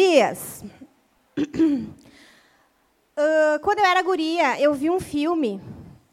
[0.00, 0.64] Gurias.
[1.36, 1.92] Uh,
[3.62, 5.60] quando eu era guria, eu vi um filme,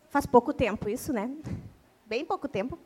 [0.09, 1.31] faz pouco tempo isso, né?
[2.05, 2.77] Bem pouco tempo.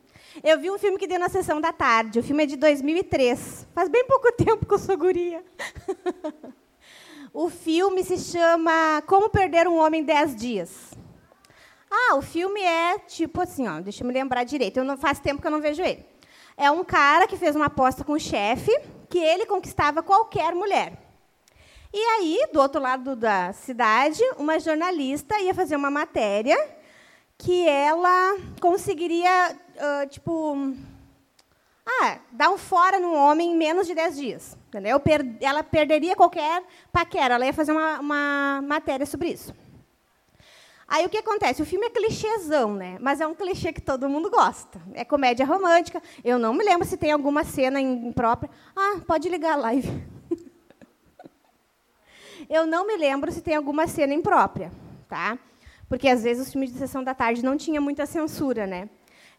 [0.43, 2.19] Eu vi um filme que deu na sessão da tarde.
[2.19, 3.67] O filme é de 2003.
[3.73, 5.43] Faz bem pouco tempo que eu sou guria.
[7.33, 10.91] o filme se chama Como Perder um Homem em 10 Dias.
[11.89, 14.77] Ah, o filme é tipo assim, ó, deixa eu me lembrar direito.
[14.77, 16.05] Eu não faz tempo que eu não vejo ele.
[16.55, 18.71] É um cara que fez uma aposta com o chefe
[19.11, 20.93] que ele conquistava qualquer mulher.
[21.93, 26.57] E aí, do outro lado da cidade, uma jornalista ia fazer uma matéria
[27.37, 30.73] que ela conseguiria, uh, tipo,
[31.85, 34.57] ah, dar um fora no homem em menos de 10 dias.
[34.69, 35.01] Entendeu?
[35.41, 37.35] Ela perderia qualquer paquera.
[37.35, 39.53] Ela ia fazer uma, uma matéria sobre isso.
[40.91, 41.61] Aí o que acontece?
[41.61, 42.97] O filme é clichêzão, né?
[42.99, 44.81] Mas é um clichê que todo mundo gosta.
[44.93, 46.03] É comédia romântica.
[46.21, 48.51] Eu não me lembro se tem alguma cena imprópria.
[48.75, 49.87] Ah, pode ligar a live.
[52.49, 54.69] Eu não me lembro se tem alguma cena imprópria,
[55.07, 55.39] tá?
[55.87, 58.89] Porque às vezes os filmes de sessão da tarde não tinha muita censura, né?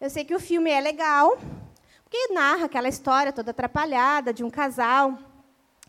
[0.00, 1.37] Eu sei que o filme é legal,
[2.03, 5.19] porque narra aquela história toda atrapalhada de um casal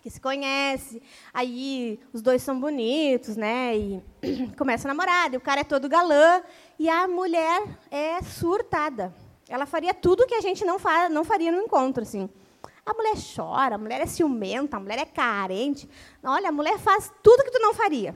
[0.03, 1.01] que se conhece,
[1.33, 3.77] aí os dois são bonitos, né?
[3.77, 4.03] E
[4.57, 6.43] começa a namorar, e o cara é todo galã
[6.77, 9.15] e a mulher é surtada.
[9.47, 12.29] Ela faria tudo que a gente não, fa não faria no encontro, assim.
[12.85, 15.89] A mulher chora, a mulher é ciumenta, a mulher é carente.
[16.21, 18.13] Olha, a mulher faz tudo que tu não faria.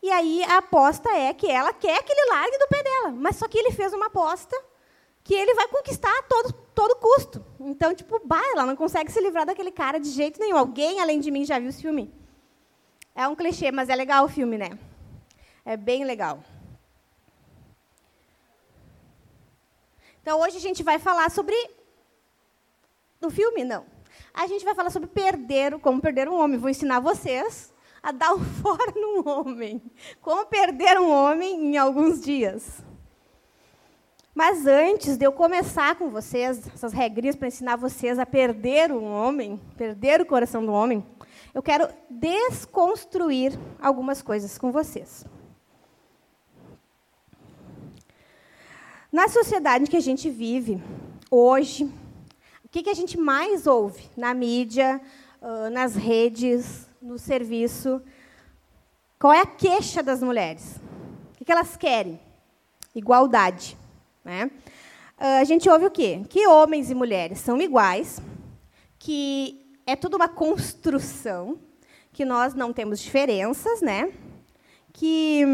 [0.00, 3.10] E aí a aposta é que ela quer que ele largue do pé dela.
[3.10, 4.56] Mas só que ele fez uma aposta
[5.26, 7.44] que ele vai conquistar a todo, todo custo.
[7.58, 10.56] Então, tipo, bah, ela não consegue se livrar daquele cara de jeito nenhum.
[10.56, 12.14] Alguém, além de mim, já viu esse filme?
[13.12, 14.78] É um clichê, mas é legal o filme, né?
[15.64, 16.44] É bem legal.
[20.22, 21.56] Então, hoje a gente vai falar sobre
[23.20, 23.84] no filme, não.
[24.32, 26.56] A gente vai falar sobre perder, como perder um homem.
[26.56, 29.82] Vou ensinar vocês a dar um fora num homem.
[30.22, 32.85] Como perder um homem em alguns dias.
[34.36, 39.04] Mas antes de eu começar com vocês, essas regrinhas para ensinar vocês a perder um
[39.04, 41.04] homem, perder o coração do homem,
[41.52, 45.24] eu quero desconstruir algumas coisas com vocês.
[49.10, 50.80] Na sociedade que a gente vive
[51.28, 51.90] hoje,
[52.76, 55.00] que, que a gente mais ouve na mídia,
[55.72, 58.02] nas redes, no serviço?
[59.18, 60.76] Qual é a queixa das mulheres?
[61.32, 62.20] O que, que elas querem?
[62.94, 63.78] Igualdade.
[64.26, 64.50] Né?
[65.16, 66.20] Uh, a gente ouve o quê?
[66.28, 68.20] Que homens e mulheres são iguais,
[68.98, 71.60] que é tudo uma construção,
[72.12, 74.12] que nós não temos diferenças, né?
[74.92, 75.44] que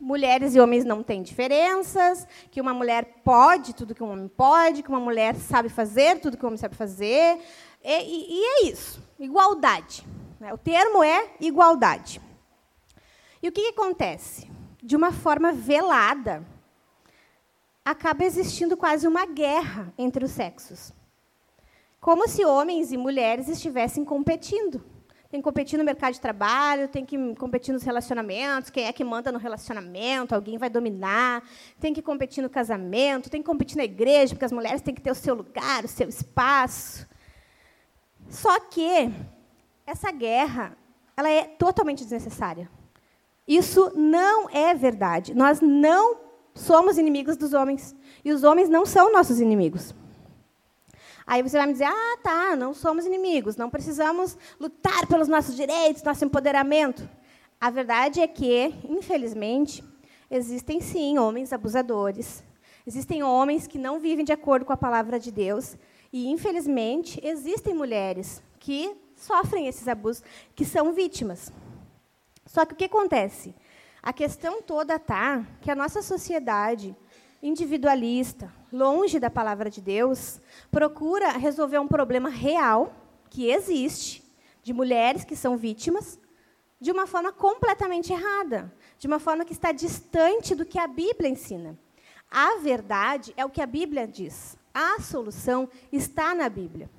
[0.00, 4.84] mulheres e homens não têm diferenças, que uma mulher pode tudo que um homem pode,
[4.84, 7.40] que uma mulher sabe fazer tudo que um homem sabe fazer.
[7.82, 10.06] E, e, e é isso, igualdade.
[10.40, 10.54] Né?
[10.54, 12.20] O termo é igualdade.
[13.42, 14.48] E o que, que acontece?
[14.82, 16.46] De uma forma velada,
[17.84, 20.92] acaba existindo quase uma guerra entre os sexos.
[22.00, 24.94] Como se homens e mulheres estivessem competindo
[25.34, 29.02] tem que competir no mercado de trabalho, tem que competir nos relacionamentos, quem é que
[29.02, 31.42] manda no relacionamento, alguém vai dominar,
[31.80, 35.00] tem que competir no casamento, tem que competir na igreja, porque as mulheres têm que
[35.00, 37.04] ter o seu lugar, o seu espaço.
[38.28, 39.12] Só que
[39.84, 40.78] essa guerra,
[41.16, 42.70] ela é totalmente desnecessária.
[43.44, 45.34] Isso não é verdade.
[45.34, 46.14] Nós não
[46.54, 47.94] somos inimigos dos homens.
[48.24, 49.94] E os homens não são nossos inimigos.
[51.26, 55.56] Aí você vai me dizer: ah, tá, não somos inimigos, não precisamos lutar pelos nossos
[55.56, 57.08] direitos, nosso empoderamento.
[57.60, 59.82] A verdade é que, infelizmente,
[60.30, 62.44] existem sim homens abusadores,
[62.86, 65.76] existem homens que não vivem de acordo com a palavra de Deus,
[66.12, 70.22] e, infelizmente, existem mulheres que sofrem esses abusos,
[70.54, 71.50] que são vítimas.
[72.44, 73.54] Só que o que acontece?
[74.04, 76.94] A questão toda está que a nossa sociedade
[77.42, 82.92] individualista, longe da palavra de Deus, procura resolver um problema real
[83.30, 84.22] que existe
[84.62, 86.18] de mulheres que são vítimas
[86.78, 91.30] de uma forma completamente errada, de uma forma que está distante do que a Bíblia
[91.30, 91.78] ensina.
[92.30, 94.54] A verdade é o que a Bíblia diz.
[94.74, 96.90] A solução está na Bíblia.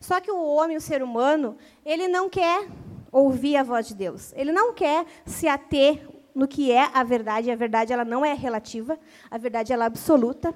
[0.00, 2.66] Só que o homem, o ser humano, ele não quer
[3.12, 4.32] ouvir a voz de Deus.
[4.34, 8.34] Ele não quer se ater no que é a verdade, a verdade ela não é
[8.34, 8.98] relativa,
[9.30, 10.54] a verdade ela é absoluta,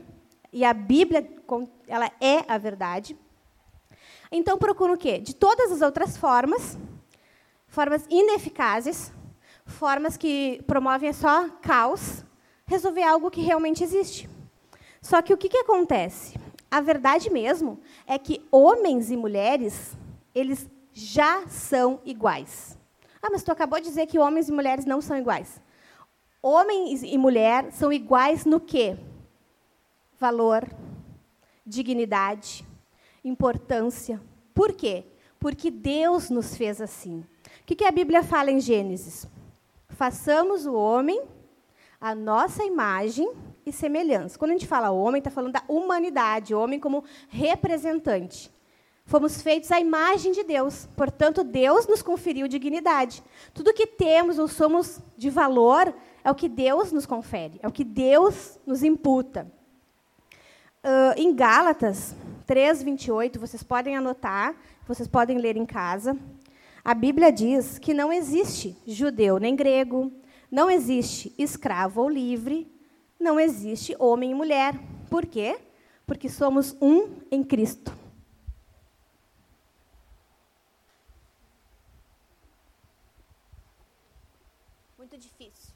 [0.53, 1.27] e a Bíblia
[1.89, 3.17] ela é a verdade.
[4.31, 5.19] Então procura o quê?
[5.19, 6.77] De todas as outras formas,
[7.67, 9.11] formas ineficazes,
[9.65, 12.27] formas que promovem só caos,
[12.67, 14.29] resolver algo que realmente existe.
[15.01, 16.39] Só que o que, que acontece?
[16.71, 19.97] A verdade mesmo é que homens e mulheres,
[20.35, 22.79] eles já são iguais.
[23.23, 25.59] Ah, mas tu acabou de dizer que homens e mulheres não são iguais.
[26.43, 28.97] Homens e mulher são iguais no quê?
[30.19, 30.67] Valor,
[31.67, 32.65] dignidade,
[33.25, 34.21] importância.
[34.55, 35.05] Por quê?
[35.39, 37.21] Porque Deus nos fez assim.
[37.63, 39.27] O que, que a Bíblia fala em Gênesis?
[39.89, 41.23] Façamos o homem
[42.01, 43.31] a nossa imagem
[43.67, 44.39] e semelhança.
[44.39, 48.51] Quando a gente fala homem, está falando da humanidade, homem como representante.
[49.05, 53.23] Fomos feitos à imagem de Deus, portanto, Deus nos conferiu dignidade.
[53.53, 57.73] Tudo que temos ou somos de valor é o que Deus nos confere, é o
[57.73, 59.51] que Deus nos imputa.
[60.83, 62.15] Uh, em Gálatas
[62.47, 64.55] 3, 28, vocês podem anotar,
[64.87, 66.17] vocês podem ler em casa.
[66.83, 70.11] A Bíblia diz que não existe judeu nem grego,
[70.51, 72.67] não existe escravo ou livre,
[73.19, 74.75] não existe homem e mulher.
[75.11, 75.59] Por quê?
[76.07, 77.93] Porque somos um em Cristo.
[84.99, 85.71] Muito difícil.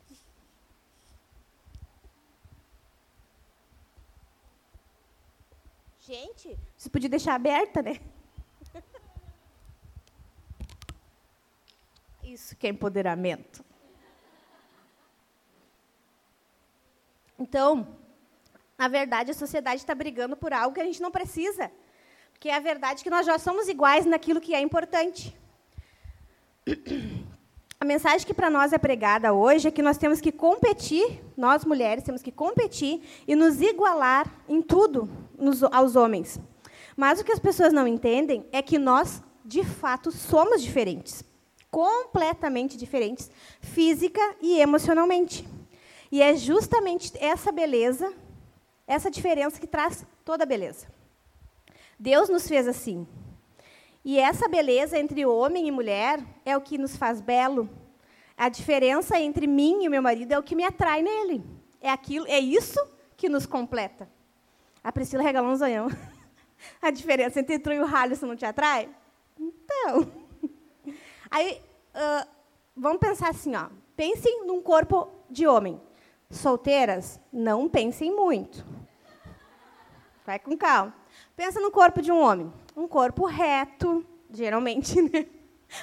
[6.06, 8.00] Gente, você podia deixar aberta, né?
[12.22, 13.62] Isso que é empoderamento.
[17.38, 17.86] Então,
[18.78, 21.70] na verdade, a sociedade está brigando por algo que a gente não precisa.
[22.32, 25.36] Porque é a verdade que nós já somos iguais naquilo que é importante.
[27.80, 31.66] A mensagem que para nós é pregada hoje é que nós temos que competir, nós
[31.66, 35.06] mulheres temos que competir e nos igualar em tudo
[35.70, 36.40] aos homens.
[36.96, 41.24] Mas o que as pessoas não entendem é que nós, de fato, somos diferentes.
[41.70, 43.30] Completamente diferentes,
[43.60, 45.46] física e emocionalmente.
[46.10, 48.12] E é justamente essa beleza,
[48.86, 50.86] essa diferença que traz toda a beleza.
[51.98, 53.06] Deus nos fez assim.
[54.04, 57.68] E essa beleza entre homem e mulher é o que nos faz belo.
[58.36, 61.42] A diferença entre mim e meu marido é o que me atrai nele.
[61.80, 62.78] É aquilo, é isso
[63.16, 64.08] que nos completa.
[64.82, 65.88] A Priscila regalou um zonhão.
[66.80, 68.88] A diferença entre tu e o Halisson não te atrai?
[69.38, 70.12] Então.
[71.30, 71.60] Aí,
[71.94, 72.28] uh,
[72.76, 73.68] vamos pensar assim, ó.
[73.96, 75.80] Pensem num corpo de homem.
[76.30, 78.64] Solteiras, não pensem muito.
[80.26, 80.94] Vai com calma.
[81.36, 82.52] Pensa no corpo de um homem.
[82.76, 85.26] Um corpo reto, geralmente, né?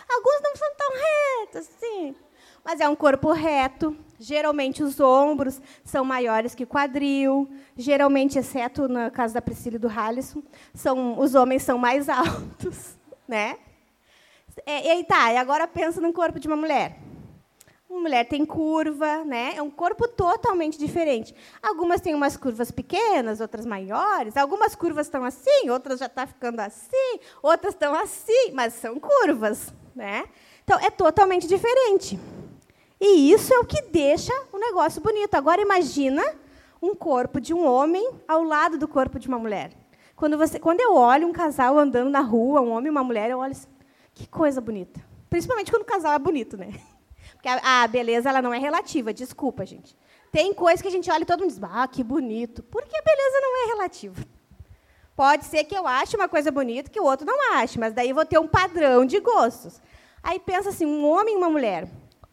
[0.09, 2.15] Alguns não são tão retos, sim.
[2.63, 3.95] Mas é um corpo reto.
[4.19, 7.49] Geralmente os ombros são maiores que o quadril.
[7.75, 10.43] Geralmente, exceto no caso da Priscila e do Halisson,
[10.73, 12.95] são, os homens são mais altos,
[13.27, 13.57] né?
[14.65, 16.99] E, e aí tá, e agora pensa no corpo de uma mulher.
[17.89, 19.53] Uma mulher tem curva, né?
[19.55, 21.35] É um corpo totalmente diferente.
[21.61, 24.37] Algumas têm umas curvas pequenas, outras maiores.
[24.37, 28.97] Algumas curvas estão assim, outras já estão tá ficando assim, outras estão assim, mas são
[28.97, 30.23] curvas, né?
[30.63, 32.17] Então é totalmente diferente.
[33.03, 35.33] E isso é o que deixa o negócio bonito.
[35.33, 36.23] Agora imagina
[36.79, 39.71] um corpo de um homem ao lado do corpo de uma mulher.
[40.15, 43.31] Quando, você, quando eu olho um casal andando na rua, um homem e uma mulher,
[43.31, 43.67] eu olho assim,
[44.13, 45.03] que coisa bonita.
[45.31, 46.79] Principalmente quando o casal é bonito, né?
[47.33, 49.97] Porque a, a beleza ela não é relativa, desculpa, gente.
[50.31, 52.61] Tem coisa que a gente olha e todo mundo diz, ah, que bonito.
[52.61, 54.23] Porque a beleza não é relativa.
[55.15, 58.09] Pode ser que eu ache uma coisa bonita que o outro não ache, mas daí
[58.09, 59.81] eu vou ter um padrão de gostos.
[60.21, 61.87] Aí pensa assim, um homem e uma mulher.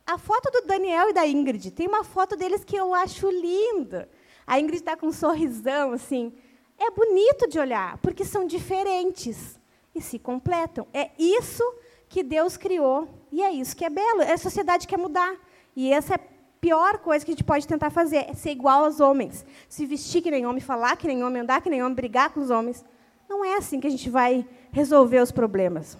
[0.09, 4.09] A foto do Daniel e da Ingrid, tem uma foto deles que eu acho linda.
[4.47, 6.33] A Ingrid está com um sorrisão, assim.
[6.79, 9.61] É bonito de olhar, porque são diferentes
[9.95, 10.89] e se completam.
[10.95, 11.63] É isso
[12.09, 13.07] que Deus criou.
[13.31, 14.23] E é isso que é belo.
[14.23, 15.37] É a sociedade que quer mudar.
[15.77, 16.21] E essa é a
[16.59, 19.45] pior coisa que a gente pode tentar fazer, é ser igual aos homens.
[19.69, 22.41] Se vestir que nem homem, falar que nem homem, andar que nem homem, brigar com
[22.41, 22.83] os homens.
[23.29, 25.99] Não é assim que a gente vai resolver os problemas.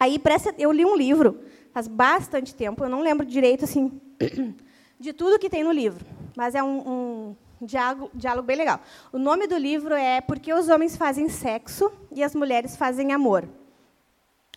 [0.00, 0.18] Aí,
[0.56, 1.40] eu li um livro,
[1.78, 4.00] faz bastante tempo, eu não lembro direito assim
[4.98, 6.04] de tudo que tem no livro,
[6.36, 8.80] mas é um, um diálogo, diálogo bem legal.
[9.12, 13.12] O nome do livro é Por que os homens fazem sexo e as mulheres fazem
[13.12, 13.48] amor.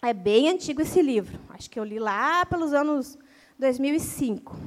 [0.02, 1.40] É bem antigo esse livro.
[1.50, 3.20] Acho que eu li lá pelos anos
[3.60, 4.58] 2005.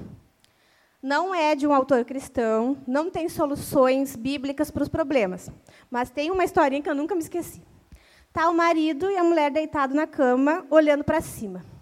[1.02, 5.50] Não é de um autor cristão, não tem soluções bíblicas para os problemas,
[5.90, 7.60] mas tem uma historinha que eu nunca me esqueci.
[8.32, 11.73] Tá o marido e a mulher deitado na cama, olhando para cima.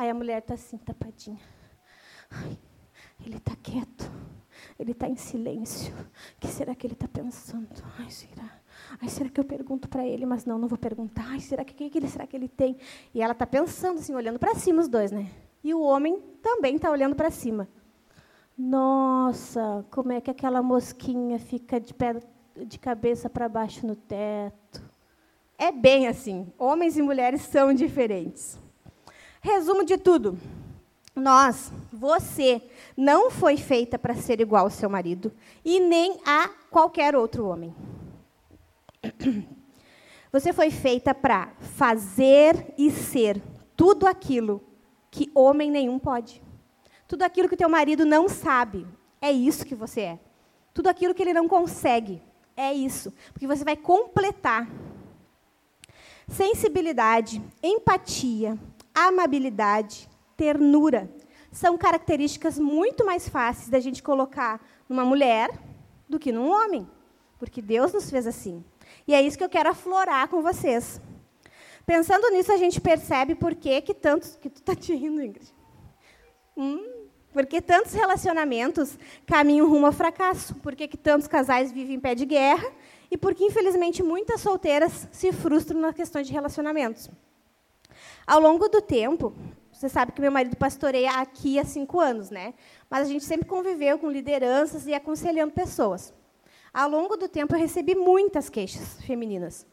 [0.00, 1.38] Aí a mulher está assim, tapadinha.
[2.30, 2.56] Ai,
[3.22, 4.10] ele está quieto.
[4.78, 5.92] Ele está em silêncio.
[5.92, 7.68] O que será que ele está pensando?
[7.98, 8.50] Ai, será?
[8.98, 10.24] Ai, será que eu pergunto para ele?
[10.24, 11.26] Mas não, não vou perguntar.
[11.28, 12.78] Ai, será que que ele será que ele tem?
[13.12, 15.30] E ela está pensando assim, olhando para cima os dois, né?
[15.62, 17.68] E o homem também está olhando para cima.
[18.56, 22.16] Nossa, como é que aquela mosquinha fica de pé,
[22.56, 24.82] de cabeça para baixo no teto?
[25.58, 26.50] É bem assim.
[26.58, 28.58] Homens e mulheres são diferentes.
[29.40, 30.38] Resumo de tudo.
[31.14, 32.62] Nós, você,
[32.96, 35.32] não foi feita para ser igual ao seu marido
[35.64, 37.74] e nem a qualquer outro homem.
[40.32, 43.42] Você foi feita para fazer e ser
[43.76, 44.62] tudo aquilo
[45.10, 46.40] que homem nenhum pode.
[47.08, 48.86] Tudo aquilo que teu marido não sabe,
[49.20, 50.18] é isso que você é.
[50.72, 52.22] Tudo aquilo que ele não consegue,
[52.56, 53.12] é isso.
[53.32, 54.70] Porque você vai completar.
[56.28, 58.56] Sensibilidade, empatia,
[59.08, 61.10] amabilidade, ternura
[61.52, 65.50] são características muito mais fáceis da gente colocar numa mulher
[66.08, 66.88] do que num homem.
[67.38, 68.64] Porque Deus nos fez assim.
[69.06, 71.00] E é isso que eu quero aflorar com vocês.
[71.86, 74.36] Pensando nisso, a gente percebe por que, que tantos.
[74.36, 75.52] que tu está te rindo, Ingrid?
[76.56, 76.86] Hum,
[77.32, 80.54] por que tantos relacionamentos caminham rumo ao fracasso?
[80.56, 82.70] Por que, que tantos casais vivem em pé de guerra?
[83.10, 87.10] E por que, infelizmente, muitas solteiras se frustram nas questões de relacionamentos?
[88.30, 89.34] Ao longo do tempo,
[89.72, 92.54] você sabe que meu marido pastoreia aqui há cinco anos, né?
[92.88, 96.14] Mas a gente sempre conviveu com lideranças e aconselhando pessoas.
[96.72, 99.66] Ao longo do tempo, eu recebi muitas queixas femininas.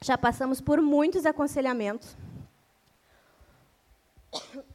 [0.00, 2.16] Já passamos por muitos aconselhamentos,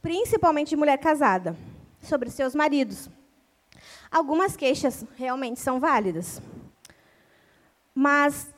[0.02, 1.56] principalmente de mulher casada,
[2.02, 3.08] sobre seus maridos.
[4.10, 6.42] Algumas queixas realmente são válidas.
[7.94, 8.52] Mas,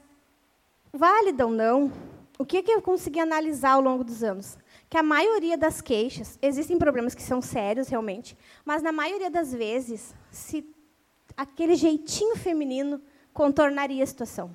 [0.92, 1.92] válida ou não,
[2.38, 4.58] o que, que eu consegui analisar ao longo dos anos?
[4.90, 9.52] Que a maioria das queixas, existem problemas que são sérios realmente, mas na maioria das
[9.52, 10.68] vezes, se
[11.36, 13.00] aquele jeitinho feminino
[13.32, 14.54] contornaria a situação.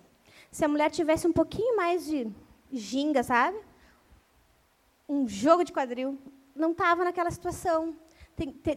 [0.51, 2.29] Se a mulher tivesse um pouquinho mais de
[2.71, 3.57] ginga, sabe?
[5.07, 6.17] Um jogo de quadril,
[6.55, 7.95] não estava naquela situação.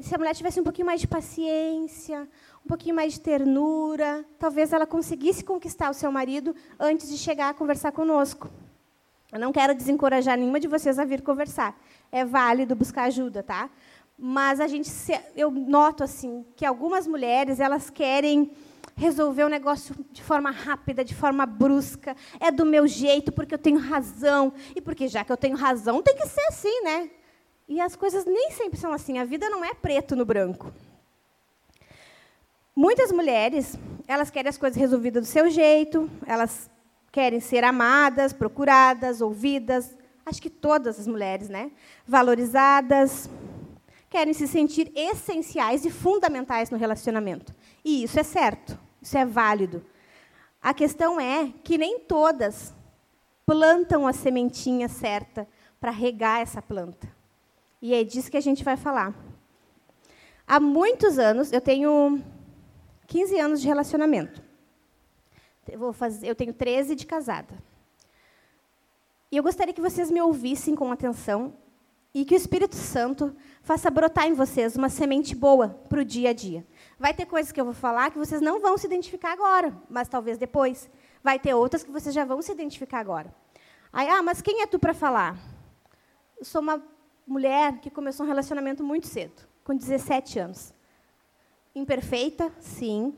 [0.00, 2.28] Se a mulher tivesse um pouquinho mais de paciência,
[2.64, 7.48] um pouquinho mais de ternura, talvez ela conseguisse conquistar o seu marido antes de chegar
[7.48, 8.50] a conversar conosco.
[9.32, 11.74] Eu não quero desencorajar nenhuma de vocês a vir conversar.
[12.12, 13.70] É válido buscar ajuda, tá?
[14.18, 14.90] Mas a gente,
[15.34, 18.50] eu noto assim que algumas mulheres elas querem
[18.94, 22.14] resolver o negócio de forma rápida, de forma brusca.
[22.38, 24.52] É do meu jeito, porque eu tenho razão.
[24.76, 27.10] E porque já que eu tenho razão, tem que ser assim, né?
[27.66, 29.18] E as coisas nem sempre são assim.
[29.18, 30.70] A vida não é preto no branco.
[32.76, 36.70] Muitas mulheres, elas querem as coisas resolvidas do seu jeito, elas
[37.12, 39.94] querem ser amadas, procuradas, ouvidas.
[40.24, 41.70] Acho que todas as mulheres, né?
[42.06, 43.28] Valorizadas.
[44.08, 47.54] Querem se sentir essenciais e fundamentais no relacionamento.
[47.84, 49.84] E isso é certo, isso é válido.
[50.60, 52.74] A questão é que nem todas
[53.44, 55.46] plantam a sementinha certa
[55.80, 57.08] para regar essa planta.
[57.80, 59.14] E é disso que a gente vai falar.
[60.46, 62.22] Há muitos anos, eu tenho
[63.06, 64.41] 15 anos de relacionamento.
[65.68, 67.54] Eu, vou fazer, eu tenho 13 de casada.
[69.30, 71.54] E eu gostaria que vocês me ouvissem com atenção
[72.14, 76.30] e que o Espírito Santo faça brotar em vocês uma semente boa para o dia
[76.30, 76.66] a dia.
[76.98, 80.08] Vai ter coisas que eu vou falar que vocês não vão se identificar agora, mas
[80.08, 80.90] talvez depois.
[81.22, 83.34] Vai ter outras que vocês já vão se identificar agora.
[83.92, 85.38] Aí, ah, mas quem é tu para falar?
[86.38, 86.82] Eu sou uma
[87.26, 90.74] mulher que começou um relacionamento muito cedo, com 17 anos.
[91.74, 93.14] Imperfeita, sim,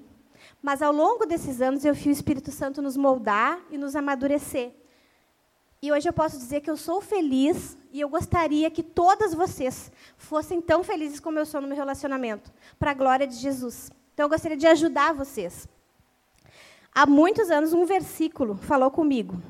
[0.64, 4.72] mas ao longo desses anos eu vi o Espírito Santo nos moldar e nos amadurecer.
[5.82, 9.92] E hoje eu posso dizer que eu sou feliz e eu gostaria que todas vocês
[10.16, 13.90] fossem tão felizes como eu sou no meu relacionamento, para a glória de Jesus.
[14.14, 15.68] Então eu gostaria de ajudar vocês.
[16.94, 19.42] Há muitos anos um versículo falou comigo.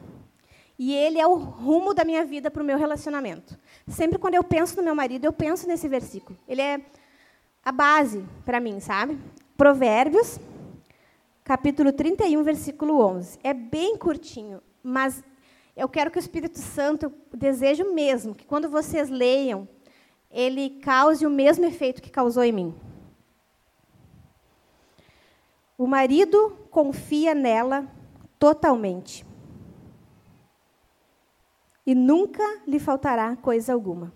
[0.77, 3.57] E ele é o rumo da minha vida para o meu relacionamento.
[3.87, 6.37] Sempre quando eu penso no meu marido, eu penso nesse versículo.
[6.49, 6.85] Ele é
[7.65, 9.17] a base para mim, sabe?
[9.57, 10.41] Provérbios
[11.45, 13.39] capítulo 31, versículo 11.
[13.45, 15.23] É bem curtinho, mas
[15.77, 19.69] eu quero que o Espírito Santo, desejo mesmo, que quando vocês leiam,
[20.31, 22.75] ele cause o mesmo efeito que causou em mim.
[25.77, 27.87] O marido confia nela
[28.39, 29.27] totalmente.
[31.87, 34.13] E nunca lhe faltará coisa alguma.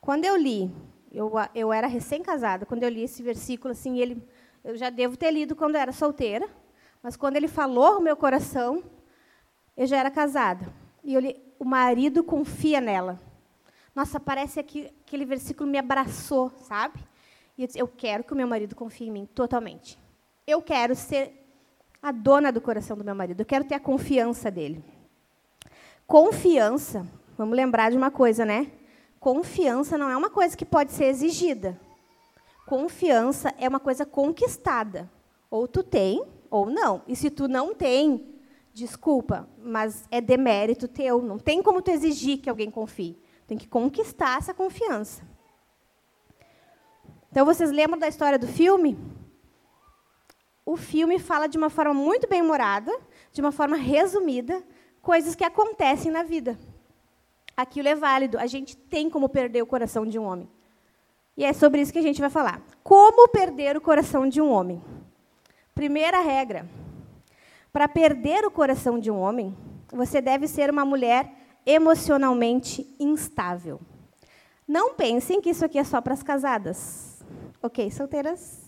[0.00, 0.70] Quando eu li,
[1.10, 4.22] eu, eu era recém-casada, quando eu li esse versículo, assim, ele
[4.64, 6.48] eu já devo ter lido quando era solteira,
[7.02, 8.82] mas quando ele falou o meu coração,
[9.76, 10.72] eu já era casada.
[11.04, 13.20] E li, o marido confia nela.
[13.94, 16.98] Nossa, parece que aquele versículo me abraçou, sabe?
[17.58, 19.98] E eu disse, eu quero que o meu marido confie em mim totalmente.
[20.46, 21.44] Eu quero ser
[22.02, 23.40] a dona do coração do meu marido.
[23.40, 24.82] Eu quero ter a confiança dele.
[26.06, 27.06] Confiança,
[27.36, 28.72] vamos lembrar de uma coisa, né?
[29.20, 31.78] Confiança não é uma coisa que pode ser exigida.
[32.66, 35.10] Confiança é uma coisa conquistada.
[35.50, 37.02] Ou tu tem, ou não.
[37.06, 38.34] E se tu não tem,
[38.72, 41.22] desculpa, mas é demérito teu.
[41.22, 43.18] Não tem como tu exigir que alguém confie.
[43.46, 45.22] Tem que conquistar essa confiança.
[47.30, 48.96] Então, vocês lembram da história do filme?
[50.64, 52.90] O filme fala de uma forma muito bem humorada,
[53.32, 54.62] de uma forma resumida,
[55.02, 56.58] coisas que acontecem na vida.
[57.56, 58.38] Aquilo é válido.
[58.38, 60.48] A gente tem como perder o coração de um homem.
[61.36, 62.62] E é sobre isso que a gente vai falar.
[62.82, 64.82] Como perder o coração de um homem?
[65.74, 66.68] Primeira regra:
[67.72, 69.56] para perder o coração de um homem,
[69.92, 71.30] você deve ser uma mulher
[71.66, 73.80] emocionalmente instável.
[74.66, 77.22] Não pensem que isso aqui é só para as casadas.
[77.62, 78.62] Ok, solteiras?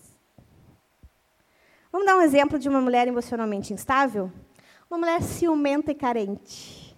[1.93, 4.31] Vamos dar um exemplo de uma mulher emocionalmente instável?
[4.91, 6.97] Uma mulher ciumenta e carente.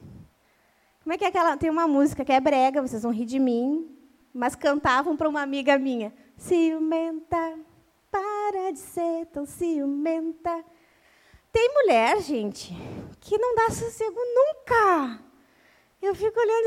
[1.03, 1.57] Como é que é aquela.
[1.57, 3.98] Tem uma música que é brega, vocês vão rir de mim,
[4.33, 6.13] mas cantavam para uma amiga minha.
[6.37, 7.59] Ciumenta,
[8.11, 10.65] para de ser tão ciumenta.
[11.53, 12.73] Tem mulher, gente,
[13.21, 15.21] que não dá sossego nunca.
[16.01, 16.67] Eu fico olhando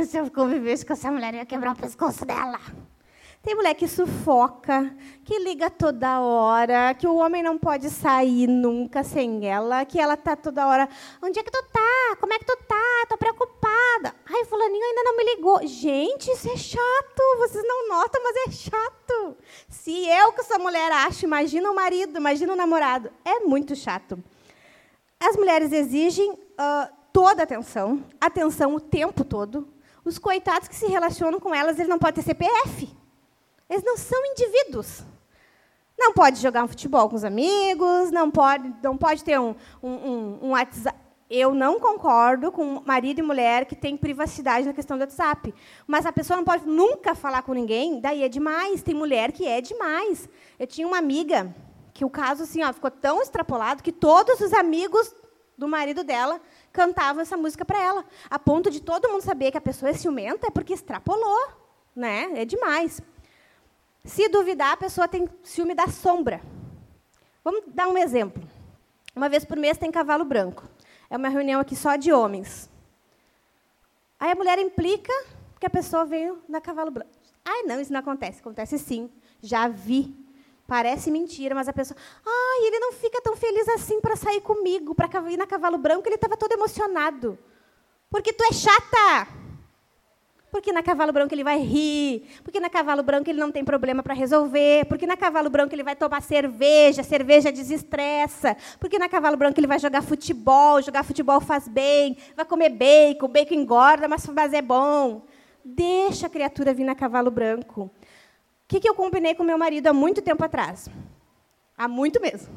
[0.00, 2.58] e se eu convivesse com essa mulher, eu ia quebrar o pescoço dela.
[3.46, 4.92] Tem mulher que sufoca,
[5.24, 10.16] que liga toda hora, que o homem não pode sair nunca sem ela, que ela
[10.16, 10.88] tá toda hora.
[11.22, 12.16] Onde é que tu tá?
[12.18, 13.06] Como é que tu tá?
[13.08, 14.16] Tô preocupada.
[14.28, 15.64] Ai, fulaninho ainda não me ligou.
[15.64, 17.22] Gente, isso é chato.
[17.38, 19.36] Vocês não notam, mas é chato.
[19.68, 23.12] Se eu que essa mulher acho, imagina o marido, imagina o namorado.
[23.24, 24.18] É muito chato.
[25.20, 29.68] As mulheres exigem uh, toda atenção, atenção o tempo todo.
[30.04, 33.05] Os coitados que se relacionam com elas, eles não podem ter CPF.
[33.68, 35.02] Eles não são indivíduos.
[35.98, 39.90] Não pode jogar um futebol com os amigos, não pode, não pode ter um, um,
[39.90, 40.98] um, um WhatsApp.
[41.28, 45.52] Eu não concordo com marido e mulher que tem privacidade na questão do WhatsApp.
[45.86, 48.82] Mas a pessoa não pode nunca falar com ninguém, daí é demais.
[48.82, 50.28] Tem mulher que é demais.
[50.58, 51.52] Eu tinha uma amiga
[51.92, 55.14] que o caso assim, ó, ficou tão extrapolado que todos os amigos
[55.56, 56.40] do marido dela
[56.72, 59.94] cantavam essa música para ela, a ponto de todo mundo saber que a pessoa é
[59.94, 61.48] ciumenta é porque extrapolou,
[61.94, 62.30] né?
[62.34, 63.00] É demais.
[64.06, 66.40] Se duvidar, a pessoa tem ciúme da sombra.
[67.44, 68.42] Vamos dar um exemplo.
[69.14, 70.64] Uma vez por mês tem cavalo branco.
[71.10, 72.70] É uma reunião aqui só de homens.
[74.18, 75.12] Aí a mulher implica
[75.58, 77.10] que a pessoa veio na cavalo branco.
[77.44, 78.40] Ai, não, isso não acontece.
[78.40, 79.10] Acontece sim.
[79.42, 80.14] Já vi.
[80.66, 81.96] Parece mentira, mas a pessoa.
[82.24, 86.08] Ai, ele não fica tão feliz assim para sair comigo, para ir na cavalo branco,
[86.08, 87.38] ele estava todo emocionado.
[88.10, 89.45] Porque tu é chata.
[90.56, 94.02] Porque na cavalo branco ele vai rir, porque na cavalo branco ele não tem problema
[94.02, 99.36] para resolver, porque na cavalo branco ele vai tomar cerveja, cerveja desestressa, porque na cavalo
[99.36, 104.26] branco ele vai jogar futebol, jogar futebol faz bem, vai comer bacon, bacon engorda, mas,
[104.54, 105.26] é bom.
[105.62, 107.82] Deixa a criatura vir na cavalo branco.
[107.82, 107.90] O
[108.66, 110.88] que, que eu combinei com meu marido há muito tempo atrás?
[111.76, 112.48] Há muito mesmo.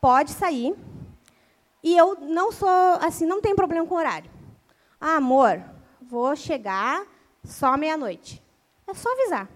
[0.00, 0.74] Pode sair.
[1.84, 2.70] E eu não sou
[3.02, 4.30] assim, não tem problema com horário.
[4.98, 5.62] Ah, amor,
[6.12, 7.06] vou chegar
[7.42, 8.42] só meia-noite.
[8.86, 9.48] É só avisar.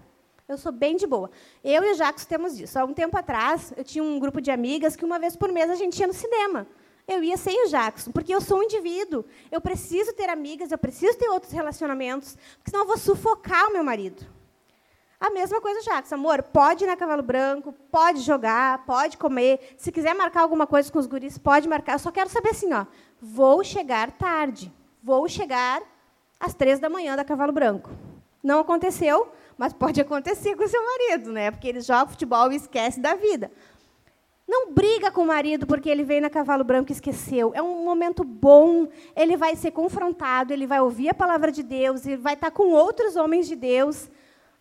[0.47, 1.29] Eu sou bem de boa.
[1.63, 2.79] Eu e o Jacques temos isso.
[2.79, 5.69] Há um tempo atrás, eu tinha um grupo de amigas que uma vez por mês
[5.69, 6.65] a gente ia no cinema.
[7.07, 9.23] Eu ia sem o Jackson, porque eu sou um indivíduo.
[9.51, 13.73] Eu preciso ter amigas, eu preciso ter outros relacionamentos, porque senão eu vou sufocar o
[13.73, 14.25] meu marido.
[15.19, 16.15] A mesma coisa, Jackson.
[16.15, 19.75] Amor, pode ir na Cavalo Branco, pode jogar, pode comer.
[19.77, 21.93] Se quiser marcar alguma coisa com os guris, pode marcar.
[21.93, 22.87] Eu só quero saber assim, ó,
[23.21, 24.73] vou chegar tarde.
[25.03, 25.83] Vou chegar
[26.39, 27.89] às três da manhã da Cavalo Branco.
[28.43, 31.51] Não aconteceu, mas pode acontecer com seu marido, né?
[31.51, 33.51] Porque eles jogam futebol e esquecem da vida.
[34.47, 37.51] Não briga com o marido porque ele veio na Cavalo Branco e esqueceu.
[37.53, 38.87] É um momento bom.
[39.13, 42.71] Ele vai ser confrontado, ele vai ouvir a palavra de Deus, ele vai estar com
[42.71, 44.09] outros homens de Deus.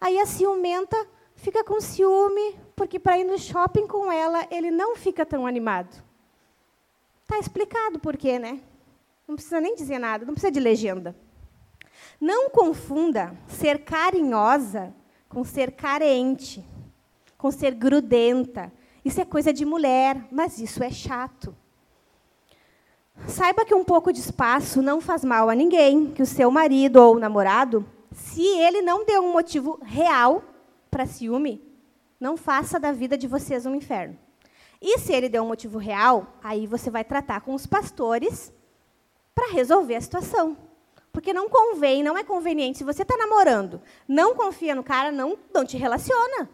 [0.01, 0.97] Aí a ciumenta
[1.37, 6.03] fica com ciúme, porque para ir no shopping com ela, ele não fica tão animado.
[7.23, 8.61] Está explicado por quê, né?
[9.27, 11.15] Não precisa nem dizer nada, não precisa de legenda.
[12.21, 14.95] Não confunda ser carinhosa
[15.29, 16.65] com ser carente,
[17.37, 18.73] com ser grudenta.
[19.05, 21.55] Isso é coisa de mulher, mas isso é chato.
[23.27, 26.97] Saiba que um pouco de espaço não faz mal a ninguém, que o seu marido
[26.97, 30.43] ou namorado, se ele não deu um motivo real
[30.91, 31.63] para ciúme,
[32.19, 34.19] não faça da vida de vocês um inferno.
[34.81, 38.53] E se ele deu um motivo real, aí você vai tratar com os pastores
[39.35, 40.57] para resolver a situação.
[41.17, 42.77] Porque não convém, não é conveniente.
[42.77, 46.47] Se você está namorando, não confia no cara, não, não te relaciona.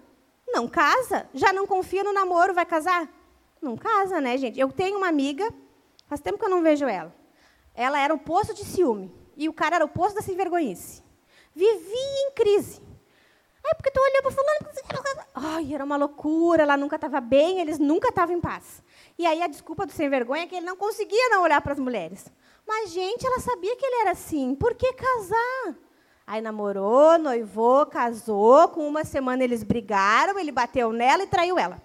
[0.47, 1.29] Não casa.
[1.35, 3.09] Já não confia no namoro, vai casar?
[3.61, 4.61] Não casa, né, gente?
[4.61, 5.53] Eu tenho uma amiga,
[6.07, 7.13] faz tempo que eu não vejo ela.
[7.75, 9.13] Ela era o poço de ciúme.
[9.37, 11.03] E o cara era o poço da sem vergonhice.
[11.53, 12.81] Vivia em crise.
[13.67, 14.63] Ai, porque tu olhou para fulano.
[15.35, 18.81] Ai, era uma loucura, ela nunca estava bem, eles nunca estavam em paz.
[19.19, 21.73] E aí a desculpa do sem vergonha é que ele não conseguia não olhar para
[21.73, 22.31] as mulheres.
[22.67, 24.55] Mas, gente, ela sabia que ele era assim.
[24.55, 25.77] Por que casar?
[26.27, 28.69] Aí namorou, noivou, casou.
[28.69, 31.83] Com uma semana eles brigaram, ele bateu nela e traiu ela.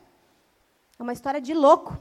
[0.98, 1.98] É uma história de louco.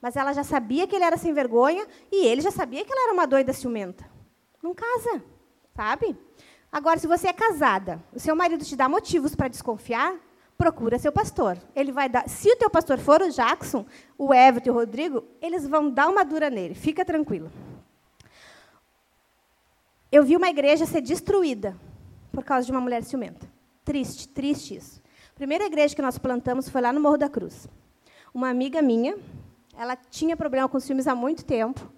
[0.00, 3.04] Mas ela já sabia que ele era sem vergonha e ele já sabia que ela
[3.04, 4.08] era uma doida ciumenta.
[4.62, 5.22] Não casa,
[5.74, 6.16] sabe?
[6.70, 10.14] Agora, se você é casada, o seu marido te dá motivos para desconfiar,
[10.58, 11.56] procura seu pastor.
[11.74, 12.28] Ele vai dar.
[12.28, 13.86] Se o teu pastor for o Jackson,
[14.18, 16.74] o Everton e o Rodrigo, eles vão dar uma dura nele.
[16.74, 17.50] Fica tranquilo.
[20.10, 21.76] Eu vi uma igreja ser destruída
[22.30, 23.50] por causa de uma mulher ciumenta.
[23.84, 25.02] Triste, triste isso.
[25.30, 27.68] A primeira igreja que nós plantamos foi lá no Morro da Cruz.
[28.32, 29.16] Uma amiga minha,
[29.76, 31.92] ela tinha problema com ciúmes há muito tempo.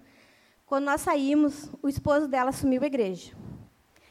[0.65, 3.33] Quando nós saímos, o esposo dela assumiu a igreja.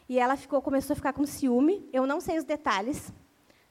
[0.09, 1.89] E ela ficou, começou a ficar com ciúme.
[1.93, 3.13] Eu não sei os detalhes,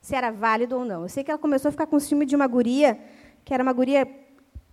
[0.02, 1.04] se era válido ou não.
[1.04, 3.00] Eu sei que ela começou a ficar com ciúme de uma guria,
[3.46, 4.08] que era uma guria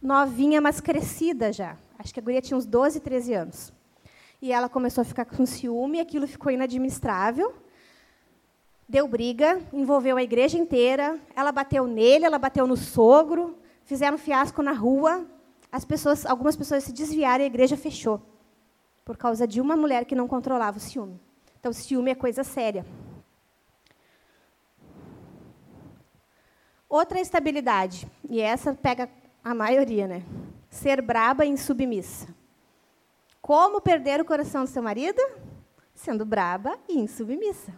[0.03, 1.77] novinha, mas crescida já.
[1.99, 3.73] Acho que a guria tinha uns 12, 13 anos.
[4.45, 7.55] E ela começou a ficar com ciúme, aquilo ficou inadministrável.
[8.87, 11.19] Deu briga, envolveu a igreja inteira.
[11.35, 15.27] Ela bateu nele, ela bateu no sogro, fizeram um fiasco na rua.
[15.73, 18.21] As pessoas, algumas pessoas se desviaram e a igreja fechou
[19.03, 21.19] por causa de uma mulher que não controlava o ciúme.
[21.59, 22.85] Então, ciúme é coisa séria.
[26.87, 29.09] Outra instabilidade, e essa pega
[29.43, 30.23] a maioria, né?
[30.69, 32.44] Ser braba e insubmissa.
[33.45, 35.21] Como perder o coração do seu marido?
[35.95, 37.75] Sendo braba e insubmissa.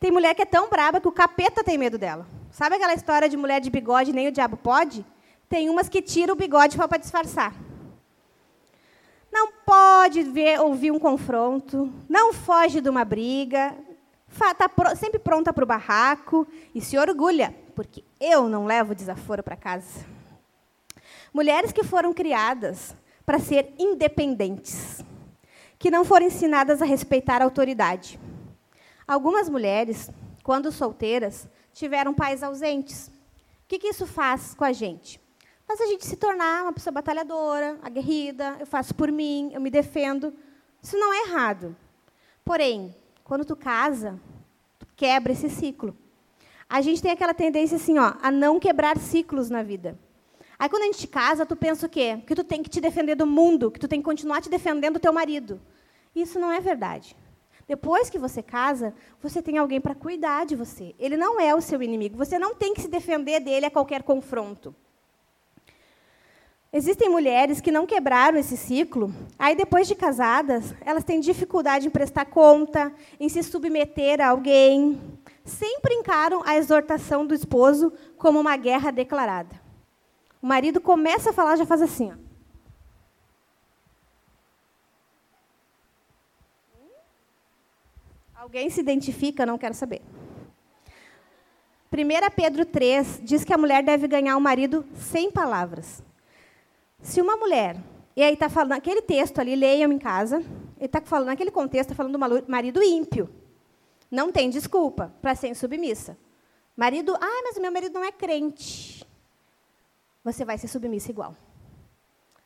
[0.00, 2.26] Tem mulher que é tão braba que o capeta tem medo dela.
[2.50, 5.06] Sabe aquela história de mulher de bigode nem o diabo pode?
[5.48, 7.54] Tem umas que tiram o bigode para disfarçar.
[9.30, 13.76] Não pode ver, ouvir um confronto, não foge de uma briga,
[14.28, 19.40] está pr sempre pronta para o barraco e se orgulha, porque eu não levo desaforo
[19.40, 20.04] para casa.
[21.32, 25.04] Mulheres que foram criadas para ser independentes,
[25.78, 28.18] que não foram ensinadas a respeitar a autoridade.
[29.06, 30.10] Algumas mulheres,
[30.42, 33.08] quando solteiras, tiveram pais ausentes.
[33.08, 35.20] O que, que isso faz com a gente?
[35.66, 39.70] Faz a gente se tornar uma pessoa batalhadora, aguerrida, eu faço por mim, eu me
[39.70, 40.32] defendo.
[40.82, 41.74] Isso não é errado.
[42.44, 44.20] Porém, quando tu casa,
[44.78, 45.96] tu quebra esse ciclo.
[46.68, 49.98] A gente tem aquela tendência assim, ó, a não quebrar ciclos na vida.
[50.58, 52.22] Aí quando a gente casa, tu pensa o quê?
[52.26, 54.94] Que tu tem que te defender do mundo, que tu tem que continuar te defendendo
[54.94, 55.60] do teu marido.
[56.14, 57.16] Isso não é verdade.
[57.66, 60.94] Depois que você casa, você tem alguém para cuidar de você.
[60.98, 62.16] Ele não é o seu inimigo.
[62.16, 64.74] Você não tem que se defender dele a qualquer confronto.
[66.76, 71.90] Existem mulheres que não quebraram esse ciclo, aí depois de casadas, elas têm dificuldade em
[71.90, 75.00] prestar conta, em se submeter a alguém.
[75.44, 79.63] Sempre encaram a exortação do esposo como uma guerra declarada.
[80.44, 82.12] O marido começa a falar, já faz assim.
[82.12, 82.16] Ó.
[88.42, 89.46] Alguém se identifica?
[89.46, 90.02] Não quero saber.
[91.90, 96.04] 1 Pedro 3 diz que a mulher deve ganhar o marido sem palavras.
[97.00, 97.78] Se uma mulher,
[98.14, 100.40] e aí está falando, aquele texto ali, leiam em casa,
[100.76, 103.30] ele está falando, naquele contexto, está falando do marido ímpio.
[104.10, 106.18] Não tem desculpa para ser insubmissa.
[106.76, 109.06] Marido, ah, mas o meu marido não é crente.
[110.24, 111.36] Você vai ser submissa igual.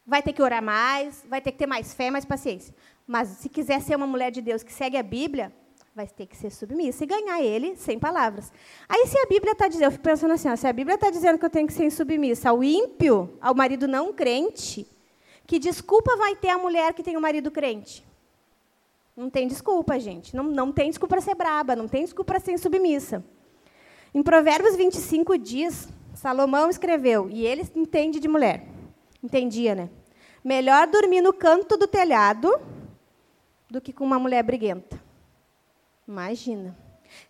[0.04, 2.74] Vai ter que orar mais, vai ter que ter mais fé, mais paciência.
[3.06, 5.52] Mas se quiser ser uma mulher de Deus que segue a Bíblia,
[5.94, 8.52] vai ter que ser submissa e ganhar ele sem palavras.
[8.88, 11.10] Aí, se a Bíblia está dizendo, eu fico pensando assim, ó, se a Bíblia está
[11.10, 14.86] dizendo que eu tenho que ser submissa ao ímpio, ao marido não crente,
[15.46, 18.06] que desculpa vai ter a mulher que tem o um marido crente?
[19.16, 20.36] Não tem desculpa, gente.
[20.36, 23.24] Não, não tem desculpa para ser braba, não tem desculpa para ser insubmissa.
[24.14, 25.88] Em Provérbios 25 diz,
[26.18, 28.66] Salomão escreveu, e ele entende de mulher.
[29.22, 29.88] Entendia, né?
[30.42, 32.60] Melhor dormir no canto do telhado
[33.70, 35.00] do que com uma mulher briguenta.
[36.08, 36.76] Imagina.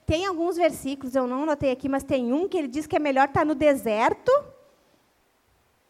[0.06, 2.98] Tem alguns versículos, eu não anotei aqui, mas tem um que ele diz que é
[2.98, 4.32] melhor estar no deserto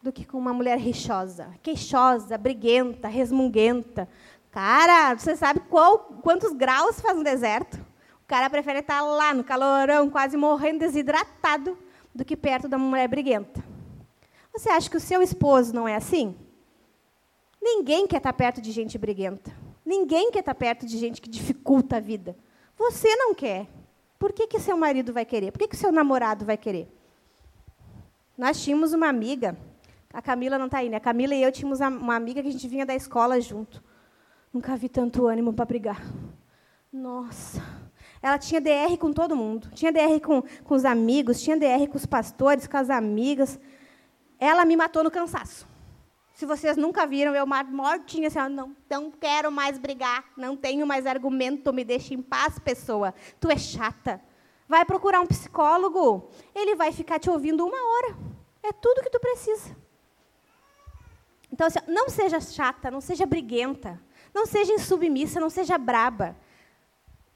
[0.03, 4.09] do que com uma mulher rixosa, queixosa, briguenta, resmunguenta.
[4.51, 7.75] Cara, você sabe qual, quantos graus faz no deserto?
[8.21, 11.77] O cara prefere estar lá no calorão, quase morrendo desidratado,
[12.13, 13.63] do que perto da mulher briguenta.
[14.53, 16.35] Você acha que o seu esposo não é assim?
[17.61, 19.51] Ninguém quer estar perto de gente briguenta.
[19.85, 22.35] Ninguém quer estar perto de gente que dificulta a vida.
[22.77, 23.67] Você não quer.
[24.17, 25.51] Por que, que seu marido vai querer?
[25.51, 26.87] Por que, que seu namorado vai querer?
[28.37, 29.57] Nós tínhamos uma amiga,
[30.13, 30.97] a Camila não está aí, né?
[30.97, 33.83] A Camila e eu tínhamos uma amiga que a gente vinha da escola junto.
[34.53, 36.01] Nunca vi tanto ânimo para brigar.
[36.91, 37.61] Nossa,
[38.21, 39.69] Ela tinha DR com todo mundo.
[39.73, 43.59] Tinha DR com, com os amigos, tinha DR com os pastores, com as amigas.
[44.37, 45.67] Ela me matou no cansaço.
[46.33, 51.05] Se vocês nunca viram, eu mortinha assim, não, não quero mais brigar, não tenho mais
[51.05, 53.13] argumento, me deixe em paz, pessoa.
[53.41, 54.21] Tu é chata.
[54.65, 58.17] Vai procurar um psicólogo, ele vai ficar te ouvindo uma hora.
[58.63, 59.75] É tudo que tu precisa.
[61.51, 63.99] Então, assim, não seja chata, não seja briguenta,
[64.33, 66.37] não seja insubmissa, não seja braba.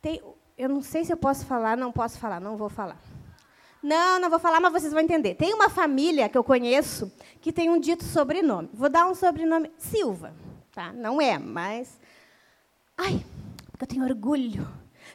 [0.01, 0.21] Tem,
[0.57, 2.97] eu não sei se eu posso falar, não posso falar, não vou falar.
[3.81, 5.35] Não, não vou falar, mas vocês vão entender.
[5.35, 7.11] Tem uma família que eu conheço
[7.41, 8.69] que tem um dito sobrenome.
[8.73, 10.33] Vou dar um sobrenome Silva,
[10.71, 10.93] tá?
[10.93, 11.99] Não é, mas
[12.97, 13.25] ai,
[13.71, 14.67] porque eu tenho orgulho.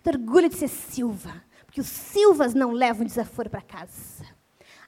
[0.02, 4.26] Tenho orgulho de ser Silva, porque os Silvas não levam desaforo para casa.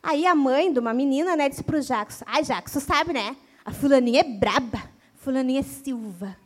[0.03, 3.37] Aí a mãe de uma menina, né, disse o Jacos: "Ai, Jacos, você sabe, né?
[3.65, 4.83] A fulaninha é braba.
[5.15, 6.37] Fulaninha é Silva.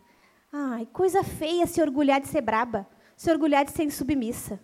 [0.53, 2.87] Ai, coisa feia se orgulhar de ser braba,
[3.17, 4.61] se orgulhar de ser insubmissa.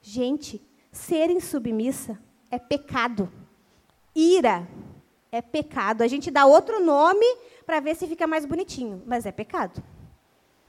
[0.00, 0.60] Gente,
[0.92, 2.18] Ser insubmissa
[2.50, 3.32] é pecado.
[4.14, 4.68] Ira
[5.32, 6.02] é pecado.
[6.02, 7.24] A gente dá outro nome
[7.64, 9.82] para ver se fica mais bonitinho, mas é pecado.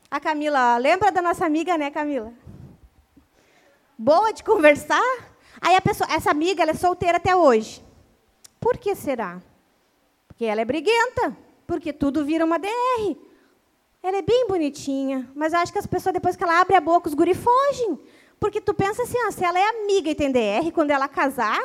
[0.10, 2.32] A Camila, lembra da nossa amiga, né, Camila?
[3.98, 5.02] Boa de conversar.
[5.60, 7.84] Aí a pessoa, essa amiga, ela é solteira até hoje.
[8.62, 9.42] Por que será?
[10.26, 11.36] Porque ela é briguenta,
[11.68, 13.18] porque tudo vira uma DR.
[14.04, 17.08] Ela é bem bonitinha, mas acho que as pessoas, depois que ela abre a boca,
[17.08, 17.98] os guri fogem.
[18.38, 21.64] Porque tu pensa assim, ó, se ela é amiga e tem DR, quando ela casar,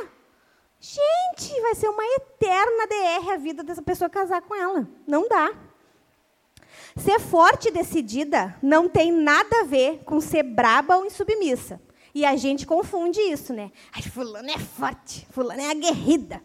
[0.78, 4.88] gente, vai ser uma eterna DR a vida dessa pessoa casar com ela.
[5.04, 5.52] Não dá.
[6.96, 11.80] Ser forte e decidida não tem nada a ver com ser braba ou insubmissa.
[12.14, 13.72] E a gente confunde isso, né?
[13.92, 16.40] Ai, fulano é forte, fulano é aguerrida.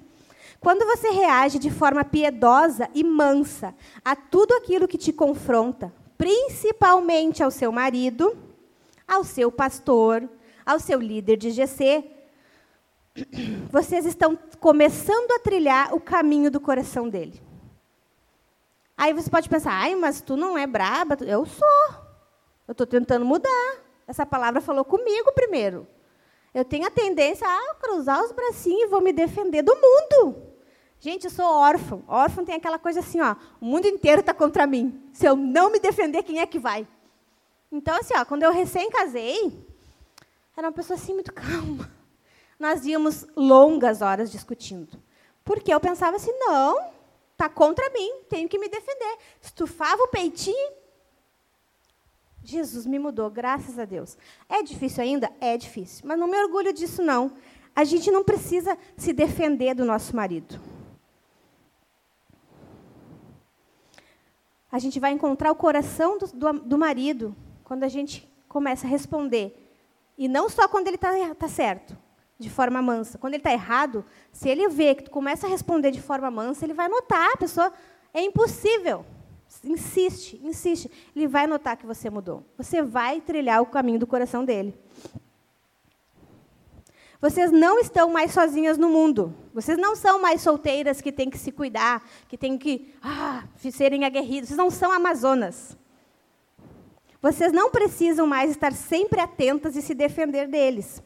[0.63, 7.43] Quando você reage de forma piedosa e mansa a tudo aquilo que te confronta, principalmente
[7.43, 8.37] ao seu marido,
[9.05, 10.23] ao seu pastor,
[10.65, 12.09] ao seu líder de GC.
[13.69, 17.41] Vocês estão começando a trilhar o caminho do coração dele.
[18.95, 21.17] Aí você pode pensar, ai, mas tu não é braba.
[21.25, 21.89] Eu sou.
[22.65, 23.81] Eu estou tentando mudar.
[24.07, 25.85] Essa palavra falou comigo primeiro.
[26.53, 30.52] Eu tenho a tendência a cruzar os bracinhos e vou me defender do mundo.
[31.03, 32.01] Gente, eu sou órfão.
[32.07, 35.03] Órfão tem aquela coisa assim, ó, o mundo inteiro está contra mim.
[35.11, 36.87] Se eu não me defender, quem é que vai?
[37.69, 39.51] Então, assim, ó, quando eu recém casei,
[40.55, 41.91] era uma pessoa assim muito calma.
[42.57, 44.97] Nós íamos longas horas discutindo.
[45.43, 46.93] Porque eu pensava assim, não,
[47.35, 49.17] tá contra mim, tenho que me defender.
[49.41, 50.71] Estufava o peitinho.
[52.41, 54.17] Jesus me mudou, graças a Deus.
[54.47, 55.29] É difícil ainda?
[55.41, 56.05] É difícil.
[56.07, 57.33] Mas não me orgulho disso, não.
[57.75, 60.61] A gente não precisa se defender do nosso marido.
[64.73, 68.89] A gente vai encontrar o coração do, do, do marido quando a gente começa a
[68.89, 69.55] responder.
[70.17, 71.95] E não só quando ele está tá certo,
[72.39, 73.19] de forma mansa.
[73.19, 76.65] Quando ele está errado, se ele vê que tu começa a responder de forma mansa,
[76.65, 77.71] ele vai notar, a pessoa
[78.11, 79.05] é impossível.
[79.63, 80.89] Insiste, insiste.
[81.15, 82.43] Ele vai notar que você mudou.
[82.57, 84.73] Você vai trilhar o caminho do coração dele.
[87.23, 89.33] Vocês não estão mais sozinhas no mundo.
[89.53, 94.03] Vocês não são mais solteiras que têm que se cuidar, que têm que ah, serem
[94.03, 94.49] aguerridas.
[94.49, 95.77] Vocês não são amazonas.
[97.21, 101.01] Vocês não precisam mais estar sempre atentas e se defender deles.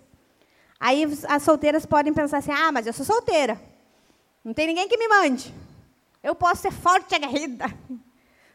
[0.80, 3.62] Aí as solteiras podem pensar assim: ah, mas eu sou solteira.
[4.44, 5.54] Não tem ninguém que me mande.
[6.24, 7.66] Eu posso ser forte e aguerrida.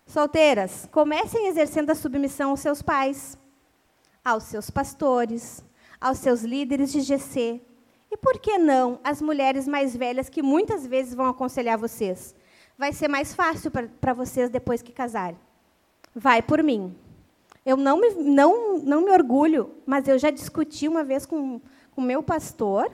[0.05, 3.39] Solteiras, comecem exercendo a submissão aos seus pais,
[4.25, 5.63] aos seus pastores,
[6.03, 7.63] aos seus líderes de GC.
[8.11, 12.35] E por que não as mulheres mais velhas que muitas vezes vão aconselhar vocês?
[12.77, 15.39] Vai ser mais fácil para vocês depois que casarem.
[16.15, 16.95] Vai por mim.
[17.65, 21.61] Eu não me, não, não me orgulho, mas eu já discuti uma vez com
[21.97, 22.91] o meu pastor,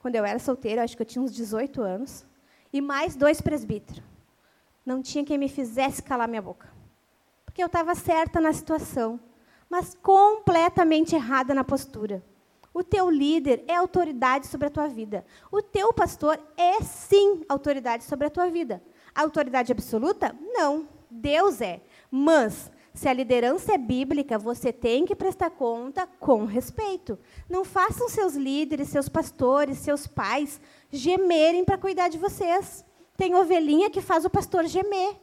[0.00, 2.24] quando eu era solteira, acho que eu tinha uns 18 anos,
[2.72, 4.02] e mais dois presbíteros.
[4.84, 6.68] Não tinha quem me fizesse calar minha boca.
[7.44, 9.20] Porque eu estava certa na situação,
[9.70, 12.22] mas completamente errada na postura.
[12.74, 15.24] O teu líder é autoridade sobre a tua vida.
[15.50, 18.82] O teu pastor é, sim, autoridade sobre a tua vida.
[19.14, 20.36] A autoridade absoluta?
[20.40, 20.88] Não.
[21.10, 21.80] Deus é.
[22.10, 27.18] Mas se a liderança é bíblica, você tem que prestar conta com respeito.
[27.48, 32.84] Não façam seus líderes, seus pastores, seus pais gemerem para cuidar de vocês.
[33.16, 35.16] Tem ovelhinha que faz o pastor gemer.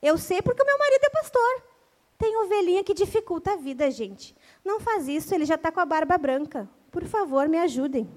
[0.00, 1.71] Eu sei porque o meu marido é pastor.
[2.22, 4.32] Tem ovelhinha que dificulta a vida, gente.
[4.64, 6.70] Não faz isso, ele já está com a barba branca.
[6.88, 8.08] Por favor, me ajudem.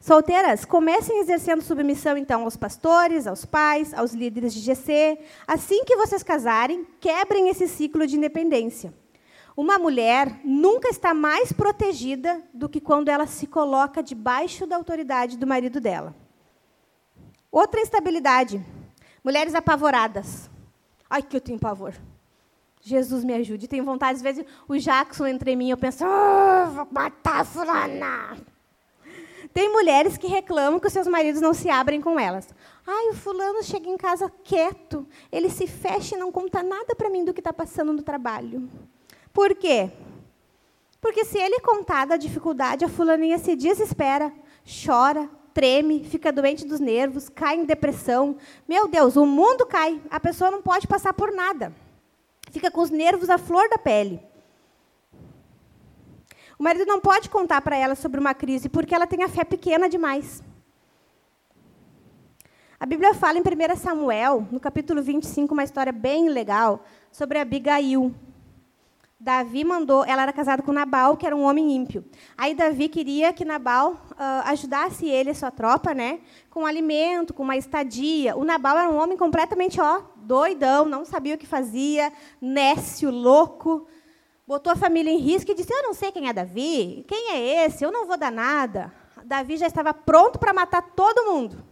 [0.00, 5.18] Solteiras, comecem exercendo submissão, então, aos pastores, aos pais, aos líderes de GC.
[5.46, 8.94] Assim que vocês casarem, quebrem esse ciclo de independência.
[9.54, 15.36] Uma mulher nunca está mais protegida do que quando ela se coloca debaixo da autoridade
[15.36, 16.16] do marido dela.
[17.52, 18.64] Outra instabilidade.
[19.22, 20.48] Mulheres apavoradas.
[21.10, 21.92] Ai, que eu tenho pavor.
[22.86, 23.66] Jesus me ajude.
[23.66, 28.36] Tenho vontade, às vezes, o Jackson entre mim, eu penso, oh, vou matar a fulana.
[29.54, 32.46] Tem mulheres que reclamam que os seus maridos não se abrem com elas.
[32.86, 37.08] Ai, o fulano chega em casa quieto, ele se fecha e não conta nada para
[37.08, 38.68] mim do que está passando no trabalho.
[39.32, 39.90] Por quê?
[41.00, 44.30] Porque se ele contar da dificuldade, a fulaninha se desespera,
[44.84, 48.36] chora, treme, fica doente dos nervos, cai em depressão.
[48.68, 50.02] Meu Deus, o mundo cai.
[50.10, 51.72] A pessoa não pode passar por nada.
[52.54, 54.22] Fica com os nervos à flor da pele.
[56.56, 59.42] O marido não pode contar para ela sobre uma crise porque ela tem a fé
[59.42, 60.40] pequena demais.
[62.78, 68.14] A Bíblia fala em 1 Samuel, no capítulo 25, uma história bem legal sobre Abigail.
[69.24, 72.04] Davi mandou, ela era casada com Nabal, que era um homem ímpio.
[72.36, 73.96] Aí Davi queria que Nabal uh,
[74.44, 78.36] ajudasse ele e sua tropa, né, com alimento, com uma estadia.
[78.36, 83.86] O Nabal era um homem completamente, ó, doidão, não sabia o que fazia, nécio, louco.
[84.46, 87.64] Botou a família em risco e disse: "Eu não sei quem é Davi, quem é
[87.64, 87.82] esse?
[87.82, 88.92] Eu não vou dar nada".
[89.24, 91.64] Davi já estava pronto para matar todo mundo.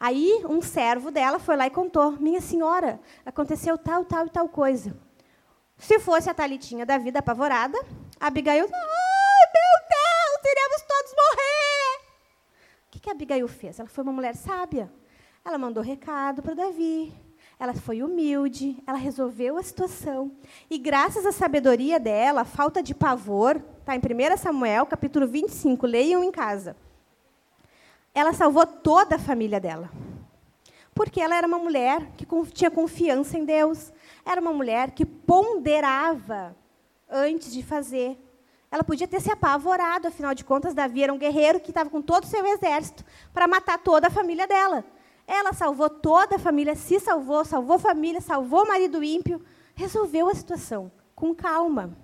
[0.00, 4.48] Aí um servo dela foi lá e contou: "Minha senhora, aconteceu tal, tal e tal
[4.48, 4.92] coisa".
[5.80, 7.78] Se fosse a Talitinha da vida apavorada,
[8.20, 12.06] a Abigail, ai meu Deus, iremos todos morrer.
[12.86, 13.80] O que, que a Abigail fez?
[13.80, 14.92] Ela foi uma mulher sábia.
[15.42, 17.12] Ela mandou recado para Davi.
[17.58, 20.32] Ela foi humilde, ela resolveu a situação.
[20.68, 26.22] E graças à sabedoria dela, falta de pavor, está em 1 Samuel, capítulo 25, leiam
[26.22, 26.76] em casa.
[28.14, 29.90] Ela salvou toda a família dela.
[30.94, 33.92] Porque ela era uma mulher que tinha confiança em Deus.
[34.24, 36.56] Era uma mulher que ponderava
[37.08, 38.18] antes de fazer.
[38.70, 42.00] Ela podia ter se apavorado, afinal de contas, Davi era um guerreiro que estava com
[42.00, 44.84] todo o seu exército para matar toda a família dela.
[45.26, 50.28] Ela salvou toda a família, se salvou, salvou a família, salvou o marido ímpio, resolveu
[50.28, 51.96] a situação com calma.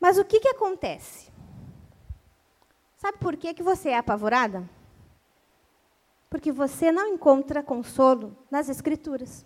[0.00, 1.32] Mas o que, que acontece?
[2.96, 4.68] Sabe por que, que você é apavorada?
[6.30, 9.44] Porque você não encontra consolo nas Escrituras.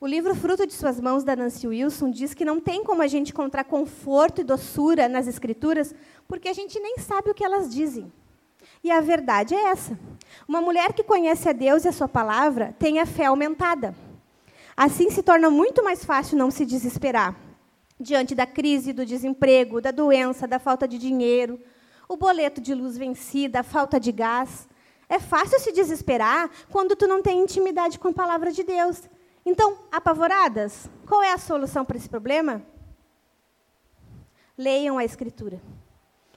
[0.00, 3.08] O livro Fruto de Suas Mãos, da Nancy Wilson, diz que não tem como a
[3.08, 5.92] gente encontrar conforto e doçura nas Escrituras,
[6.28, 8.12] porque a gente nem sabe o que elas dizem.
[8.84, 9.98] E a verdade é essa.
[10.46, 13.92] Uma mulher que conhece a Deus e a Sua palavra tem a fé aumentada.
[14.76, 17.34] Assim se torna muito mais fácil não se desesperar
[17.98, 21.58] diante da crise, do desemprego, da doença, da falta de dinheiro,
[22.08, 24.68] o boleto de luz vencida, a falta de gás.
[25.08, 29.02] É fácil se desesperar quando tu não tem intimidade com a palavra de Deus.
[29.44, 32.62] Então, apavoradas, qual é a solução para esse problema?
[34.56, 35.60] Leiam a Escritura.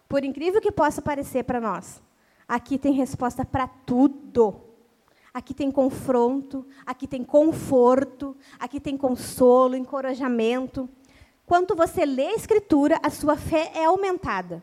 [0.08, 2.02] Por incrível que possa parecer para nós,
[2.48, 4.62] aqui tem resposta para tudo.
[5.34, 10.90] Aqui tem confronto, aqui tem conforto, aqui tem consolo, encorajamento.
[11.46, 14.62] Quando você lê a Escritura, a sua fé é aumentada.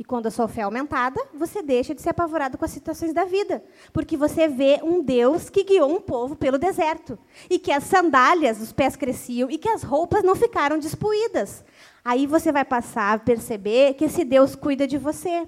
[0.00, 3.12] E quando a sua fé é aumentada, você deixa de ser apavorado com as situações
[3.12, 3.62] da vida.
[3.92, 7.18] Porque você vê um Deus que guiou um povo pelo deserto.
[7.50, 11.62] E que as sandálias dos pés cresciam e que as roupas não ficaram despuídas.
[12.02, 15.46] Aí você vai passar a perceber que esse Deus cuida de você.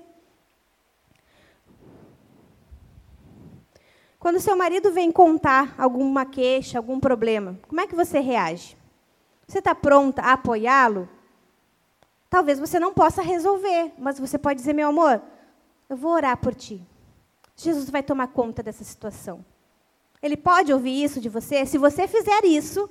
[4.18, 8.76] Quando seu marido vem contar alguma queixa, algum problema, como é que você reage?
[9.48, 11.08] Você está pronta a apoiá-lo?
[12.32, 15.20] Talvez você não possa resolver, mas você pode dizer, meu amor,
[15.86, 16.82] eu vou orar por ti.
[17.54, 19.44] Jesus vai tomar conta dessa situação.
[20.22, 21.66] Ele pode ouvir isso de você?
[21.66, 22.88] Se você fizer isso,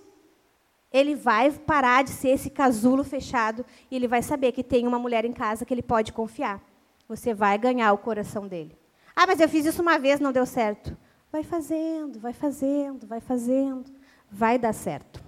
[0.94, 5.00] ele vai parar de ser esse casulo fechado e ele vai saber que tem uma
[5.00, 6.62] mulher em casa que ele pode confiar.
[7.08, 8.78] Você vai ganhar o coração dele.
[9.16, 10.96] Ah, mas eu fiz isso uma vez, não deu certo.
[11.32, 13.92] Vai fazendo, vai fazendo, vai fazendo,
[14.30, 15.20] vai dar certo.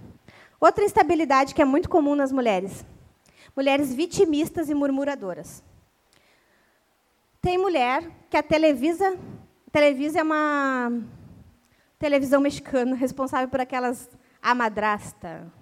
[0.60, 2.86] Outra instabilidade que é muito comum nas mulheres
[3.56, 5.62] mulheres vitimistas e murmuradoras.
[7.40, 9.18] Tem mulher que a Televisa,
[9.70, 10.90] Televisa é uma
[11.98, 14.08] televisão mexicana responsável por aquelas
[14.42, 15.52] A Madrasta,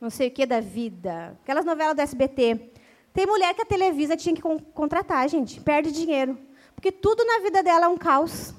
[0.00, 2.72] não sei o que da vida, aquelas novelas do SBT.
[3.12, 6.38] Tem mulher que a Televisa tinha que contratar, gente, perde dinheiro,
[6.74, 8.54] porque tudo na vida dela é um caos.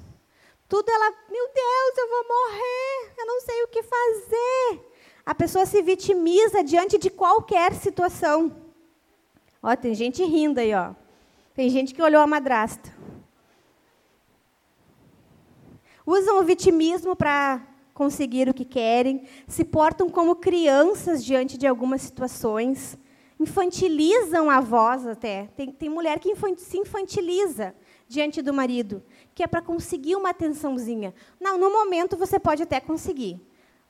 [0.67, 4.91] Tudo ela, meu Deus, eu vou morrer, eu não sei o que fazer.
[5.25, 8.70] A pessoa se vitimiza diante de qualquer situação.
[9.61, 10.93] Ó, tem gente rindo aí, ó.
[11.53, 12.91] Tem gente que olhou a madrasta.
[16.05, 17.61] Usam o vitimismo para
[17.93, 22.97] conseguir o que querem, se portam como crianças diante de algumas situações,
[23.39, 25.47] infantilizam a voz até.
[25.55, 27.75] Tem, tem mulher que se infantiliza
[28.07, 29.03] diante do marido,
[29.35, 31.13] que é para conseguir uma atençãozinha.
[31.39, 33.39] Não, no momento você pode até conseguir,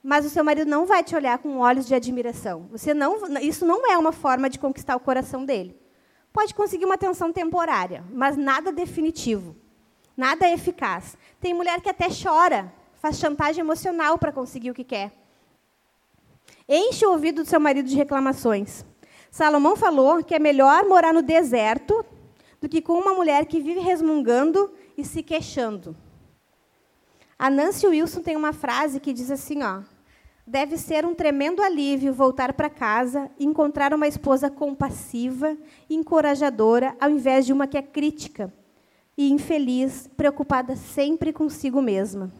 [0.03, 2.67] mas o seu marido não vai te olhar com olhos de admiração.
[2.71, 5.79] Você não, isso não é uma forma de conquistar o coração dele.
[6.33, 9.55] Pode conseguir uma atenção temporária, mas nada definitivo,
[10.15, 11.17] nada eficaz.
[11.39, 15.11] Tem mulher que até chora, faz chantagem emocional para conseguir o que quer.
[16.67, 18.85] Enche o ouvido do seu marido de reclamações.
[19.29, 22.05] Salomão falou que é melhor morar no deserto
[22.59, 25.95] do que com uma mulher que vive resmungando e se queixando.
[27.37, 29.81] A Nancy Wilson tem uma frase que diz assim, ó:
[30.45, 35.55] Deve ser um tremendo alívio voltar para casa e encontrar uma esposa compassiva
[35.89, 38.51] encorajadora, ao invés de uma que é crítica
[39.17, 42.31] e infeliz, preocupada sempre consigo mesma.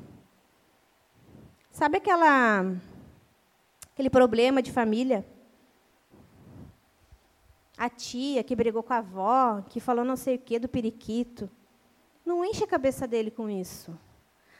[1.72, 2.76] Sabe aquela
[3.94, 5.26] aquele problema de família?
[7.78, 11.50] A tia que brigou com a avó, que falou não sei o que do periquito.
[12.26, 13.98] Não enche a cabeça dele com isso.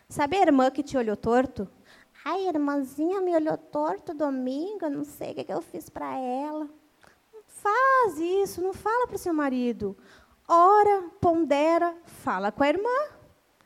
[0.08, 1.68] Sabe a irmã que te olhou torto?
[2.24, 6.70] Ai, a irmãzinha me olhou torto domingo, não sei o que, eu fiz para ela.
[7.34, 9.98] Não faz isso, não fala para o seu marido.
[10.48, 12.90] Ora, pondera, fala com a irmã.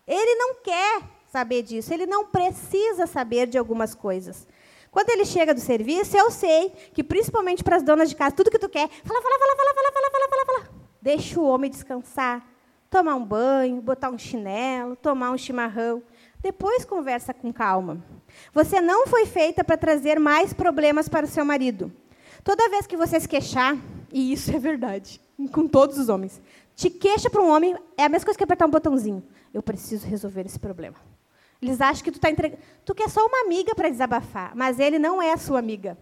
[0.08, 4.48] Ele não quer saber disso, ele não precisa saber de algumas coisas.
[4.90, 8.50] Quando ele chega do serviço, eu sei que, principalmente para as donas de casa, tudo
[8.50, 10.80] que tu quer, fala, fala, fala, fala, fala, fala, fala, fala, fala.
[11.02, 12.48] Deixa o homem descansar,
[12.90, 16.02] tomar um banho, botar um chinelo, tomar um chimarrão.
[16.46, 18.06] Depois conversa com calma.
[18.54, 21.92] Você não foi feita para trazer mais problemas para o seu marido.
[22.44, 23.76] Toda vez que você se queixar,
[24.14, 25.20] e isso é verdade,
[25.52, 26.40] com todos os homens,
[26.76, 29.24] te queixa para um homem, é a mesma coisa que apertar um botãozinho.
[29.52, 30.98] Eu preciso resolver esse problema.
[31.60, 32.62] Eles acham que tu está entregando.
[32.86, 35.98] Tu quer só uma amiga para desabafar, mas ele não é a sua amiga.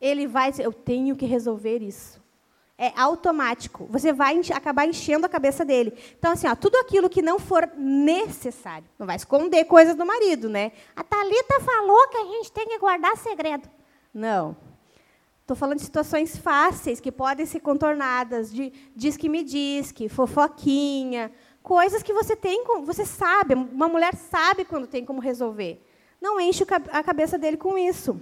[0.00, 2.18] Ele vai dizer, eu tenho que resolver isso
[2.80, 3.86] é automático.
[3.90, 5.92] Você vai enche, acabar enchendo a cabeça dele.
[6.18, 8.88] Então, assim, ó, tudo aquilo que não for necessário.
[8.98, 10.72] Não vai esconder coisas do marido, né?
[10.96, 13.68] A Talita falou que a gente tem que guardar segredo.
[14.14, 14.56] Não.
[15.42, 20.08] Estou falando de situações fáceis que podem ser contornadas, de diz que me diz, que
[20.08, 21.30] fofoquinha,
[21.62, 25.84] coisas que você tem, você sabe, uma mulher sabe quando tem como resolver.
[26.18, 28.18] Não enche a cabeça dele com isso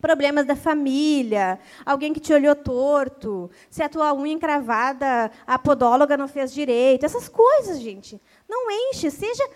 [0.00, 6.16] problemas da família, alguém que te olhou torto, se a tua unha encravada, a podóloga
[6.16, 8.20] não fez direito, essas coisas, gente.
[8.48, 9.48] Não enche, seja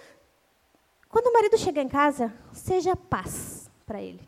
[1.09, 4.27] quando o marido chegar em casa, seja paz para ele.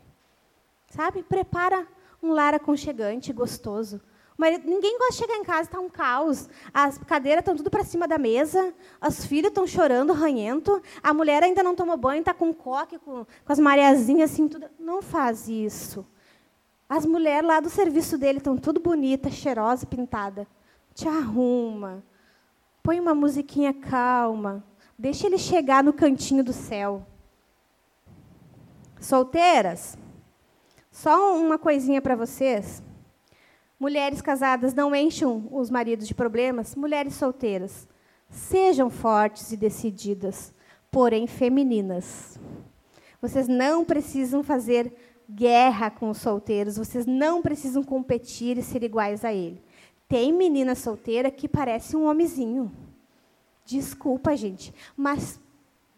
[0.91, 1.23] Sabe?
[1.23, 1.87] Prepara
[2.21, 3.99] um lar aconchegante, gostoso.
[4.37, 6.49] Marido, ninguém gosta de chegar em casa está um caos.
[6.73, 8.73] As cadeiras estão tudo para cima da mesa,
[9.05, 13.25] os filhos estão chorando, ranhento, a mulher ainda não tomou banho, está com coque, com,
[13.25, 14.67] com as mareazinhas assim, tudo.
[14.77, 16.05] Não faz isso.
[16.87, 20.45] As mulheres lá do serviço dele estão tudo bonita, cheirosa, pintada.
[20.93, 22.03] Te arruma.
[22.83, 24.63] Põe uma musiquinha calma.
[24.99, 27.05] Deixa ele chegar no cantinho do céu.
[28.99, 29.97] Solteiras,
[30.91, 32.83] só uma coisinha para vocês.
[33.79, 36.75] Mulheres casadas não enchem os maridos de problemas.
[36.75, 37.87] Mulheres solteiras,
[38.29, 40.53] sejam fortes e decididas,
[40.89, 42.39] porém femininas.
[43.21, 44.93] Vocês não precisam fazer
[45.29, 49.61] guerra com os solteiros, vocês não precisam competir e ser iguais a ele.
[50.07, 52.71] Tem menina solteira que parece um homenzinho.
[53.65, 55.39] Desculpa, gente, mas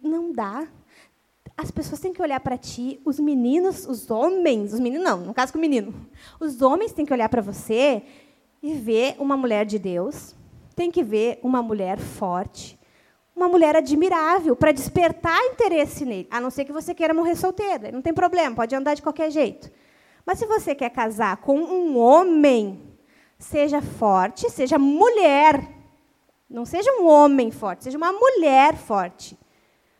[0.01, 0.67] não dá
[1.57, 5.33] as pessoas têm que olhar para ti, os meninos, os homens, os meninos não, no
[5.33, 5.91] caso com o menino,
[6.39, 8.03] os homens têm que olhar para você
[8.61, 10.35] e ver uma mulher de Deus,
[10.75, 12.79] tem que ver uma mulher forte,
[13.35, 17.91] uma mulher admirável, para despertar interesse nele, a não ser que você queira morrer solteira,
[17.91, 19.71] não tem problema, pode andar de qualquer jeito.
[20.23, 22.79] Mas se você quer casar com um homem,
[23.39, 25.67] seja forte, seja mulher,
[26.47, 29.35] não seja um homem forte, seja uma mulher forte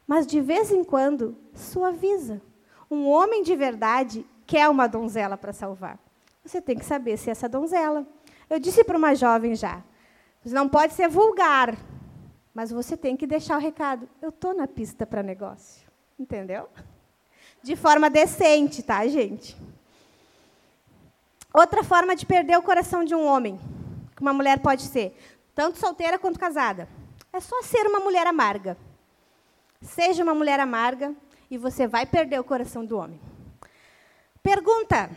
[0.08, 2.42] mas de vez em quando suaviza.
[2.90, 6.00] Um homem de verdade quer uma donzela para salvar.
[6.44, 8.06] Você tem que saber se é essa donzela.
[8.50, 9.84] Eu disse para uma jovem já:
[10.44, 11.76] você não pode ser vulgar,
[12.54, 14.08] mas você tem que deixar o recado.
[14.22, 15.86] Eu estou na pista para negócio.
[16.18, 16.70] Entendeu?
[17.62, 19.58] De forma decente, tá, gente?
[21.54, 23.60] Outra forma de perder o coração de um homem,
[24.16, 25.18] que uma mulher pode ser,
[25.54, 26.88] tanto solteira quanto casada,
[27.34, 28.78] é só ser uma mulher amarga.
[29.82, 31.14] Seja uma mulher amarga
[31.50, 33.20] e você vai perder o coração do homem.
[34.44, 35.10] Pergunta: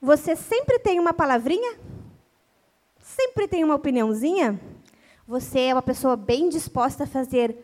[0.00, 1.78] você sempre tem uma palavrinha?
[3.00, 4.60] Sempre tem uma opiniãozinha?
[5.26, 7.56] Você é uma pessoa bem disposta a fazer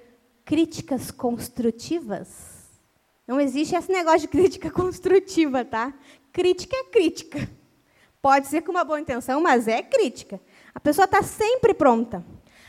[0.44, 2.52] críticas construtivas?
[3.26, 5.94] Não existe esse negócio de crítica construtiva, tá?
[6.32, 7.48] Crítica é crítica.
[8.20, 10.40] Pode ser com uma boa intenção, mas é crítica.
[10.74, 12.24] A pessoa está sempre pronta.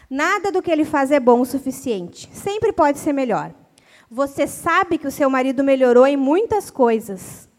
[0.10, 2.30] Nada do que ele faz é bom o suficiente.
[2.34, 3.54] Sempre pode ser melhor.
[4.14, 7.50] Você sabe que o seu marido melhorou em muitas coisas,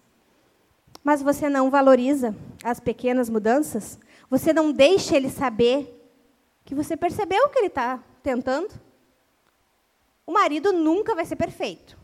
[1.03, 2.33] mas você não valoriza
[2.63, 3.99] as pequenas mudanças?
[4.31, 6.01] Você não deixa ele saber
[6.65, 8.73] que você percebeu que ele está tentando?
[10.25, 11.99] O marido nunca vai ser perfeito.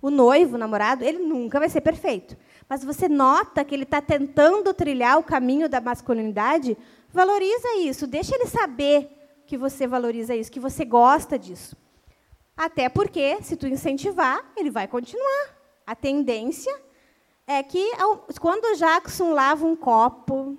[0.00, 2.38] O noivo, o namorado, ele nunca vai ser perfeito.
[2.66, 6.74] Mas você nota que ele está tentando trilhar o caminho da masculinidade,
[7.12, 11.76] valoriza isso, deixa ele saber que você valoriza isso, que você gosta disso.
[12.60, 15.56] Até porque, se tu incentivar, ele vai continuar.
[15.86, 16.70] A tendência
[17.46, 17.90] é que,
[18.38, 20.58] quando o Jackson lava um copo,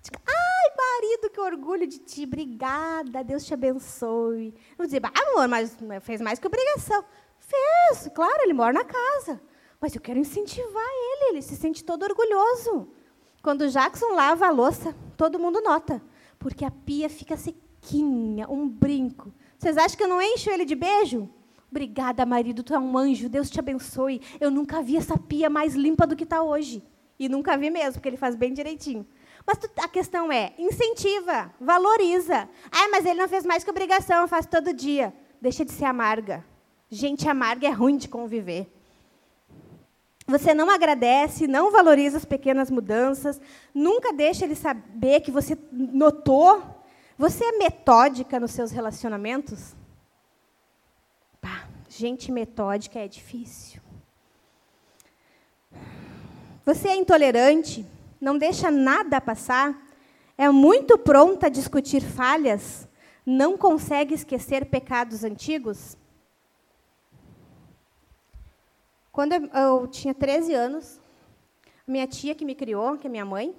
[0.00, 4.54] diga, ai, marido, que orgulho de ti, obrigada, Deus te abençoe.
[4.78, 7.04] Não dizer, ah, amor, mas fez mais que obrigação.
[7.38, 9.38] Fez, claro, ele mora na casa.
[9.78, 12.88] Mas eu quero incentivar ele, ele se sente todo orgulhoso.
[13.42, 16.02] Quando o Jackson lava a louça, todo mundo nota,
[16.38, 19.34] porque a pia fica sequinha, um brinco.
[19.66, 21.28] Vocês acham que eu não encho ele de beijo?
[21.68, 24.22] Obrigada, marido, tu é um anjo, Deus te abençoe.
[24.38, 26.84] Eu nunca vi essa pia mais limpa do que está hoje.
[27.18, 29.04] E nunca vi mesmo, porque ele faz bem direitinho.
[29.44, 32.48] Mas tu, a questão é, incentiva, valoriza.
[32.70, 35.12] Ah, mas ele não fez mais que obrigação, faz todo dia.
[35.42, 36.44] Deixa de ser amarga.
[36.88, 38.72] Gente amarga é ruim de conviver.
[40.28, 43.40] Você não agradece, não valoriza as pequenas mudanças,
[43.74, 46.75] nunca deixa ele saber que você notou.
[47.18, 49.74] Você é metódica nos seus relacionamentos?
[51.40, 53.80] Pá, gente metódica é difícil.
[56.66, 57.86] Você é intolerante,
[58.20, 59.80] não deixa nada passar,
[60.36, 62.86] é muito pronta a discutir falhas,
[63.24, 65.96] não consegue esquecer pecados antigos?
[69.10, 71.00] Quando eu tinha 13 anos,
[71.86, 73.56] minha tia que me criou, que é minha mãe,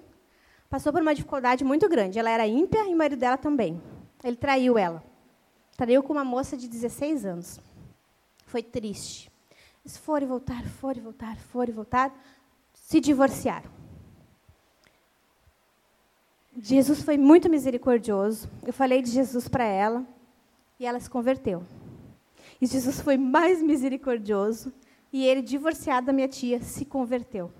[0.68, 2.18] passou por uma dificuldade muito grande.
[2.18, 3.80] Ela era ímpia e o marido dela também.
[4.22, 5.02] Ele traiu ela.
[5.76, 7.60] Traiu com uma moça de 16 anos.
[8.46, 9.30] Foi triste.
[9.84, 12.14] Eles foram e voltaram, foram e voltaram, foram e voltaram.
[12.74, 13.70] Se divorciaram.
[16.60, 18.50] Jesus foi muito misericordioso.
[18.66, 20.04] Eu falei de Jesus para ela
[20.78, 21.62] e ela se converteu.
[22.60, 24.72] E Jesus foi mais misericordioso
[25.12, 27.50] e ele, divorciado da minha tia, se converteu.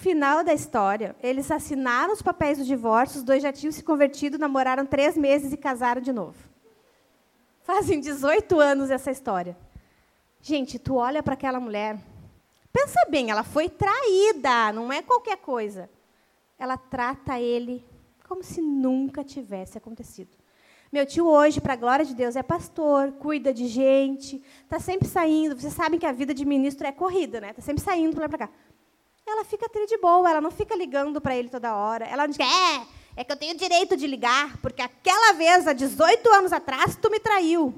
[0.00, 4.38] Final da história, eles assinaram os papéis do divórcio, os dois já tinham se convertido,
[4.38, 6.38] namoraram três meses e casaram de novo.
[7.64, 9.54] Fazem 18 anos essa história.
[10.40, 11.98] Gente, tu olha para aquela mulher,
[12.72, 15.90] pensa bem, ela foi traída, não é qualquer coisa.
[16.58, 17.84] Ela trata ele
[18.26, 20.30] como se nunca tivesse acontecido.
[20.90, 25.06] Meu tio hoje, para a glória de Deus, é pastor, cuida de gente, está sempre
[25.06, 25.60] saindo.
[25.60, 27.50] Vocês sabem que a vida de ministro é corrida, né?
[27.50, 28.50] Está sempre saindo para lá para cá.
[29.30, 32.04] Ela fica tri de boa, ela não fica ligando para ele toda hora.
[32.04, 36.28] Ela diz, é, é que eu tenho direito de ligar, porque aquela vez, há 18
[36.30, 37.74] anos atrás, tu me traiu.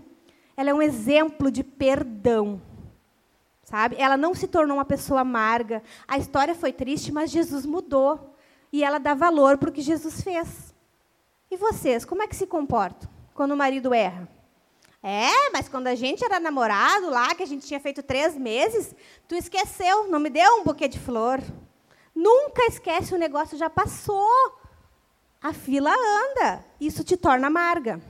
[0.57, 2.61] Ela é um exemplo de perdão.
[3.65, 3.97] Sabe?
[3.99, 5.83] Ela não se tornou uma pessoa amarga.
[6.07, 8.35] A história foi triste, mas Jesus mudou.
[8.73, 10.75] E ela dá valor para o que Jesus fez.
[11.51, 14.29] E vocês, como é que se comportam quando o marido erra?
[15.03, 18.95] É, mas quando a gente era namorado lá, que a gente tinha feito três meses,
[19.27, 21.41] tu esqueceu, não me deu um buquê de flor.
[22.15, 24.29] Nunca esquece, o negócio já passou.
[25.43, 26.65] A fila anda.
[26.81, 28.01] Isso te torna amarga.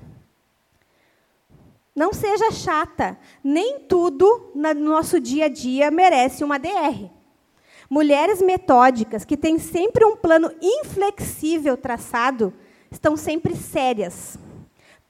[1.94, 3.18] Não seja chata.
[3.42, 7.10] Nem tudo no nosso dia a dia merece uma DR.
[7.88, 12.52] Mulheres metódicas que têm sempre um plano inflexível traçado
[12.90, 14.38] estão sempre sérias.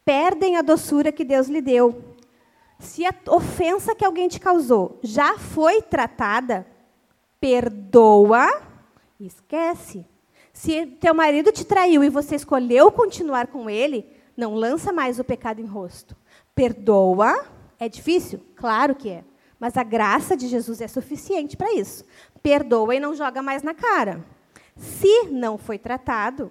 [0.04, 2.02] Perdem a doçura que Deus lhe deu.
[2.78, 6.66] Se a ofensa que alguém te causou já foi tratada,
[7.40, 8.62] perdoa
[9.20, 10.04] e esquece.
[10.52, 15.24] Se teu marido te traiu e você escolheu continuar com ele, não lança mais o
[15.24, 16.16] pecado em rosto.
[16.54, 17.46] Perdoa.
[17.78, 18.40] É difícil?
[18.56, 19.24] Claro que é.
[19.58, 22.04] Mas a graça de Jesus é suficiente para isso.
[22.42, 24.24] Perdoa e não joga mais na cara.
[24.76, 26.50] Se não foi tratado,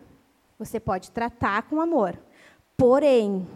[0.58, 2.18] você pode tratar com amor.
[2.82, 3.48] Porém,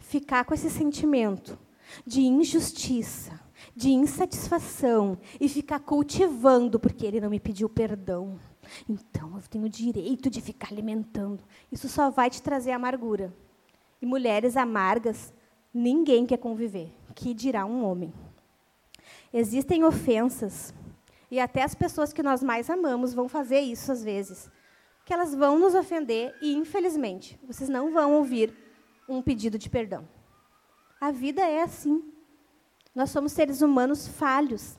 [0.00, 1.58] ficar com esse sentimento
[2.04, 3.40] de injustiça,
[3.74, 8.38] de insatisfação e ficar cultivando porque ele não me pediu perdão.
[8.86, 11.42] Então eu tenho o direito de ficar alimentando.
[11.72, 13.34] Isso só vai te trazer amargura.
[13.98, 15.32] E mulheres amargas,
[15.72, 16.92] ninguém quer conviver.
[17.14, 18.12] Que dirá um homem?
[19.32, 20.74] Existem ofensas
[21.30, 24.50] e até as pessoas que nós mais amamos vão fazer isso às vezes
[25.08, 28.54] que elas vão nos ofender e, infelizmente, vocês não vão ouvir
[29.08, 30.06] um pedido de perdão.
[31.00, 32.12] A vida é assim.
[32.94, 34.78] Nós somos seres humanos falhos.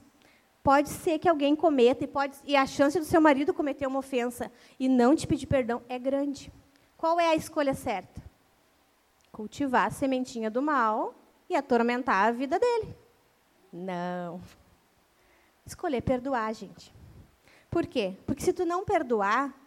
[0.62, 3.98] Pode ser que alguém cometa, e, pode, e a chance do seu marido cometer uma
[3.98, 6.54] ofensa e não te pedir perdão é grande.
[6.96, 8.22] Qual é a escolha certa?
[9.32, 11.16] Cultivar a sementinha do mal
[11.50, 12.96] e atormentar a vida dele.
[13.74, 14.40] Não.
[15.66, 16.94] Escolher perdoar, gente.
[17.68, 18.16] Por quê?
[18.28, 19.59] Porque se tu não perdoar,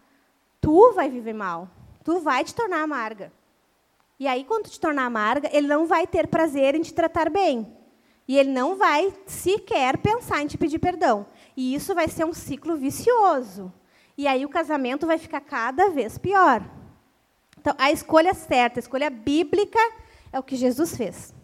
[0.63, 1.69] tu vai viver mal.
[2.03, 3.31] Tu vai te tornar amarga.
[4.19, 7.77] E aí, quando te tornar amarga, ele não vai ter prazer em te tratar bem.
[8.27, 11.27] E ele não vai sequer pensar em te pedir perdão.
[11.57, 13.73] E isso vai ser um ciclo vicioso.
[14.17, 16.63] E aí o casamento vai ficar cada vez pior.
[17.59, 19.81] Então, a escolha certa, a escolha bíblica,
[20.33, 21.35] é o que Jesus fez.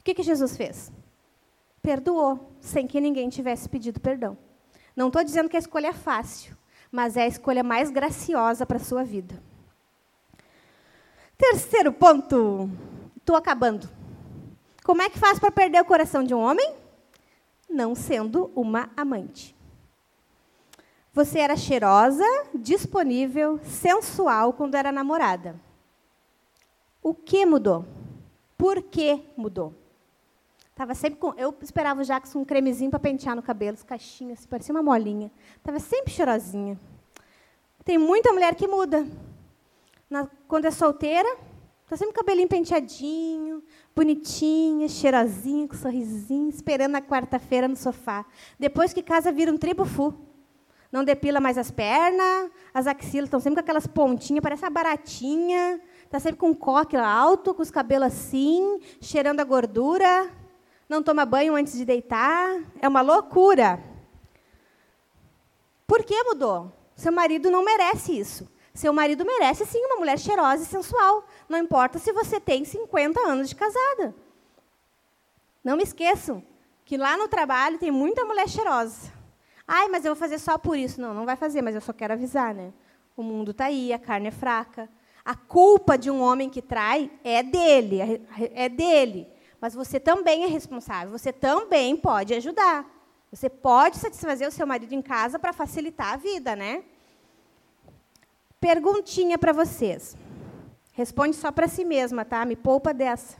[0.00, 0.90] O que, que Jesus fez?
[1.80, 4.36] Perdoou, sem que ninguém tivesse pedido perdão.
[4.96, 6.57] Não estou dizendo que a escolha é fácil,
[6.90, 9.42] mas é a escolha mais graciosa para a sua vida.
[11.36, 12.70] Terceiro ponto.
[13.16, 13.88] Estou acabando.
[14.84, 16.74] Como é que faz para perder o coração de um homem?
[17.68, 19.54] Não sendo uma amante.
[21.12, 22.24] Você era cheirosa,
[22.54, 25.60] disponível, sensual quando era namorada.
[27.02, 27.84] O que mudou?
[28.56, 29.74] Por que mudou?
[30.78, 34.38] Tava sempre com, eu esperava o Jackson um cremezinho para pentear no cabelo, as caixinhas,
[34.38, 35.28] assim, parecia uma molinha.
[35.60, 36.78] Tava sempre cheirosinha.
[37.84, 39.04] Tem muita mulher que muda.
[40.08, 41.28] Na, quando é solteira,
[41.82, 43.62] Está sempre com o cabelinho penteadinho,
[43.96, 48.26] bonitinha, cheirosinha, com um sorrisinho, esperando a quarta-feira no sofá.
[48.58, 50.14] Depois que casa, vira um tribufu.
[50.92, 55.80] Não depila mais as pernas, as axilas estão sempre com aquelas pontinhas, parece uma baratinha.
[56.04, 60.30] Está sempre com um coque alto, com os cabelos assim, cheirando a gordura.
[60.88, 62.62] Não toma banho antes de deitar.
[62.80, 63.82] É uma loucura.
[65.86, 66.72] Por que mudou?
[66.96, 68.48] Seu marido não merece isso.
[68.74, 71.24] Seu marido merece, sim, uma mulher cheirosa e sensual.
[71.48, 74.14] Não importa se você tem 50 anos de casada.
[75.64, 76.42] Não me esqueçam
[76.84, 79.12] que lá no trabalho tem muita mulher cheirosa.
[79.66, 81.00] Ai, mas eu vou fazer só por isso.
[81.00, 82.72] Não, não vai fazer, mas eu só quero avisar, né?
[83.16, 84.88] O mundo está aí, a carne é fraca.
[85.24, 88.22] A culpa de um homem que trai é dele,
[88.54, 89.26] é dele.
[89.60, 92.86] Mas você também é responsável, você também pode ajudar.
[93.30, 96.84] Você pode satisfazer o seu marido em casa para facilitar a vida, né?
[98.60, 100.16] Perguntinha para vocês.
[100.92, 102.44] Responde só para si mesma, tá?
[102.44, 103.36] Me poupa dessa.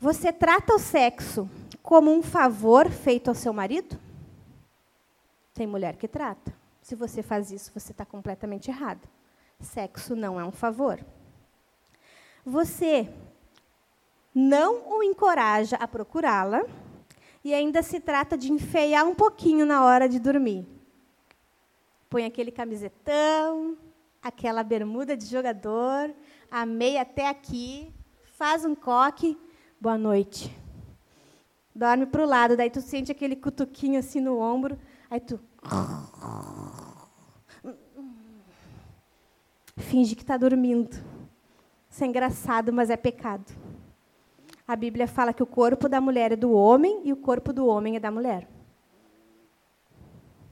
[0.00, 1.48] Você trata o sexo
[1.82, 3.98] como um favor feito ao seu marido?
[5.54, 6.54] Tem mulher que trata.
[6.82, 9.06] Se você faz isso, você está completamente errado.
[9.60, 10.98] Sexo não é um favor.
[12.44, 13.08] Você
[14.34, 16.64] não o encoraja a procurá-la
[17.44, 20.66] e ainda se trata de enfeiar um pouquinho na hora de dormir
[22.10, 23.78] põe aquele camisetão,
[24.20, 26.12] aquela bermuda de jogador,
[26.50, 27.94] a meia até aqui,
[28.36, 29.38] faz um coque,
[29.80, 30.52] boa noite.
[31.72, 34.76] Dorme para o lado, daí tu sente aquele cutuquinho assim no ombro,
[35.08, 35.38] aí tu
[39.76, 40.96] finge que está dormindo.
[41.88, 43.52] Isso é engraçado, mas é pecado.
[44.70, 47.66] A Bíblia fala que o corpo da mulher é do homem e o corpo do
[47.66, 48.46] homem é da mulher.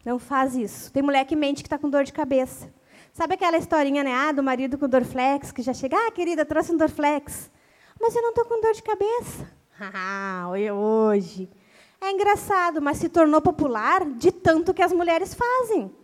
[0.04, 0.92] Não faz isso.
[0.92, 2.68] Tem mulher que mente que está com dor de cabeça.
[3.12, 4.12] Sabe aquela historinha, né?
[4.12, 7.48] Ah, do marido com Dorflex, que já chega, ah, querida, trouxe um Dorflex.
[8.00, 9.56] Mas eu não estou com dor de cabeça.
[9.94, 11.48] Ah, hoje.
[12.00, 15.94] É engraçado, mas se tornou popular de tanto que as mulheres fazem.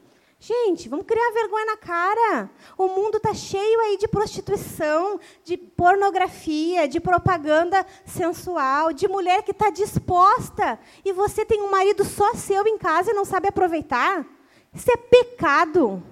[0.46, 2.50] Gente, vamos criar vergonha na cara.
[2.76, 9.52] O mundo está cheio aí de prostituição, de pornografia, de propaganda sensual, de mulher que
[9.52, 10.78] está disposta.
[11.02, 14.26] E você tem um marido só seu em casa e não sabe aproveitar?
[14.74, 16.02] Isso é pecado.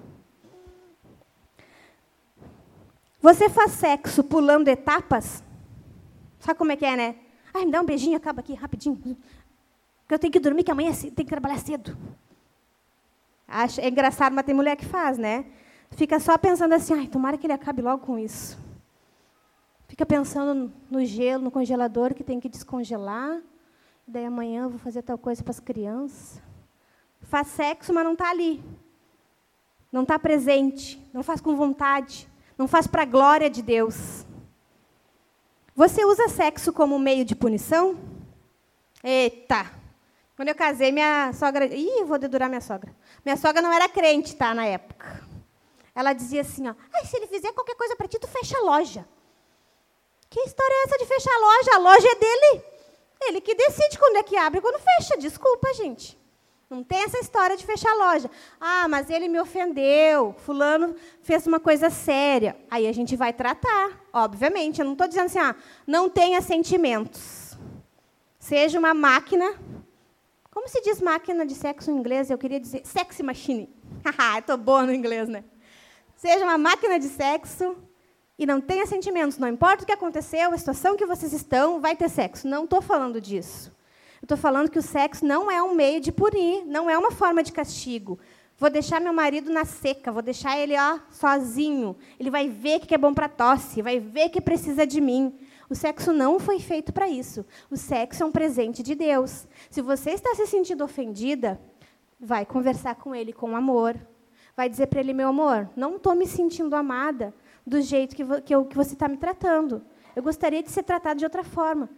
[3.21, 5.43] Você faz sexo pulando etapas?
[6.39, 7.15] Sabe como é que é, né?
[7.53, 9.15] Ai, me dá um beijinho, acaba aqui rapidinho.
[10.09, 11.95] Eu tenho que dormir, que amanhã tem que trabalhar cedo.
[13.47, 15.45] Acho, é engraçado, mas tem mulher que faz, né?
[15.91, 18.57] Fica só pensando assim, ai, tomara que ele acabe logo com isso.
[19.87, 23.41] Fica pensando no gelo, no congelador, que tem que descongelar.
[24.07, 26.41] Daí amanhã eu vou fazer tal coisa para as crianças.
[27.21, 28.63] Faz sexo, mas não está ali.
[29.91, 30.99] Não está presente.
[31.13, 32.27] Não faz com vontade.
[32.57, 34.25] Não faz para a glória de Deus.
[35.75, 37.97] Você usa sexo como meio de punição?
[39.03, 39.71] Eita!
[40.35, 41.65] Quando eu casei, minha sogra.
[41.65, 42.95] Ih, vou dedurar minha sogra.
[43.25, 45.23] Minha sogra não era crente, tá, na época.
[45.95, 46.73] Ela dizia assim: ó,
[47.05, 49.05] se ele fizer qualquer coisa para ti, tu fecha a loja.
[50.29, 51.75] Que história é essa de fechar a loja?
[51.75, 52.63] A loja é dele.
[53.21, 55.15] Ele que decide quando é que abre e quando fecha.
[55.15, 56.17] Desculpa, gente.
[56.69, 58.31] Não tem essa história de fechar a loja.
[58.59, 60.33] Ah, mas ele me ofendeu.
[60.39, 62.57] Fulano fez uma coisa séria.
[62.71, 64.79] Aí a gente vai tratar, obviamente.
[64.79, 65.55] Eu não estou dizendo assim, ah,
[65.85, 67.55] não tenha sentimentos.
[68.39, 69.53] Seja uma máquina
[70.53, 72.29] Como se diz máquina de sexo em inglês?
[72.29, 73.67] Eu queria dizer sex machine.
[74.05, 75.43] Haha, estou boa no inglês, né?
[76.15, 77.75] Seja uma máquina de sexo
[78.37, 79.39] e não tenha sentimentos.
[79.39, 82.47] Não importa o que aconteceu, a situação que vocês estão, vai ter sexo.
[82.47, 83.71] Não estou falando disso.
[84.21, 87.09] Eu estou falando que o sexo não é um meio de punir, não é uma
[87.09, 88.19] forma de castigo.
[88.55, 91.95] Vou deixar meu marido na seca, vou deixar ele ó, sozinho.
[92.19, 95.33] Ele vai ver que é bom para tosse, vai ver que precisa de mim.
[95.73, 97.43] O sexo não foi feito para isso.
[97.67, 99.47] O sexo é um presente de Deus.
[99.71, 101.59] Se você está se sentindo ofendida,
[102.19, 103.95] vai conversar com ele com amor.
[104.55, 107.33] Vai dizer para ele, meu amor, não estou me sentindo amada
[107.65, 109.83] do jeito que, que, eu, que você está me tratando.
[110.15, 111.89] Eu gostaria de ser tratada de outra forma.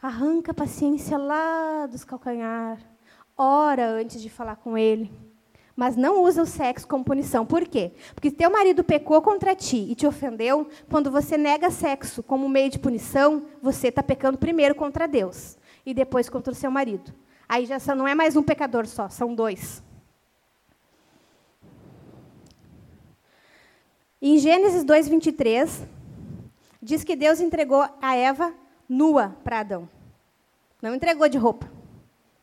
[0.00, 2.78] Arranca a paciência lá dos calcanhar.
[3.36, 5.10] Ora antes de falar com ele.
[5.76, 7.44] Mas não usa o sexo como punição.
[7.44, 7.92] Por quê?
[8.14, 12.70] Porque teu marido pecou contra ti e te ofendeu, quando você nega sexo como meio
[12.70, 17.12] de punição, você está pecando primeiro contra Deus e depois contra o seu marido.
[17.46, 19.84] Aí já não é mais um pecador só, são dois.
[24.20, 25.86] Em Gênesis 2:23
[26.82, 28.54] diz que Deus entregou a Eva
[28.88, 29.88] nua para Adão.
[30.80, 31.70] Não entregou de roupa.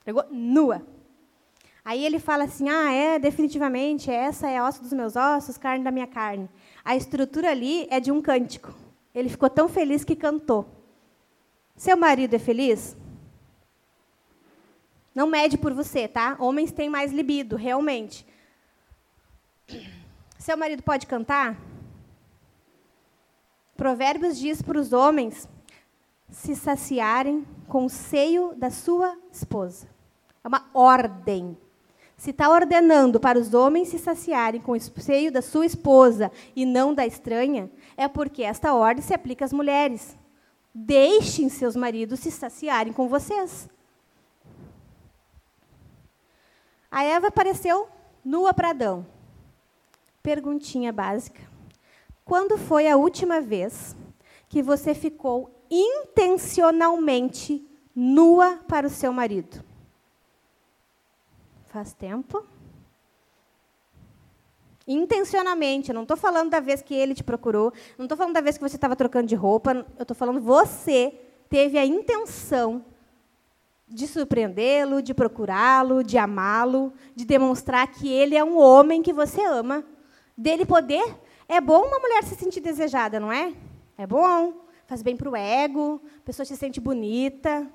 [0.01, 0.85] Entregou nua.
[1.85, 5.91] Aí ele fala assim: ah, é, definitivamente, essa é osso dos meus ossos, carne da
[5.91, 6.49] minha carne.
[6.83, 8.73] A estrutura ali é de um cântico.
[9.13, 10.65] Ele ficou tão feliz que cantou.
[11.75, 12.95] Seu marido é feliz?
[15.13, 16.35] Não mede por você, tá?
[16.39, 18.25] Homens têm mais libido, realmente.
[20.39, 21.57] Seu marido pode cantar?
[23.75, 25.47] Provérbios diz para os homens
[26.29, 29.87] se saciarem com o seio da sua esposa.
[30.43, 31.57] É uma ordem.
[32.23, 36.65] Se está ordenando para os homens se saciarem com o seio da sua esposa e
[36.65, 40.17] não da estranha, é porque esta ordem se aplica às mulheres.
[40.73, 43.69] Deixem seus maridos se saciarem com vocês.
[46.89, 47.89] A Eva apareceu
[48.23, 49.05] nua para Adão.
[50.21, 51.41] Perguntinha básica.
[52.23, 53.97] Quando foi a última vez
[54.47, 59.72] que você ficou intencionalmente nua para o seu marido?
[61.73, 62.45] Faz tempo?
[64.87, 68.41] Intencionalmente, eu não estou falando da vez que ele te procurou, não estou falando da
[68.41, 71.19] vez que você estava trocando de roupa, eu estou falando você
[71.49, 72.85] teve a intenção
[73.87, 79.43] de surpreendê-lo, de procurá-lo, de amá-lo, de demonstrar que ele é um homem que você
[79.43, 79.83] ama,
[80.37, 81.17] dele poder.
[81.47, 83.51] É bom uma mulher se sentir desejada, não é?
[83.97, 87.67] É bom, faz bem para o ego, a pessoa se sente bonita.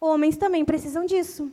[0.00, 1.50] Homens também precisam disso.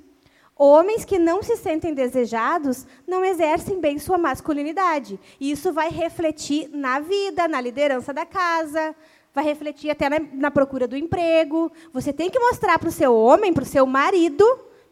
[0.62, 5.18] Homens que não se sentem desejados não exercem bem sua masculinidade.
[5.39, 8.93] E isso vai refletir na vida, na liderança da casa,
[9.34, 11.72] vai refletir até na, na procura do emprego.
[11.93, 14.43] Você tem que mostrar para o seu homem, para o seu marido,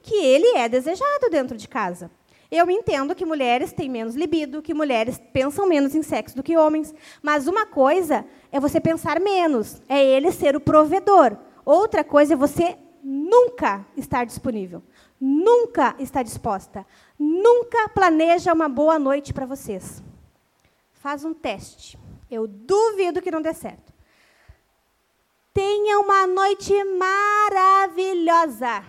[0.01, 2.09] que ele é desejado dentro de casa.
[2.49, 6.55] Eu entendo que mulheres têm menos libido, que mulheres pensam menos em sexo do que
[6.55, 11.35] homens, mas uma coisa é você pensar menos, é ele ser o provedor.
[11.65, 14.81] Outra coisa é você nunca estar disponível
[15.19, 16.85] nunca está disposta,
[17.17, 20.03] nunca planeja uma boa noite para vocês.
[20.93, 21.97] Faz um teste.
[22.29, 23.93] Eu duvido que não dê certo.
[25.53, 26.73] Tenha uma noite
[27.49, 28.83] maravilhosa.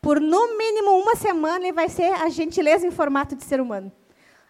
[0.00, 3.90] Por no mínimo uma semana e vai ser a gentileza em formato de ser humano.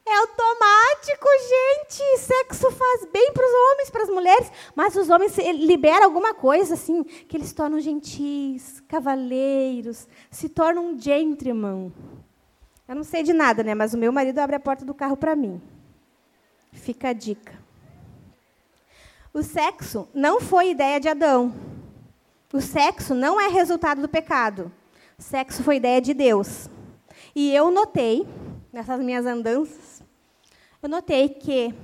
[0.09, 2.19] É automático, gente.
[2.19, 6.75] Sexo faz bem para os homens, para as mulheres, mas os homens liberam alguma coisa
[6.75, 11.93] assim, que eles tornam gentis, cavaleiros, se tornam gentleman.
[12.87, 13.75] Eu não sei de nada, né?
[13.75, 15.61] Mas o meu marido abre a porta do carro para mim.
[16.73, 17.59] Fica a dica.
[19.35, 21.53] O sexo não foi ideia de Adão.
[22.53, 24.71] O sexo não é resultado do pecado.
[25.19, 26.71] O sexo foi ideia de Deus.
[27.35, 28.27] E eu notei,
[28.73, 29.86] nessas minhas andanças,
[30.87, 31.75] eu notei que,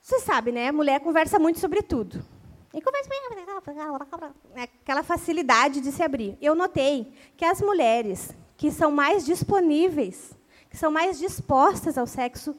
[0.00, 0.68] você sabe, né?
[0.68, 2.24] A mulher conversa muito sobre tudo.
[2.72, 3.10] E conversa
[4.56, 6.38] aquela facilidade de se abrir.
[6.40, 10.32] Eu notei que as mulheres que são mais disponíveis,
[10.70, 12.56] que são mais dispostas ao sexo,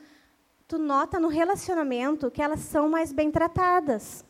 [0.68, 4.24] tu nota no relacionamento que elas são mais bem tratadas.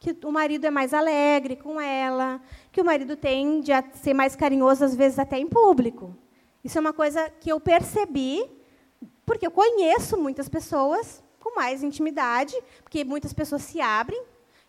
[0.00, 2.42] Que o marido é mais alegre com ela,
[2.72, 6.16] que o marido tende a ser mais carinhoso, às vezes até em público.
[6.64, 8.61] Isso é uma coisa que eu percebi
[9.24, 14.22] porque eu conheço muitas pessoas com mais intimidade, porque muitas pessoas se abrem,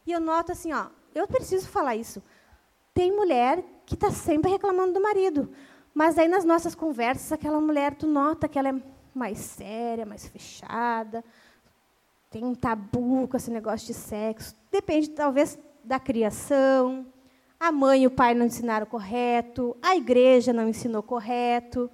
[0.05, 2.21] e eu noto assim, ó, eu preciso falar isso.
[2.93, 5.49] Tem mulher que está sempre reclamando do marido,
[5.93, 8.75] mas aí nas nossas conversas, aquela mulher, tu nota que ela é
[9.13, 11.23] mais séria, mais fechada,
[12.31, 14.55] tem um tabu com esse negócio de sexo.
[14.71, 17.05] Depende, talvez, da criação.
[17.59, 21.89] a mãe e o pai não ensinaram correto, a igreja não ensinou correto,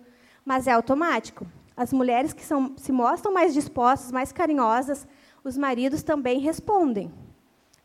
[0.45, 1.45] mas é automático.
[1.79, 5.07] As mulheres que são, se mostram mais dispostas, mais carinhosas,
[5.45, 7.09] os maridos também respondem.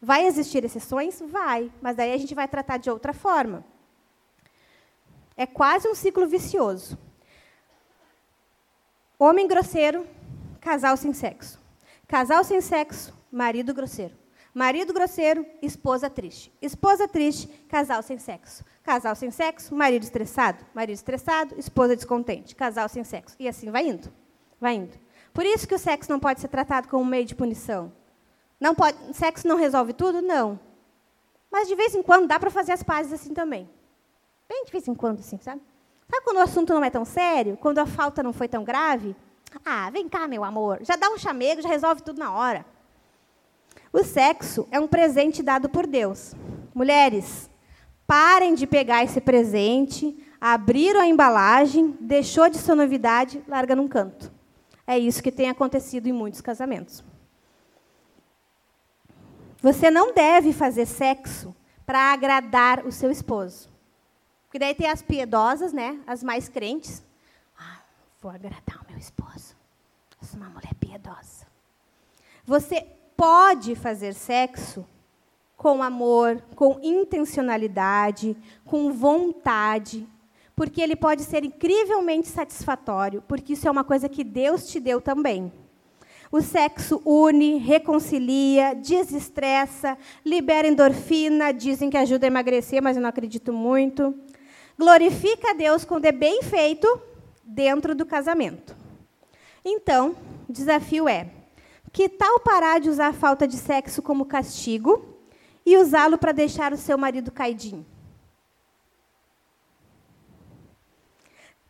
[0.03, 1.23] Vai existir exceções?
[1.25, 3.65] Vai, mas daí a gente vai tratar de outra forma.
[5.37, 6.99] É quase um ciclo vicioso.
[9.17, 10.05] Homem grosseiro,
[10.61, 11.61] casal sem sexo.
[12.09, 14.24] Casal sem sexo, marido grosseiro.
[14.55, 16.53] Marido grosseiro, esposa triste.
[16.63, 18.65] Esposa triste, casal sem sexo.
[18.85, 20.65] Casal sem sexo, marido estressado.
[20.73, 22.55] Marido estressado, esposa descontente.
[22.55, 23.35] Casal sem sexo.
[23.41, 24.13] E assim vai indo.
[24.61, 24.97] Vai indo.
[25.33, 27.93] Por isso que o sexo não pode ser tratado como um meio de punição.
[28.61, 30.23] Não pode, sexo não resolve tudo?
[30.23, 30.61] Não.
[31.51, 33.69] Mas de vez em quando dá para fazer as pazes assim também.
[34.49, 35.61] Bem de vez em quando, assim, sabe?
[36.09, 37.57] Sabe quando o assunto não é tão sério?
[37.57, 39.17] Quando a falta não foi tão grave?
[39.65, 40.79] Ah, vem cá, meu amor.
[40.83, 42.65] Já dá um chamego, já resolve tudo na hora.
[43.95, 46.35] O sexo é um presente dado por Deus.
[46.75, 47.49] Mulheres,
[48.09, 54.33] parem de pegar esse presente, abriram a embalagem, deixou de ser novidade, larga num canto.
[54.85, 57.05] É isso que tem acontecido em muitos casamentos.
[59.63, 61.55] Você não deve fazer sexo
[61.87, 63.69] para agradar o seu esposo.
[64.47, 66.01] Porque daí tem as piedosas, né?
[66.05, 67.01] As mais crentes.
[67.57, 67.79] Ah,
[68.21, 69.55] vou agradar o meu esposo.
[70.21, 71.47] Eu sou uma mulher piedosa.
[72.45, 72.85] Você
[73.17, 74.87] pode fazer sexo
[75.57, 80.07] com amor, com intencionalidade, com vontade,
[80.55, 85.01] porque ele pode ser incrivelmente satisfatório, porque isso é uma coisa que Deus te deu
[85.01, 85.53] também.
[86.31, 93.09] O sexo une, reconcilia, desestressa, libera endorfina, dizem que ajuda a emagrecer, mas eu não
[93.09, 94.15] acredito muito.
[94.77, 97.01] Glorifica a Deus quando é bem feito
[97.45, 98.77] dentro do casamento.
[99.65, 100.17] Então,
[100.49, 101.31] o desafio é:
[101.95, 105.17] que tal parar de usar a falta de sexo como castigo
[105.65, 107.87] e usá-lo para deixar o seu marido caidinho?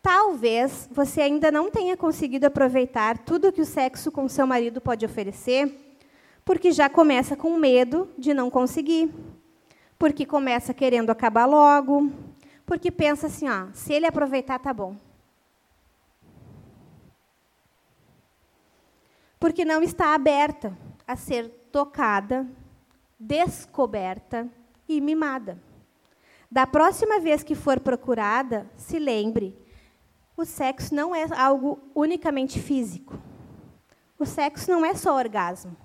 [0.01, 5.05] Talvez você ainda não tenha conseguido aproveitar tudo que o sexo com seu marido pode
[5.05, 5.99] oferecer,
[6.43, 9.13] porque já começa com medo de não conseguir,
[9.99, 12.11] porque começa querendo acabar logo,
[12.65, 14.97] porque pensa assim, ó, se ele aproveitar tá bom.
[19.45, 20.75] Porque não está aberta
[21.07, 22.49] a ser tocada,
[23.21, 24.49] descoberta
[24.89, 25.63] e mimada.
[26.51, 29.55] Da próxima vez que for procurada, se lembre:
[30.35, 33.21] o sexo não é algo unicamente físico.
[34.19, 35.77] O sexo não é só orgasmo.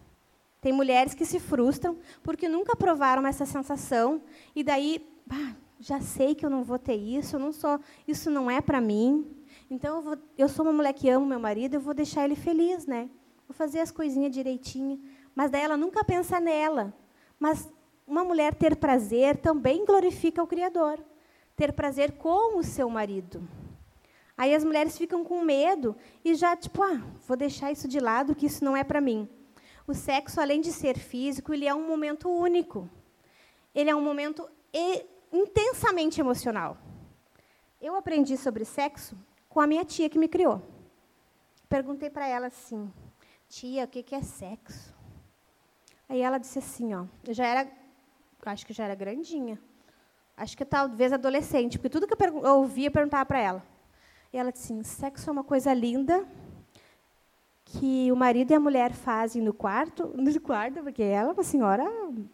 [0.62, 4.22] Tem mulheres que se frustram porque nunca provaram essa sensação
[4.56, 8.50] e daí, bah, já sei que eu não vou ter isso, não sou, isso não
[8.50, 9.30] é para mim.
[9.70, 12.38] Então eu, vou, eu sou uma mulher que amo meu marido, eu vou deixar ele
[12.38, 13.10] feliz, né?
[13.50, 15.02] Vou fazer as coisinhas direitinho.
[15.34, 16.94] Mas daí ela nunca pensa nela.
[17.40, 17.68] Mas
[18.06, 21.04] uma mulher ter prazer também glorifica o Criador.
[21.56, 23.42] Ter prazer com o seu marido.
[24.38, 28.36] Aí as mulheres ficam com medo e já, tipo, ah, vou deixar isso de lado,
[28.36, 29.28] que isso não é para mim.
[29.86, 32.88] O sexo, além de ser físico, ele é um momento único.
[33.74, 34.48] Ele é um momento
[35.34, 36.78] intensamente emocional.
[37.82, 39.18] Eu aprendi sobre sexo
[39.50, 40.62] com a minha tia que me criou.
[41.68, 42.92] Perguntei para ela assim:
[43.50, 44.94] tia, o que, que é sexo?
[46.08, 47.68] Aí ela disse assim, ó, eu já era,
[48.46, 49.60] acho que já era grandinha,
[50.38, 53.64] acho que talvez adolescente, porque tudo que eu, eu ouvia eu perguntava para ela.
[54.32, 56.26] E ela disse assim, sexo é uma coisa linda
[57.66, 61.44] que o marido e a mulher fazem no quarto, no quarto, porque ela é uma
[61.44, 61.84] senhora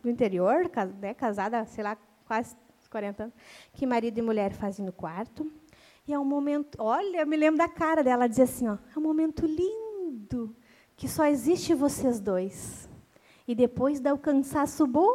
[0.02, 2.56] do interior, né, casada, sei lá, quase
[2.90, 3.36] 40 anos,
[3.74, 5.50] que marido e mulher fazem no quarto.
[6.08, 8.78] E é um momento, olha, eu me lembro da cara dela, ela dizia assim, ó,
[8.96, 10.56] é um momento lindo
[10.96, 12.90] que só existe vocês dois.
[13.48, 15.14] E depois dá o cansaço bom.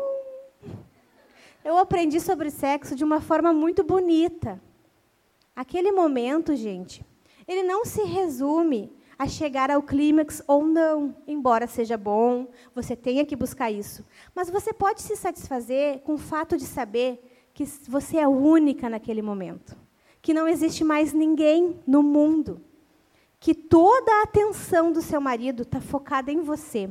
[1.64, 4.61] Eu aprendi sobre sexo de uma forma muito bonita.
[5.55, 7.05] Aquele momento, gente,
[7.47, 13.26] ele não se resume a chegar ao clímax ou não, embora seja bom, você tenha
[13.26, 14.07] que buscar isso.
[14.35, 17.22] Mas você pode se satisfazer com o fato de saber
[17.53, 19.76] que você é única naquele momento,
[20.22, 22.62] que não existe mais ninguém no mundo
[23.41, 26.91] que toda a atenção do seu marido está focada em você.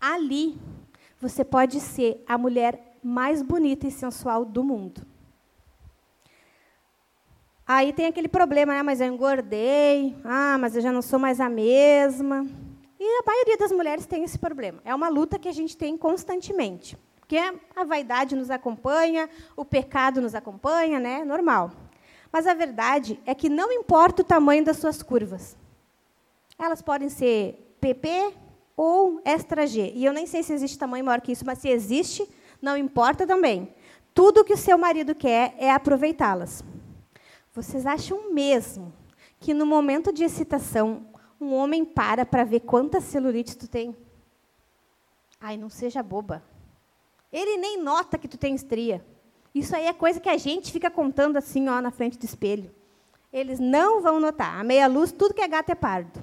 [0.00, 0.56] Ali,
[1.20, 5.04] você pode ser a mulher mais bonita e sensual do mundo.
[7.66, 8.82] Aí tem aquele problema, né?
[8.84, 12.46] Mas eu engordei, ah, mas eu já não sou mais a mesma.
[12.98, 14.80] E a maioria das mulheres tem esse problema.
[14.84, 16.96] É uma luta que a gente tem constantemente.
[17.18, 17.36] Porque
[17.74, 21.24] a vaidade nos acompanha, o pecado nos acompanha, né?
[21.24, 21.72] Normal.
[22.36, 25.56] Mas a verdade é que não importa o tamanho das suas curvas.
[26.58, 28.34] Elas podem ser PP
[28.76, 29.90] ou extra G.
[29.94, 32.28] E eu nem sei se existe tamanho maior que isso, mas se existe,
[32.60, 33.74] não importa também.
[34.12, 36.62] tudo que o seu marido quer é aproveitá-las.
[37.54, 38.92] Vocês acham mesmo
[39.40, 41.06] que no momento de excitação
[41.40, 43.96] um homem para para ver quantas celulites tu tem?
[45.40, 46.42] Ai, não seja boba.
[47.32, 49.02] Ele nem nota que tu tem estria.
[49.56, 52.70] Isso aí é coisa que a gente fica contando assim, ó, na frente do espelho.
[53.32, 54.60] Eles não vão notar.
[54.60, 56.22] A meia luz, tudo que é gato é pardo.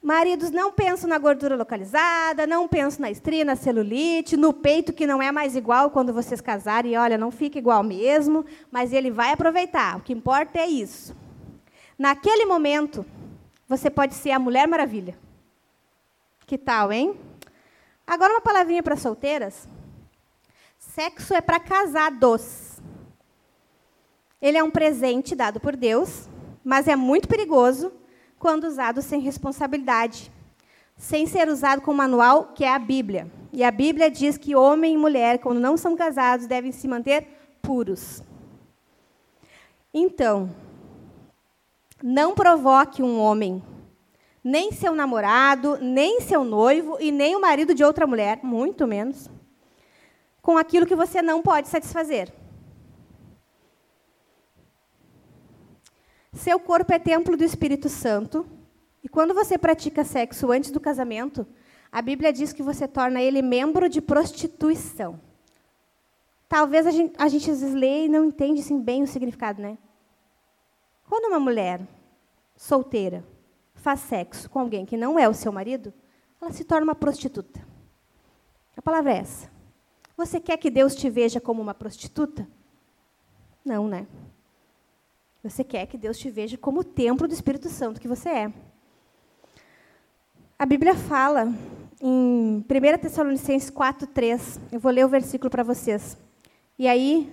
[0.00, 5.08] Maridos não pensam na gordura localizada, não pensam na estria, na celulite, no peito que
[5.08, 6.96] não é mais igual quando vocês casarem.
[6.96, 9.96] Olha, não fica igual mesmo, mas ele vai aproveitar.
[9.96, 11.16] O que importa é isso.
[11.98, 13.04] Naquele momento,
[13.66, 15.18] você pode ser a Mulher Maravilha.
[16.46, 17.18] Que tal, hein?
[18.06, 19.68] Agora uma palavrinha para solteiras.
[21.00, 22.78] Sexo é para casados.
[24.38, 26.28] Ele é um presente dado por Deus,
[26.62, 27.90] mas é muito perigoso
[28.38, 30.30] quando usado sem responsabilidade,
[30.98, 33.32] sem ser usado com manual, que é a Bíblia.
[33.50, 37.26] E a Bíblia diz que homem e mulher, quando não são casados, devem se manter
[37.62, 38.22] puros.
[39.94, 40.54] Então,
[42.02, 43.62] não provoque um homem,
[44.44, 49.30] nem seu namorado, nem seu noivo e nem o marido de outra mulher, muito menos,
[50.40, 52.32] com aquilo que você não pode satisfazer.
[56.32, 58.46] Seu corpo é templo do Espírito Santo.
[59.02, 61.46] E quando você pratica sexo antes do casamento,
[61.90, 65.20] a Bíblia diz que você torna ele membro de prostituição.
[66.48, 69.60] Talvez a gente, a gente às vezes lê e não entende assim, bem o significado,
[69.60, 69.78] né?
[71.08, 71.80] Quando uma mulher
[72.56, 73.24] solteira
[73.74, 75.92] faz sexo com alguém que não é o seu marido,
[76.40, 77.66] ela se torna uma prostituta.
[78.76, 79.59] A palavra é essa.
[80.20, 82.46] Você quer que Deus te veja como uma prostituta?
[83.64, 84.06] Não, né?
[85.42, 88.52] Você quer que Deus te veja como o templo do Espírito Santo que você é.
[90.58, 91.50] A Bíblia fala
[91.98, 94.60] em 1 Tessalonicenses 4:3.
[94.70, 96.18] Eu vou ler o versículo para vocês.
[96.78, 97.32] E aí,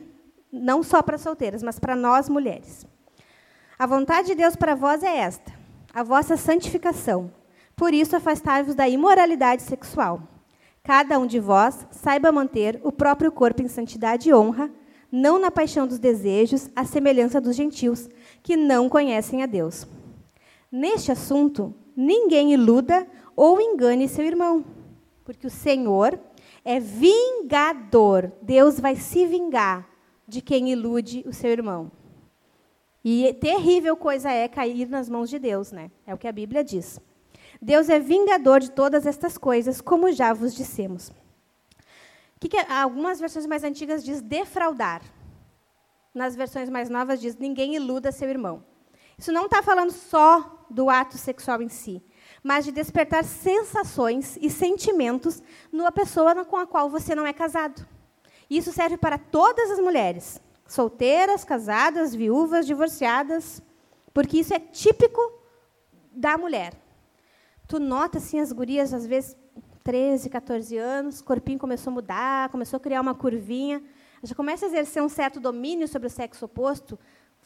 [0.50, 2.88] não só para solteiras, mas para nós mulheres.
[3.78, 5.52] A vontade de Deus para vós é esta:
[5.94, 7.34] a vossa santificação.
[7.76, 10.37] Por isso afastai-vos da imoralidade sexual.
[10.88, 14.72] Cada um de vós saiba manter o próprio corpo em santidade e honra,
[15.12, 18.08] não na paixão dos desejos, à semelhança dos gentios,
[18.42, 19.86] que não conhecem a Deus.
[20.72, 24.64] Neste assunto, ninguém iluda ou engane seu irmão,
[25.26, 26.18] porque o Senhor
[26.64, 28.32] é vingador.
[28.42, 29.86] Deus vai se vingar
[30.26, 31.92] de quem ilude o seu irmão.
[33.04, 35.92] E terrível coisa é cair nas mãos de Deus, né?
[36.06, 36.98] É o que a Bíblia diz.
[37.62, 41.12] Deus é vingador de todas estas coisas, como já vos dissemos.
[42.40, 42.72] Que que, é?
[42.72, 45.02] algumas versões mais antigas diz defraudar.
[46.14, 48.64] Nas versões mais novas diz ninguém iluda seu irmão.
[49.18, 52.04] Isso não está falando só do ato sexual em si,
[52.44, 55.42] mas de despertar sensações e sentimentos
[55.72, 57.88] numa pessoa com a qual você não é casado.
[58.50, 63.62] Isso serve para todas as mulheres, solteiras, casadas, viúvas, divorciadas,
[64.14, 65.20] porque isso é típico
[66.12, 66.74] da mulher.
[67.68, 69.36] Tu nota assim as gurias às vezes
[69.84, 73.84] 13, 14 anos, o corpinho começou a mudar, começou a criar uma curvinha,
[74.24, 76.98] já começa a exercer um certo domínio sobre o sexo oposto.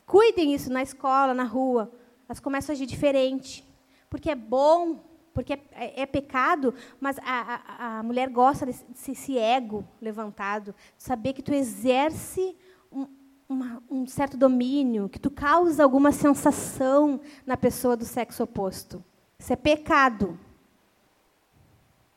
[0.05, 1.91] Cuidem isso na escola, na rua.
[2.27, 3.67] Elas começam a agir diferente.
[4.09, 4.99] Porque é bom,
[5.33, 11.03] porque é, é, pecado, mas a, a, a, mulher gosta desse, desse ego levantado, de
[11.03, 12.55] saber que tu exerce
[12.91, 13.07] um,
[13.47, 19.03] uma, um certo domínio, que tu causa alguma sensação na pessoa do sexo oposto.
[19.41, 20.39] Isso é pecado.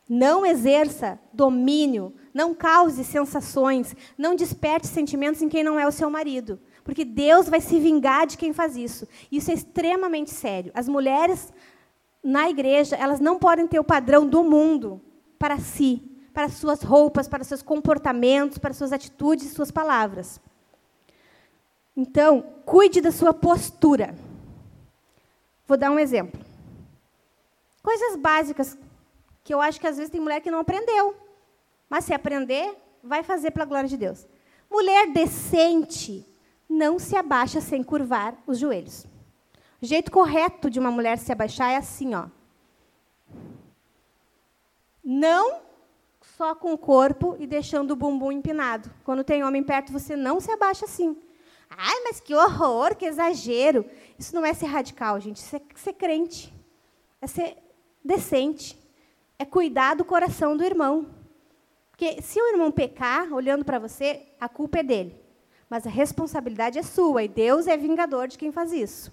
[0.06, 6.10] Não exerça domínio, não cause sensações, não desperte sentimentos em quem não é o seu
[6.10, 6.60] marido.
[6.84, 9.08] Porque Deus vai se vingar de quem faz isso.
[9.32, 10.70] Isso é extremamente sério.
[10.74, 11.50] As mulheres
[12.22, 15.00] na igreja, elas não podem ter o padrão do mundo
[15.38, 16.02] para si,
[16.34, 20.38] para suas roupas, para seus comportamentos, para suas atitudes e suas palavras.
[21.96, 24.14] Então, cuide da sua postura.
[25.66, 26.43] Vou dar um exemplo.
[27.84, 28.78] Coisas básicas
[29.44, 31.14] que eu acho que às vezes tem mulher que não aprendeu.
[31.88, 34.26] Mas se aprender, vai fazer para a glória de Deus.
[34.70, 36.26] Mulher decente
[36.66, 39.06] não se abaixa sem curvar os joelhos.
[39.82, 42.28] O jeito correto de uma mulher se abaixar é assim, ó.
[45.04, 45.60] Não
[46.22, 48.90] só com o corpo e deixando o bumbum empinado.
[49.04, 51.20] Quando tem homem perto, você não se abaixa assim.
[51.68, 53.84] Ai, mas que horror, que exagero.
[54.18, 55.36] Isso não é ser radical, gente.
[55.36, 56.52] Isso é ser crente.
[57.20, 57.58] É ser
[58.04, 58.78] decente
[59.38, 61.06] é cuidar do coração do irmão.
[61.90, 65.20] Porque se o irmão pecar, olhando para você, a culpa é dele.
[65.70, 69.12] Mas a responsabilidade é sua, e Deus é vingador de quem faz isso.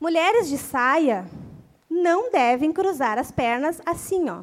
[0.00, 1.26] Mulheres de saia
[1.88, 4.42] não devem cruzar as pernas assim, ó.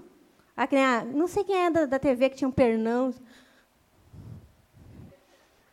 [1.14, 3.14] Não sei quem é da, da TV que tinha um pernão.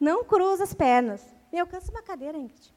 [0.01, 1.25] Não cruza as pernas.
[1.53, 2.73] Me alcança uma cadeira, Ingrid.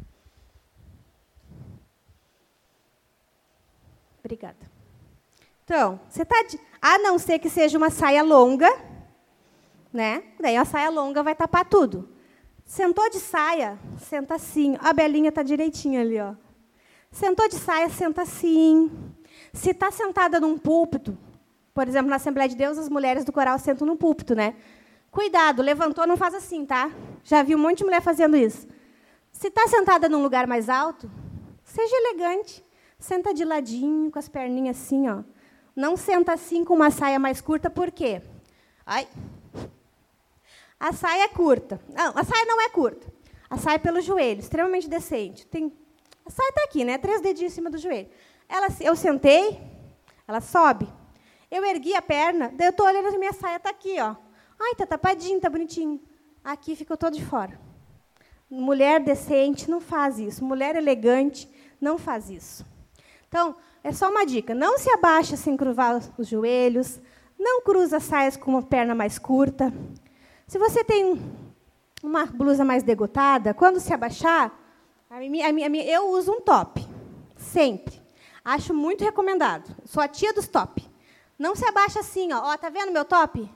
[4.22, 4.72] Obrigada.
[5.64, 6.42] Então, você está.
[6.44, 6.60] De...
[6.82, 8.70] A não ser que seja uma saia longa,
[9.92, 10.24] né?
[10.40, 12.10] Daí a saia longa vai tapar tudo.
[12.64, 14.78] Sentou de saia, senta assim.
[14.80, 16.34] A Belinha está direitinho ali, ó.
[17.12, 18.90] Sentou de saia, senta assim.
[19.54, 21.18] Se está sentada num púlpito,
[21.74, 24.56] por exemplo, na Assembleia de Deus, as mulheres do coral sentam no púlpito, né?
[25.10, 26.90] Cuidado, levantou, não faz assim, tá?
[27.24, 28.68] Já vi um monte de mulher fazendo isso.
[29.32, 31.12] Se está sentada num lugar mais alto,
[31.64, 32.64] seja elegante.
[33.02, 35.24] Senta de ladinho, com as perninhas assim, ó.
[35.76, 38.22] Não senta assim com uma saia mais curta, por quê?
[38.86, 39.08] Ai.
[40.80, 41.82] A saia é curta.
[41.90, 43.12] Não, a saia não é curta.
[43.50, 45.48] A saia é pelo joelho, extremamente decente.
[45.48, 45.74] Tem...
[46.24, 47.00] A saia está aqui, né?
[47.00, 48.08] Três dedinhos em cima do joelho.
[48.48, 49.60] Ela, eu sentei,
[50.28, 50.88] ela sobe.
[51.50, 54.16] Eu ergui a perna, daí eu estou olhando a minha saia está aqui, ó.
[54.60, 56.00] Ai, tá tapadinho, tá bonitinho.
[56.44, 57.60] Aqui ficou todo de fora.
[58.48, 60.46] Mulher decente não faz isso.
[60.46, 61.50] Mulher elegante
[61.80, 62.70] não faz isso.
[63.32, 64.54] Então, é só uma dica.
[64.54, 67.00] Não se abaixa sem curvar os joelhos.
[67.40, 69.72] Não cruza saias com uma perna mais curta.
[70.46, 71.18] Se você tem
[72.04, 74.52] uma blusa mais degotada, quando se abaixar,
[75.10, 76.86] a minha, a minha, eu uso um top.
[77.38, 78.02] Sempre.
[78.44, 79.74] Acho muito recomendado.
[79.86, 80.86] Sou a tia dos top.
[81.40, 82.52] Não se abaixa assim, ó.
[82.52, 83.50] ó tá vendo meu top?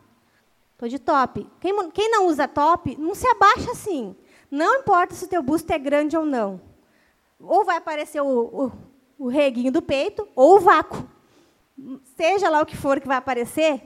[0.72, 1.46] Estou de top.
[1.60, 4.16] Quem, quem, não usa top, não se abaixa assim.
[4.50, 6.62] Não importa se o teu busto é grande ou não.
[7.42, 8.72] Ou vai aparecer o, o,
[9.18, 11.08] o reguinho do peito, ou o vácuo.
[12.16, 13.82] Seja lá o que for que vai aparecer,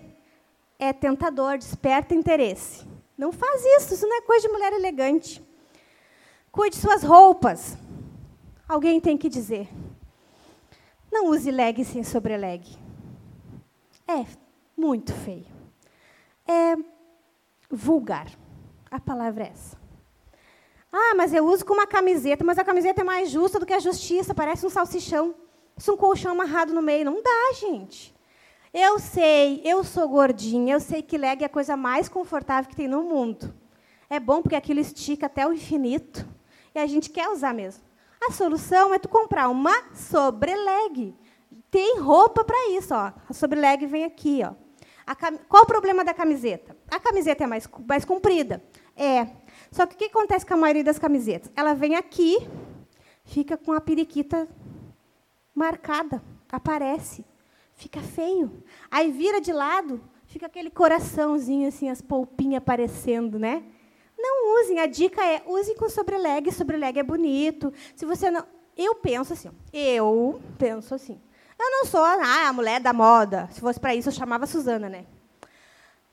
[0.78, 2.86] é tentador, desperta interesse.
[3.18, 5.44] Não faz isso, isso não é coisa de mulher elegante.
[6.52, 7.78] Cuide suas roupas.
[8.68, 9.68] Alguém tem que dizer.
[11.12, 12.64] Não use leg sem sobreleg.
[14.08, 14.26] É
[14.78, 15.60] muito feio
[16.50, 16.76] é
[17.70, 18.28] vulgar.
[18.90, 19.79] A palavra é essa.
[20.92, 23.74] Ah, mas eu uso com uma camiseta, mas a camiseta é mais justa do que
[23.74, 25.36] a justiça, parece um salsichão.
[25.78, 27.06] Isso é um colchão amarrado no meio.
[27.06, 28.16] Não dá, gente.
[28.74, 32.76] Eu sei, eu sou gordinha, eu sei que leg é a coisa mais confortável que
[32.76, 33.54] tem no mundo.
[34.10, 36.28] É bom porque aquilo estica até o infinito.
[36.74, 37.84] E a gente quer usar mesmo.
[38.22, 41.16] A solução é tu comprar uma sobreleg.
[41.72, 43.12] Tem roupa para isso, ó.
[43.30, 44.54] A sobreleg vem aqui, ó.
[45.16, 45.38] Cam...
[45.48, 46.76] Qual o problema da camiseta?
[46.92, 48.64] A camiseta é mais, mais comprida.
[48.96, 49.28] É.
[49.72, 51.52] Só que o que acontece com a maioria das camisetas?
[51.56, 52.38] Ela vem aqui,
[53.24, 54.48] fica com a periquita
[55.54, 57.24] marcada, aparece,
[57.76, 58.64] fica feio.
[58.90, 63.64] Aí vira de lado, fica aquele coraçãozinho assim, as polpinhas aparecendo, né?
[64.18, 64.80] Não usem.
[64.80, 66.52] A dica é usem com sobreleg.
[66.52, 67.74] Sobreleg é bonito.
[67.96, 68.46] Se você não,
[68.76, 69.50] eu penso assim.
[69.72, 71.20] Eu penso assim.
[71.58, 73.50] Eu não sou ah, a mulher da moda.
[73.52, 75.06] Se fosse para isso, eu chamava a Suzana, né?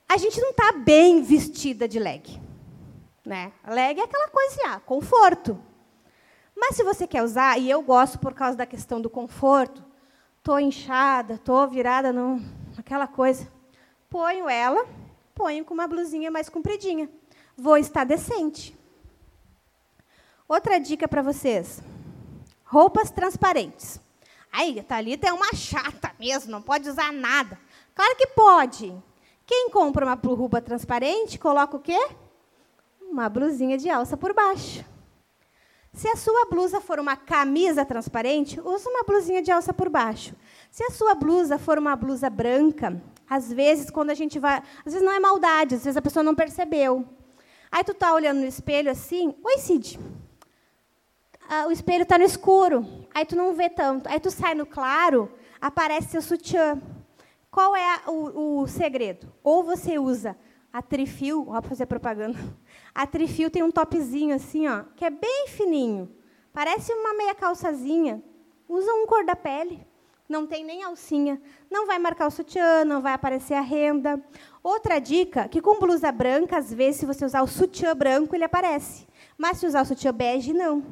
[0.07, 2.39] A gente não está bem vestida de leg.
[3.27, 3.51] Né?
[3.67, 5.61] Leg é aquela coisa assim, ah, conforto.
[6.55, 9.83] Mas se você quer usar, e eu gosto por causa da questão do conforto,
[10.37, 12.41] estou inchada, estou virada num,
[12.77, 13.51] naquela coisa,
[14.09, 14.87] ponho ela,
[15.35, 17.09] ponho com uma blusinha mais compridinha.
[17.57, 18.73] Vou estar decente.
[20.47, 21.83] Outra dica para vocês:
[22.63, 23.99] roupas transparentes.
[24.49, 27.59] Ai, a Thalita é uma chata mesmo, não pode usar nada.
[27.93, 28.95] Claro que pode.
[29.45, 31.99] Quem compra uma roupa transparente, coloca o quê?
[33.17, 34.85] Uma blusinha de alça por baixo.
[35.91, 40.35] Se a sua blusa for uma camisa transparente, use uma blusinha de alça por baixo.
[40.69, 44.93] Se a sua blusa for uma blusa branca, às vezes quando a gente vai, às
[44.93, 47.07] vezes não é maldade, às vezes a pessoa não percebeu.
[47.71, 49.99] Aí tu tá olhando no espelho assim, oi Cid,
[51.49, 52.85] ah, o espelho está no escuro,
[53.15, 54.07] aí tu não vê tanto.
[54.09, 55.27] Aí tu sai no claro,
[55.59, 56.79] aparece seu sutiã.
[57.49, 59.33] Qual é a, o, o, segredo?
[59.43, 60.37] Ou você usa
[60.71, 62.37] a trifio, ó, para fazer propaganda.
[62.97, 66.09] A trifio tem um topzinho assim, ó, que é bem fininho.
[66.51, 68.23] Parece uma meia calçazinha.
[68.67, 69.85] Usa um cor da pele.
[70.27, 71.39] Não tem nem alcinha.
[71.69, 74.19] Não vai marcar o sutiã, não vai aparecer a renda.
[74.63, 78.45] Outra dica, que com blusa branca, às vezes, se você usar o sutiã branco, ele
[78.45, 79.07] aparece.
[79.37, 80.83] Mas se usar o sutiã bege, não.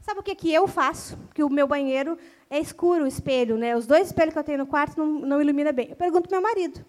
[0.00, 1.18] Sabe o que, que eu faço?
[1.34, 2.16] Que o meu banheiro
[2.48, 3.76] é escuro, o espelho, né?
[3.76, 5.90] Os dois espelhos que eu tenho no quarto não, não ilumina bem.
[5.90, 6.82] Eu pergunto para meu marido.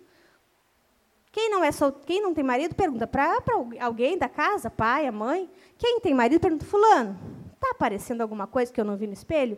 [1.35, 1.91] Quem não é sol...
[1.91, 3.43] quem não tem marido pergunta para
[3.81, 5.51] alguém da casa, pai, a mãe.
[5.77, 7.19] Quem tem marido pergunta fulano.
[7.55, 9.57] Está aparecendo alguma coisa que eu não vi no espelho?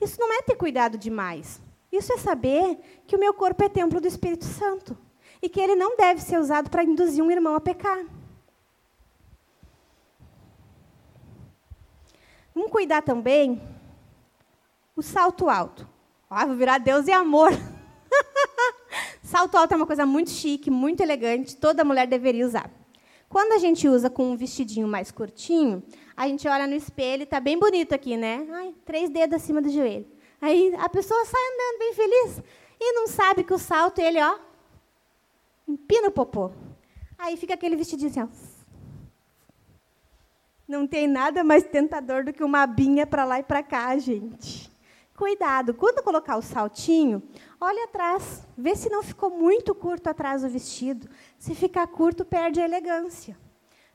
[0.00, 1.60] Isso não é ter cuidado demais.
[1.92, 4.96] Isso é saber que o meu corpo é templo do Espírito Santo
[5.42, 8.02] e que ele não deve ser usado para induzir um irmão a pecar.
[12.54, 13.60] Vamos cuidar também
[14.96, 15.86] o salto alto.
[16.30, 17.50] Ah, vou virar Deus e amor.
[19.26, 22.70] salto alto é uma coisa muito chique, muito elegante, toda mulher deveria usar.
[23.28, 25.82] Quando a gente usa com um vestidinho mais curtinho,
[26.16, 28.46] a gente olha no espelho, está bem bonito aqui, né?
[28.52, 30.06] Ai, três dedos acima do joelho.
[30.40, 32.42] Aí a pessoa sai andando bem feliz
[32.80, 34.38] e não sabe que o salto, ele, ó,
[35.66, 36.52] empina o popô.
[37.18, 38.28] Aí fica aquele vestidinho assim, ó.
[40.68, 44.70] Não tem nada mais tentador do que uma abinha para lá e para cá, gente.
[45.16, 47.22] Cuidado, quando colocar o saltinho,
[47.58, 51.08] olha atrás, vê se não ficou muito curto atrás do vestido.
[51.38, 53.34] Se ficar curto, perde a elegância.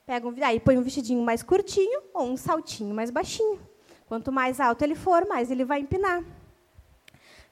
[0.03, 3.60] Pega um, aí põe um vestidinho mais curtinho ou um saltinho mais baixinho.
[4.07, 6.23] Quanto mais alto ele for, mais ele vai empinar.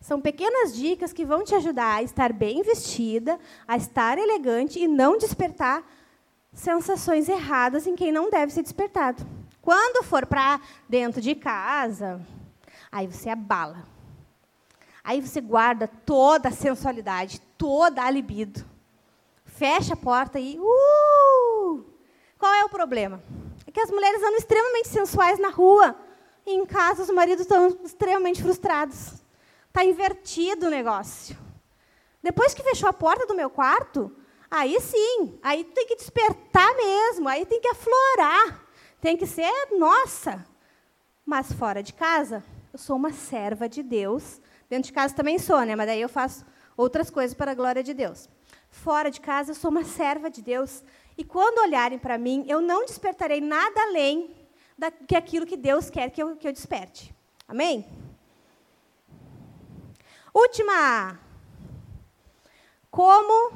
[0.01, 4.87] São pequenas dicas que vão te ajudar a estar bem vestida, a estar elegante e
[4.87, 5.87] não despertar
[6.51, 9.23] sensações erradas em quem não deve ser despertado.
[9.61, 10.59] Quando for para
[10.89, 12.19] dentro de casa,
[12.91, 13.85] Aí você abala.
[15.03, 18.65] Aí você guarda toda a sensualidade, toda a libido.
[19.45, 20.57] Fecha a porta e.
[20.59, 21.83] Uh!
[22.37, 23.21] Qual é o problema?
[23.67, 25.95] É que as mulheres andam extremamente sensuais na rua.
[26.45, 29.15] E em casa os maridos estão extremamente frustrados.
[29.67, 31.37] Está invertido o negócio.
[32.23, 34.11] Depois que fechou a porta do meu quarto,
[34.49, 38.65] aí sim, aí tem que despertar mesmo, aí tem que aflorar.
[38.99, 40.45] Tem que ser, nossa.
[41.25, 44.41] Mas fora de casa, eu sou uma serva de Deus.
[44.69, 45.75] Dentro de casa também sou, né?
[45.75, 46.45] Mas daí eu faço
[46.77, 48.29] outras coisas para a glória de Deus.
[48.69, 50.83] Fora de casa, eu sou uma serva de Deus.
[51.17, 54.35] E quando olharem para mim, eu não despertarei nada além
[54.77, 57.13] do que aquilo que Deus quer que eu, que eu desperte.
[57.47, 57.85] Amém?
[60.33, 61.19] Última.
[62.91, 63.53] Como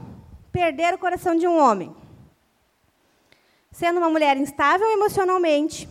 [0.51, 1.95] perder o coração de um homem?
[3.71, 5.87] Sendo uma mulher instável emocionalmente,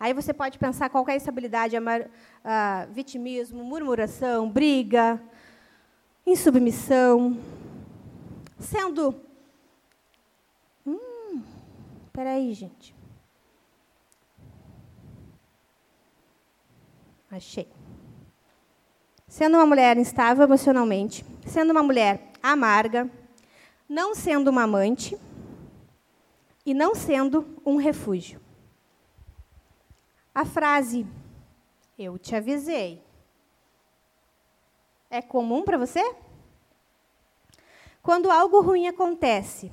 [0.00, 1.76] Aí você pode pensar qual é a estabilidade,
[2.44, 5.20] a, vitimismo, murmuração, briga,
[6.24, 7.36] insubmissão,
[8.60, 9.20] sendo.
[10.86, 11.42] Hum,
[12.12, 12.94] peraí, gente.
[17.30, 17.68] Achei.
[19.26, 23.10] Sendo uma mulher instável emocionalmente, sendo uma mulher amarga,
[23.88, 25.18] não sendo uma amante
[26.64, 28.47] e não sendo um refúgio.
[30.38, 31.04] A frase
[31.98, 33.02] eu te avisei
[35.10, 36.14] é comum para você?
[38.00, 39.72] Quando algo ruim acontece,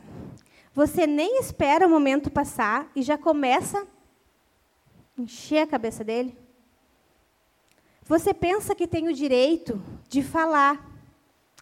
[0.73, 6.35] você nem espera o momento passar e já começa a encher a cabeça dele?
[8.01, 9.79] Você pensa que tem o direito
[10.09, 10.83] de falar.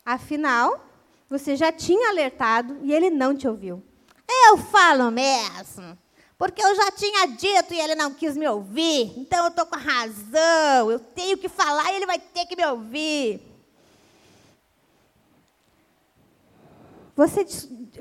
[0.06, 0.88] Afinal,
[1.30, 3.84] você já tinha alertado e ele não te ouviu.
[4.48, 6.02] Eu falo mesmo.
[6.44, 9.18] Porque eu já tinha dito e ele não quis me ouvir.
[9.18, 10.92] Então eu estou com razão.
[10.92, 13.42] Eu tenho que falar e ele vai ter que me ouvir.
[17.16, 17.46] Você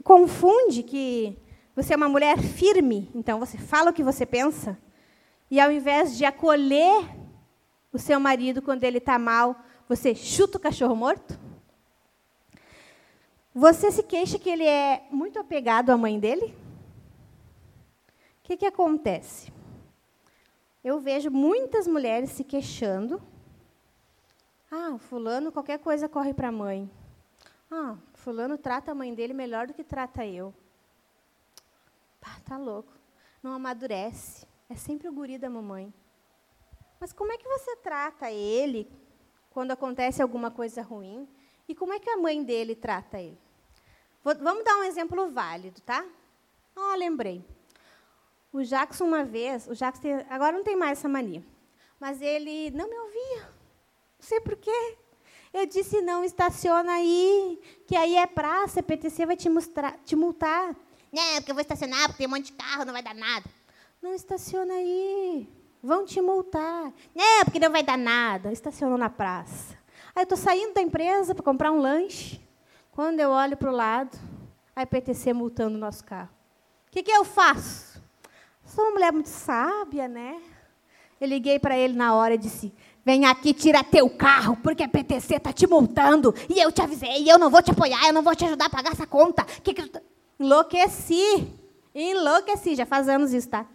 [0.03, 1.39] confunde que
[1.77, 4.77] você é uma mulher firme, então você fala o que você pensa,
[5.49, 7.09] e ao invés de acolher
[7.93, 9.55] o seu marido quando ele está mal,
[9.89, 11.39] você chuta o cachorro morto?
[13.55, 16.61] Você se queixa que ele é muito apegado à mãe dele?
[18.43, 19.53] O que, que acontece?
[20.83, 23.23] Eu vejo muitas mulheres se queixando.
[24.69, 26.91] Ah, fulano, qualquer coisa corre para a mãe.
[27.71, 30.53] Ah, fulano trata a mãe dele melhor do que trata eu.
[32.21, 32.93] Pá, tá louco.
[33.41, 34.45] Não amadurece.
[34.69, 35.95] É sempre o guri da mamãe.
[36.99, 38.91] Mas como é que você trata ele
[39.51, 41.29] quando acontece alguma coisa ruim?
[41.69, 43.39] E como é que a mãe dele trata ele?
[44.25, 46.05] Vou, vamos dar um exemplo válido, tá?
[46.75, 47.45] Ah, lembrei.
[48.53, 51.43] O Jackson, uma vez, o Jackson tem, agora não tem mais essa mania,
[51.99, 53.43] mas ele não me ouvia.
[54.19, 54.99] Não sei por quê.
[55.53, 60.17] Eu disse, não, estaciona aí, que aí é praça, a PTC vai te, mostrar, te
[60.17, 60.75] multar.
[61.13, 63.45] Não, porque eu vou estacionar, porque tem um monte de carro, não vai dar nada.
[64.01, 65.49] Não, estaciona aí,
[65.83, 66.93] vão te multar.
[67.15, 68.51] Não, porque não vai dar nada.
[68.51, 69.77] Estacionou na praça.
[70.15, 72.41] Aí eu estou saindo da empresa para comprar um lanche.
[72.91, 74.19] Quando eu olho para o lado,
[74.75, 76.31] a IPTC multando o nosso carro.
[76.89, 77.92] O que, que eu faço?
[78.75, 80.41] Sou uma mulher muito sábia, né?
[81.21, 82.73] Eu liguei para ele na hora e disse:
[83.05, 86.35] Vem aqui, tira teu carro, porque a PTC está te multando.
[86.49, 88.71] E eu te avisei, eu não vou te apoiar, eu não vou te ajudar a
[88.71, 89.45] pagar essa conta.
[89.45, 89.87] Que que...
[89.91, 90.01] Tá?
[90.41, 91.53] Enlouqueci.
[91.95, 93.67] Enlouqueci, já faz anos isso, tá?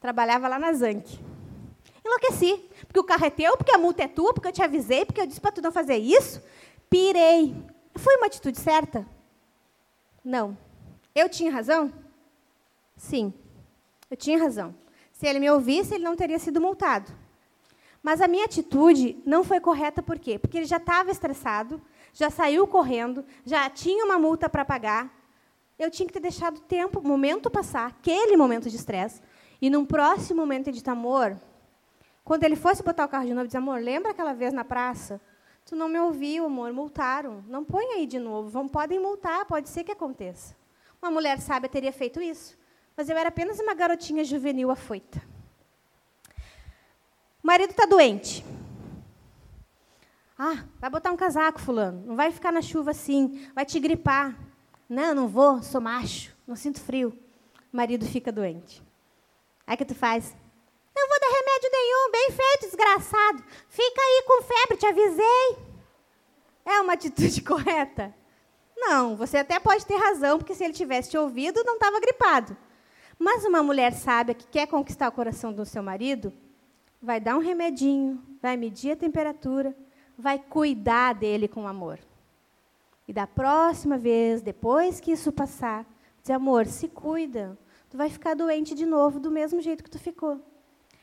[0.00, 1.20] Trabalhava lá na Zank.
[2.02, 2.70] Enlouqueci.
[2.86, 5.20] Porque o carro é teu, porque a multa é tua, porque eu te avisei, porque
[5.20, 6.42] eu disse para tu não fazer isso.
[6.88, 7.54] Pirei.
[7.96, 9.06] Foi uma atitude certa?
[10.24, 10.56] Não.
[11.14, 11.92] Eu tinha razão?
[12.96, 13.34] Sim.
[14.12, 14.74] Eu tinha razão.
[15.10, 17.10] Se ele me ouvisse, ele não teria sido multado.
[18.02, 20.38] Mas a minha atitude não foi correta por quê?
[20.38, 21.80] Porque ele já estava estressado,
[22.12, 25.10] já saiu correndo, já tinha uma multa para pagar.
[25.78, 29.22] Eu tinha que ter deixado o tempo, o momento passar, aquele momento de estresse.
[29.62, 31.40] E num próximo momento de amor,
[32.22, 35.22] quando ele fosse botar o carro de novo, dizer, amor, lembra aquela vez na praça?
[35.64, 37.42] Tu não me ouviu, amor, multaram.
[37.48, 38.50] Não põe aí de novo.
[38.50, 40.54] Vão, podem multar, pode ser que aconteça.
[41.00, 42.60] Uma mulher sábia teria feito isso.
[42.96, 45.22] Mas eu era apenas uma garotinha juvenil afoita.
[47.42, 48.44] O marido está doente.
[50.38, 52.04] Ah, vai botar um casaco, fulano.
[52.06, 53.48] Não vai ficar na chuva assim.
[53.54, 54.38] Vai te gripar.
[54.88, 56.36] Não, não vou, sou macho.
[56.46, 57.18] Não sinto frio.
[57.72, 58.82] O marido fica doente.
[59.66, 60.34] Aí que tu faz?
[60.94, 63.44] Não vou dar remédio nenhum, bem feito, desgraçado.
[63.68, 65.56] Fica aí com febre, te avisei.
[66.64, 68.14] É uma atitude correta?
[68.76, 72.56] Não, você até pode ter razão, porque se ele tivesse te ouvido, não estava gripado.
[73.22, 76.32] Mas uma mulher sábia que quer conquistar o coração do seu marido,
[77.00, 79.76] vai dar um remedinho, vai medir a temperatura,
[80.18, 82.00] vai cuidar dele com amor.
[83.06, 85.86] E da próxima vez, depois que isso passar,
[86.20, 87.56] dizer, amor, se cuida.
[87.88, 90.40] Tu vai ficar doente de novo do mesmo jeito que tu ficou.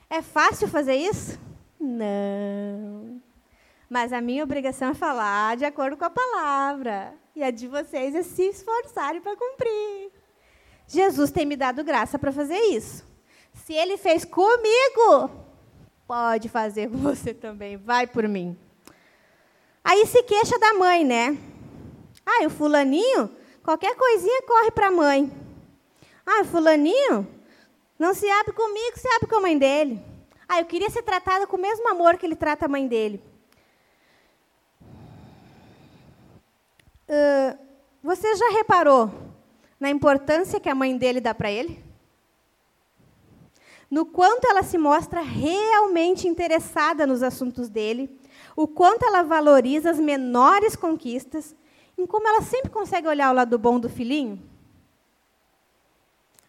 [0.09, 1.39] É fácil fazer isso?
[1.79, 3.21] Não.
[3.89, 7.13] Mas a minha obrigação é falar de acordo com a palavra.
[7.33, 10.18] E a de vocês é se esforçarem para cumprir.
[10.89, 13.05] Jesus tem me dado graça para fazer isso.
[13.53, 15.29] Se ele fez comigo,
[16.07, 17.77] pode fazer com você também.
[17.77, 18.57] Vai por mim.
[19.83, 21.37] Aí se queixa da mãe, né?
[22.25, 23.29] Ah, o fulaninho,
[23.63, 25.31] qualquer coisinha corre para a mãe.
[26.25, 27.27] Ah, o fulaninho
[27.97, 30.03] não se abre comigo, se abre com a mãe dele.
[30.47, 33.23] Ah, eu queria ser tratada com o mesmo amor que ele trata a mãe dele.
[37.07, 37.57] Uh,
[38.03, 39.28] você já reparou
[39.79, 41.83] na importância que a mãe dele dá para ele?
[43.89, 48.19] No quanto ela se mostra realmente interessada nos assuntos dele,
[48.55, 51.55] o quanto ela valoriza as menores conquistas,
[51.97, 54.41] em como ela sempre consegue olhar o lado bom do filhinho?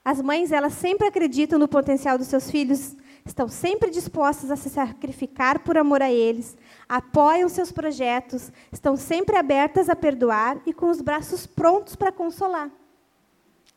[0.04, 4.68] As mães, elas sempre acreditam no potencial dos seus filhos, estão sempre dispostas a se
[4.68, 6.56] sacrificar por amor a eles,
[6.88, 12.70] apoiam seus projetos, estão sempre abertas a perdoar e com os braços prontos para consolar.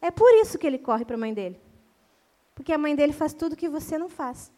[0.04, 1.58] É por isso que ele corre para a mãe dele.
[2.54, 4.52] Porque a mãe dele faz tudo que você não faz.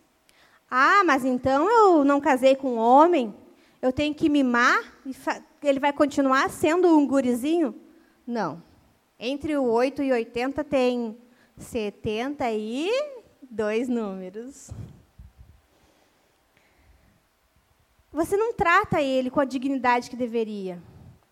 [0.68, 3.32] Ah, mas então eu não casei com um homem,
[3.80, 5.16] eu tenho que mimar e
[5.62, 7.80] ele vai continuar sendo um gurizinho?
[8.26, 8.60] Não.
[9.20, 11.16] Entre o 8 e 80 tem
[11.60, 14.72] 72 números.
[18.12, 20.82] Você não trata ele com a dignidade que deveria.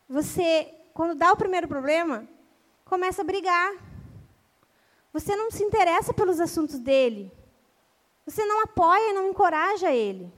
[0.07, 2.27] Você, quando dá o primeiro problema,
[2.85, 3.91] começa a brigar.
[5.13, 7.31] Você não se interessa pelos assuntos dele.
[8.25, 10.33] Você não apoia e não encoraja ele.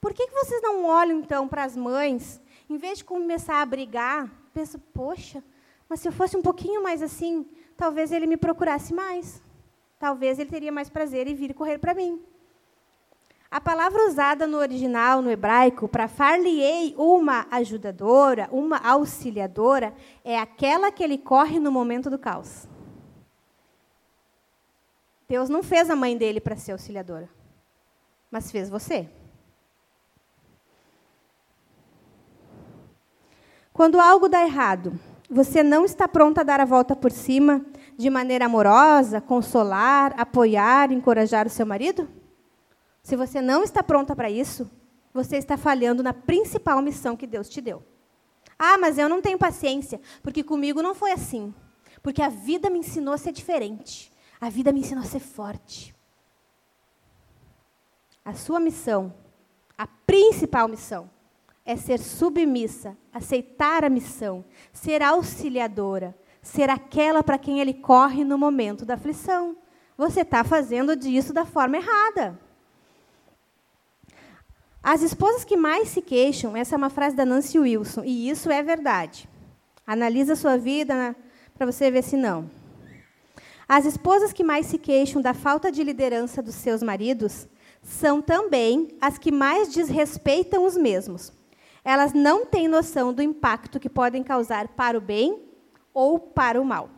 [0.00, 3.66] Por que, que vocês não olham, então, para as mães, em vez de começar a
[3.66, 5.42] brigar, pensa, poxa,
[5.88, 9.42] mas se eu fosse um pouquinho mais assim, talvez ele me procurasse mais.
[9.98, 12.24] Talvez ele teria mais prazer em vir correr para mim.
[13.50, 19.92] A palavra usada no original, no hebraico, para far-lhe-ei uma ajudadora, uma auxiliadora,
[20.24, 22.68] é aquela que ele corre no momento do caos.
[25.28, 27.28] Deus não fez a mãe dele para ser auxiliadora,
[28.30, 29.08] mas fez você.
[33.72, 34.92] Quando algo dá errado,
[35.28, 37.64] você não está pronta a dar a volta por cima
[37.96, 42.19] de maneira amorosa, consolar, apoiar, encorajar o seu marido?
[43.02, 44.70] Se você não está pronta para isso,
[45.12, 47.82] você está falhando na principal missão que Deus te deu.
[48.58, 51.54] Ah, mas eu não tenho paciência, porque comigo não foi assim.
[52.02, 54.12] Porque a vida me ensinou a ser diferente.
[54.40, 55.94] A vida me ensinou a ser forte.
[58.24, 59.14] A sua missão,
[59.76, 61.10] a principal missão,
[61.64, 68.38] é ser submissa, aceitar a missão, ser auxiliadora, ser aquela para quem ele corre no
[68.38, 69.56] momento da aflição.
[69.96, 72.38] Você está fazendo disso da forma errada.
[74.82, 78.50] As esposas que mais se queixam, essa é uma frase da Nancy Wilson, e isso
[78.50, 79.28] é verdade.
[79.86, 81.14] Analisa a sua vida
[81.54, 82.50] para você ver se não.
[83.68, 87.46] As esposas que mais se queixam da falta de liderança dos seus maridos
[87.82, 91.32] são também as que mais desrespeitam os mesmos
[91.84, 95.42] elas não têm noção do impacto que podem causar para o bem
[95.92, 96.90] ou para o mal.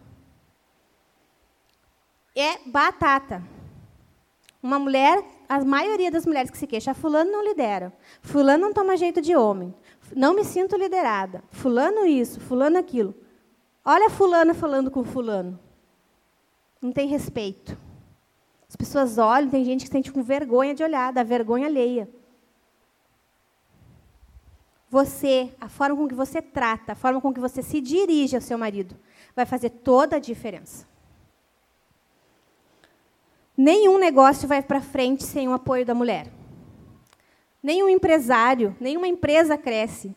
[2.34, 3.42] É batata.
[4.62, 5.22] Uma mulher,
[5.52, 7.92] a maioria das mulheres que se queixam, fulano não lidera,
[8.22, 9.74] fulano não toma jeito de homem,
[10.16, 13.14] não me sinto liderada, fulano isso, fulano aquilo.
[13.84, 15.58] Olha fulana falando com fulano.
[16.80, 17.76] Não tem respeito.
[18.68, 22.08] As pessoas olham, tem gente que sente com vergonha de olhar, da vergonha alheia.
[24.92, 28.42] você, a forma com que você trata, a forma com que você se dirige ao
[28.42, 28.94] seu marido,
[29.34, 30.86] vai fazer toda a diferença.
[33.56, 36.32] Nenhum negócio vai para frente sem o apoio da mulher.
[37.62, 40.14] Nenhum empresário, nenhuma empresa cresce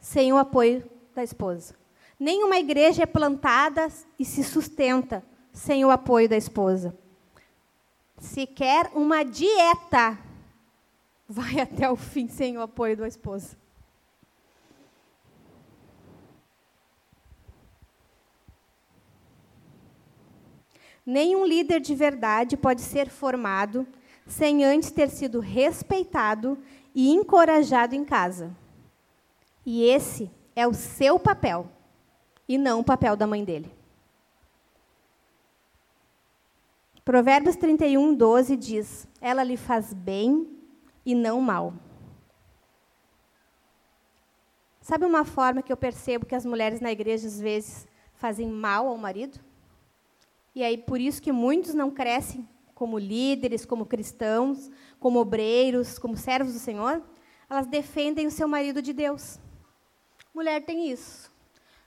[0.00, 1.74] sem o apoio da esposa.
[2.18, 6.96] Nenhuma igreja é plantada e se sustenta sem o apoio da esposa.
[8.18, 10.18] Se quer uma dieta,
[11.28, 13.56] vai até o fim sem o apoio da esposa.
[21.06, 23.86] Nenhum líder de verdade pode ser formado
[24.26, 26.58] sem antes ter sido respeitado
[26.94, 28.56] e encorajado em casa.
[29.66, 31.68] E esse é o seu papel,
[32.48, 33.70] e não o papel da mãe dele.
[37.04, 40.48] Provérbios 31, 12 diz: Ela lhe faz bem
[41.04, 41.74] e não mal.
[44.80, 48.86] Sabe uma forma que eu percebo que as mulheres na igreja às vezes fazem mal
[48.86, 49.38] ao marido?
[50.54, 56.16] E aí por isso que muitos não crescem como líderes, como cristãos, como obreiros, como
[56.16, 57.02] servos do Senhor,
[57.48, 59.38] elas defendem o seu marido de Deus.
[60.34, 61.32] Mulher tem isso.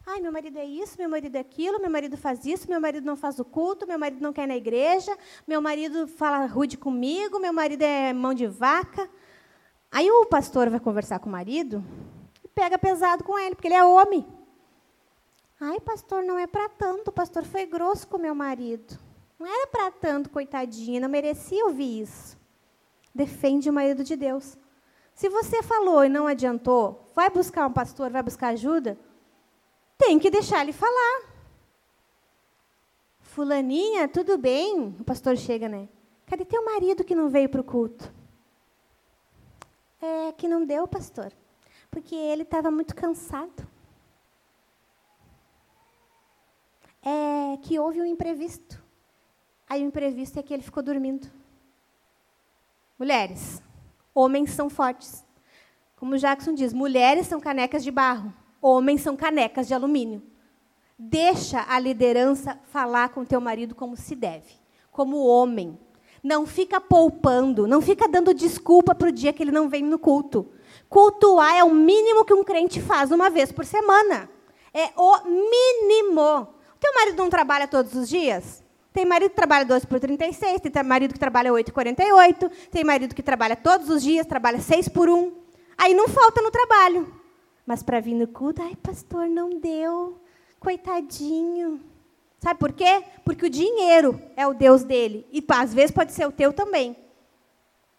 [0.06, 3.06] Ai, meu marido é isso, meu marido é aquilo, meu marido faz isso, meu marido
[3.06, 6.78] não faz o culto, meu marido não quer ir na igreja, meu marido fala rude
[6.78, 9.10] comigo, meu marido é mão de vaca.
[9.92, 11.84] Aí o pastor vai conversar com o marido
[12.42, 14.26] e pega pesado com ele, porque ele é homem.
[15.60, 18.98] Ai, pastor, não é para tanto, o pastor foi grosso com meu marido.
[19.40, 22.38] Não era para tanto, coitadinha, não merecia ouvir isso.
[23.14, 24.58] Defende o marido de Deus.
[25.16, 28.98] Se você falou e não adiantou, vai buscar um pastor, vai buscar ajuda,
[29.98, 31.22] tem que deixar ele falar.
[33.20, 34.96] Fulaninha, tudo bem?
[35.00, 35.90] O pastor chega, né?
[36.28, 38.14] Cadê teu marido que não veio para o culto?
[40.00, 41.32] É que não deu, pastor.
[41.90, 43.68] Porque ele estava muito cansado.
[47.10, 48.84] É que houve um imprevisto.
[49.70, 51.26] Aí o imprevisto é que ele ficou dormindo.
[53.00, 53.64] Mulheres,
[54.14, 55.26] homens são fortes.
[55.96, 60.22] Como Jackson diz, mulheres são canecas de barro, homens são canecas de alumínio.
[61.00, 64.56] Deixa a liderança falar com teu marido como se deve,
[64.92, 65.80] como homem.
[66.22, 69.98] Não fica poupando, não fica dando desculpa para o dia que ele não vem no
[69.98, 70.52] culto.
[70.90, 74.30] Cultuar é o mínimo que um crente faz uma vez por semana.
[74.74, 76.57] É o mínimo.
[76.88, 78.64] Teu marido não trabalha todos os dias?
[78.94, 82.84] Tem marido que trabalha 12 por 36, tem marido que trabalha 8 por 48, tem
[82.86, 85.34] marido que trabalha todos os dias, trabalha 6 por 1.
[85.78, 87.14] Aí não falta no trabalho.
[87.66, 90.18] Mas para vir no culto, ai, pastor, não deu.
[90.62, 91.82] Coitadinho.
[92.40, 93.04] Sabe por quê?
[93.26, 95.28] Porque o dinheiro é o Deus dele.
[95.30, 96.96] E às vezes pode ser o teu também.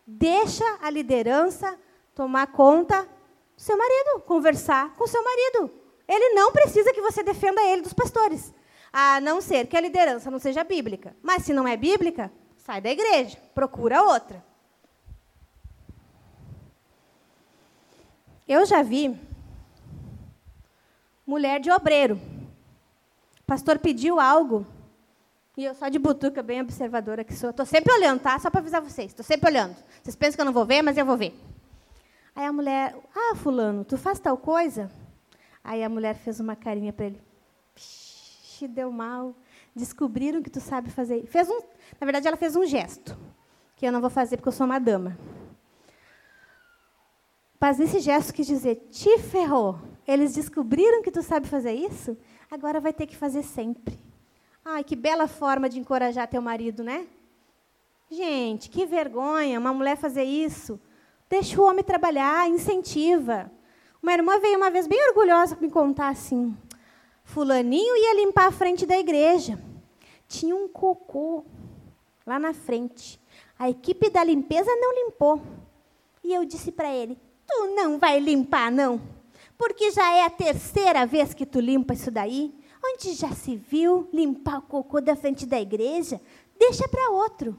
[0.06, 1.78] Deixa a liderança
[2.15, 5.70] tomar conta do seu marido, conversar com o seu marido.
[6.09, 8.56] Ele não precisa que você defenda ele dos pastores.
[9.01, 11.15] A não ser que a liderança não seja bíblica.
[11.23, 14.45] Mas se não é bíblica, sai da igreja, procura outra.
[18.49, 19.16] Eu já vi
[21.25, 22.20] mulher de obreiro.
[23.41, 24.66] O pastor pediu algo,
[25.57, 27.51] e eu só de butuca, bem observadora que sou.
[27.51, 28.37] Estou sempre olhando, tá?
[28.41, 29.12] Só para avisar vocês.
[29.12, 29.77] Estou sempre olhando.
[30.03, 31.39] Vocês pensam que eu não vou ver, mas eu vou ver.
[32.35, 34.91] Aí a mulher, ah, fulano, tu faz tal coisa?
[35.62, 37.28] Aí a mulher fez uma carinha para ele
[38.59, 39.35] te deu mal,
[39.74, 41.26] descobriram que tu sabe fazer.
[41.26, 41.60] Fez um,
[42.01, 43.16] na verdade, ela fez um gesto,
[43.76, 45.16] que eu não vou fazer porque eu sou uma dama.
[47.60, 49.78] Mas esse gesto quis dizer, te ferrou.
[50.06, 52.16] Eles descobriram que tu sabe fazer isso,
[52.51, 53.98] agora vai ter que fazer sempre.
[54.64, 57.06] Ai, que bela forma de encorajar teu marido, né?
[58.10, 60.80] Gente, que vergonha uma mulher fazer isso.
[61.28, 63.51] Deixa o homem trabalhar, incentiva.
[64.02, 66.56] Uma irmã veio uma vez bem orgulhosa me contar assim:
[67.29, 69.63] Fulaninho ia limpar a frente da igreja.
[70.27, 71.45] Tinha um cocô
[72.27, 73.21] lá na frente.
[73.59, 75.43] A equipe da limpeza não limpou.
[76.25, 78.99] E eu disse para ele: Tu não vai limpar, não?
[79.59, 82.55] Porque já é a terceira vez que tu limpa isso daí.
[82.83, 86.19] Onde já se viu limpar o cocô da frente da igreja?
[86.59, 87.59] Deixa para outro.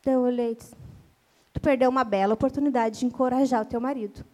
[0.00, 0.74] Então eu olhei disse,
[1.52, 4.24] Tu perdeu uma bela oportunidade de encorajar o teu marido.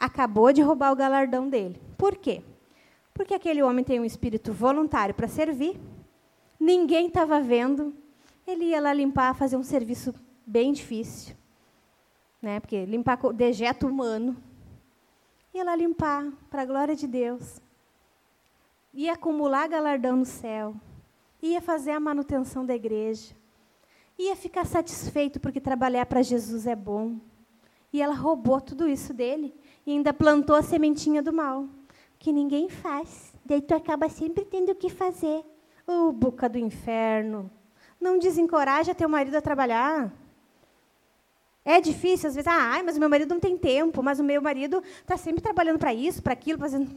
[0.00, 1.78] Acabou de roubar o galardão dele.
[1.98, 2.42] Por quê?
[3.14, 5.80] Porque aquele homem tem um espírito voluntário para servir,
[6.58, 7.94] ninguém estava vendo,
[8.46, 10.12] ele ia lá limpar, fazer um serviço
[10.44, 11.34] bem difícil,
[12.42, 12.60] né?
[12.60, 14.36] porque limpar dejeto humano.
[15.54, 17.60] Ia lá limpar, para a glória de Deus.
[18.92, 20.74] Ia acumular galardão no céu.
[21.40, 23.34] Ia fazer a manutenção da igreja.
[24.18, 27.18] Ia ficar satisfeito porque trabalhar para Jesus é bom.
[27.92, 29.54] E ela roubou tudo isso dele.
[29.86, 31.68] e ainda plantou a sementinha do mal,
[32.24, 33.34] que ninguém faz.
[33.44, 35.44] Daí tu acaba sempre tendo o que fazer.
[35.86, 37.50] Ô, oh, boca do inferno.
[38.00, 40.10] Não desencoraja teu marido a trabalhar.
[41.62, 44.40] É difícil, às vezes, ah, mas o meu marido não tem tempo, mas o meu
[44.40, 46.90] marido está sempre trabalhando para isso, para aquilo, fazendo.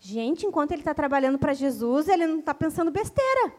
[0.00, 3.54] Gente, enquanto ele está trabalhando para Jesus, ele não está pensando besteira.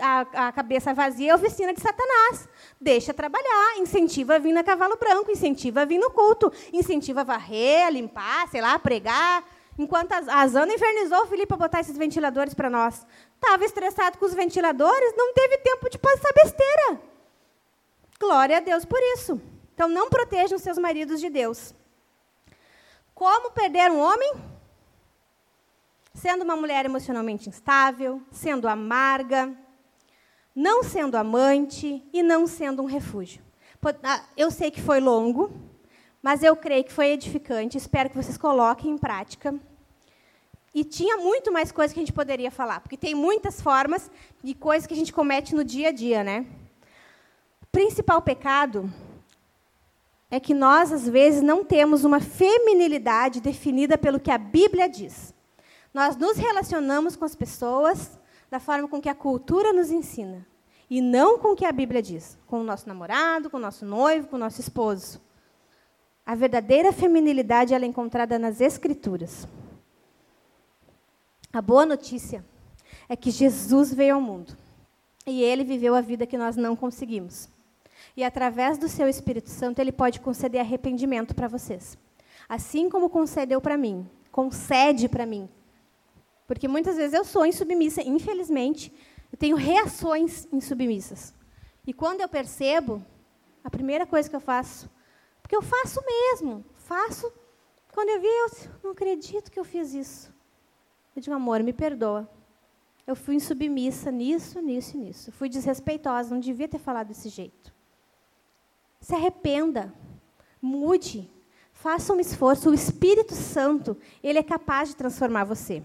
[0.00, 2.48] A, a, cabeça vazia é oficina de Satanás.
[2.80, 7.24] Deixa trabalhar, incentiva a vir na cavalo branco, incentiva a vir no culto, incentiva a
[7.24, 9.44] varrer, a limpar, sei lá, a pregar.
[9.78, 13.06] Enquanto a Zana infernizou o Felipe para botar esses ventiladores para nós.
[13.34, 17.00] Estava estressado com os ventiladores, não teve tempo de passar besteira.
[18.18, 19.40] Glória a Deus por isso.
[19.74, 21.74] Então, não protejam seus maridos de Deus.
[23.14, 24.50] Como perder um homem?
[26.14, 29.54] sendo uma mulher emocionalmente instável, sendo amarga,
[30.54, 33.42] não sendo amante e não sendo um refúgio.
[34.02, 35.50] Ah, eu sei que foi longo,
[36.22, 37.78] mas eu creio que foi edificante.
[37.78, 39.54] Espero que vocês coloquem em prática.
[40.74, 44.10] E tinha muito mais coisa que a gente poderia falar, porque tem muitas formas
[44.42, 46.46] de coisas que a gente comete no dia a dia, né?
[47.62, 48.92] O principal pecado
[50.30, 55.34] é que nós, às vezes, não temos uma feminilidade definida pelo que a Bíblia diz.
[55.92, 58.16] Nós nos relacionamos com as pessoas
[58.48, 60.46] da forma com que a cultura nos ensina.
[60.88, 62.38] E não com o que a Bíblia diz.
[62.46, 65.20] Com o nosso namorado, com o nosso noivo, com o nosso esposo.
[66.30, 69.48] A verdadeira feminilidade é encontrada nas Escrituras.
[71.52, 72.44] A boa notícia
[73.08, 74.56] é que Jesus veio ao mundo.
[75.26, 77.48] E ele viveu a vida que nós não conseguimos.
[78.16, 81.98] E através do seu Espírito Santo, ele pode conceder arrependimento para vocês.
[82.48, 85.48] Assim como concedeu para mim, concede para mim
[86.46, 88.92] porque muitas vezes eu sou insubmissa, infelizmente,
[89.32, 91.32] eu tenho reações insubmissas.
[91.86, 93.04] E quando eu percebo,
[93.62, 94.90] a primeira coisa que eu faço,
[95.50, 97.32] porque eu faço mesmo, faço,
[97.92, 100.32] quando eu vi, eu não acredito que eu fiz isso.
[101.16, 102.30] Eu digo, amor, me perdoa.
[103.04, 105.32] Eu fui insubmissa nisso, nisso e nisso.
[105.32, 107.74] Fui desrespeitosa, não devia ter falado desse jeito.
[109.00, 109.92] Se arrependa,
[110.62, 111.28] mude,
[111.72, 112.70] faça um esforço.
[112.70, 115.82] O Espírito Santo, ele é capaz de transformar você.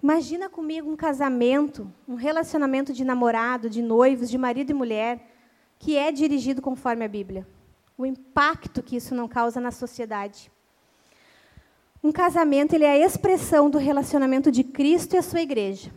[0.00, 5.37] Imagina comigo um casamento, um relacionamento de namorado, de noivos, de marido e mulher,
[5.78, 7.46] que é dirigido conforme a Bíblia.
[7.96, 10.50] O impacto que isso não causa na sociedade.
[12.02, 15.90] Um casamento ele é a expressão do relacionamento de Cristo e a sua igreja.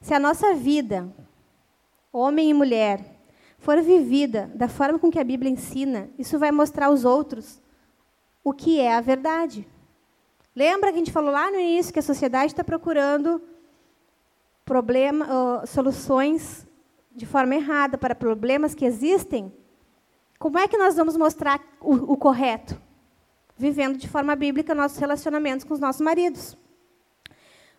[0.00, 1.08] Se a nossa vida,
[2.12, 3.04] homem e mulher,
[3.58, 7.60] for vivida da forma com que a Bíblia ensina, isso vai mostrar aos outros
[8.42, 9.66] o que é a verdade.
[10.56, 13.40] Lembra que a gente falou lá no início que a sociedade está procurando
[14.64, 16.66] problema, uh, soluções
[17.20, 19.52] de forma errada para problemas que existem?
[20.38, 22.80] Como é que nós vamos mostrar o, o correto?
[23.58, 26.56] Vivendo de forma bíblica nossos relacionamentos com os nossos maridos.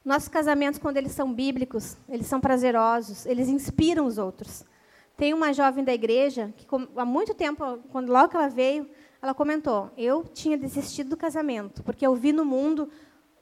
[0.05, 4.63] Nossos casamentos, quando eles são bíblicos, eles são prazerosos, eles inspiram os outros.
[5.17, 8.87] Tem uma jovem da igreja que, há muito tempo, quando logo que ela veio,
[9.19, 12.91] ela comentou: eu tinha desistido do casamento, porque eu vi no mundo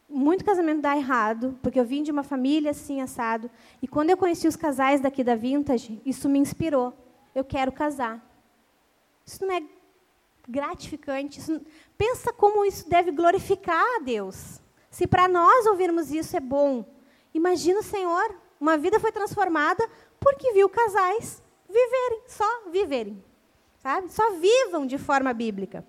[0.10, 3.50] muito casamento dar errado, porque eu vim de uma família assim, assado.
[3.82, 6.94] E quando eu conheci os casais daqui da Vintage, isso me inspirou.
[7.36, 8.26] Eu quero casar.
[9.26, 9.62] Isso não é
[10.48, 11.40] gratificante?
[11.40, 11.62] Isso,
[11.96, 14.60] pensa como isso deve glorificar a Deus.
[14.90, 16.84] Se para nós ouvirmos isso é bom,
[17.34, 18.36] imagina o Senhor.
[18.60, 19.88] Uma vida foi transformada
[20.20, 23.24] porque viu casais viverem, só viverem.
[23.78, 24.12] Sabe?
[24.12, 25.86] Só vivam de forma bíblica.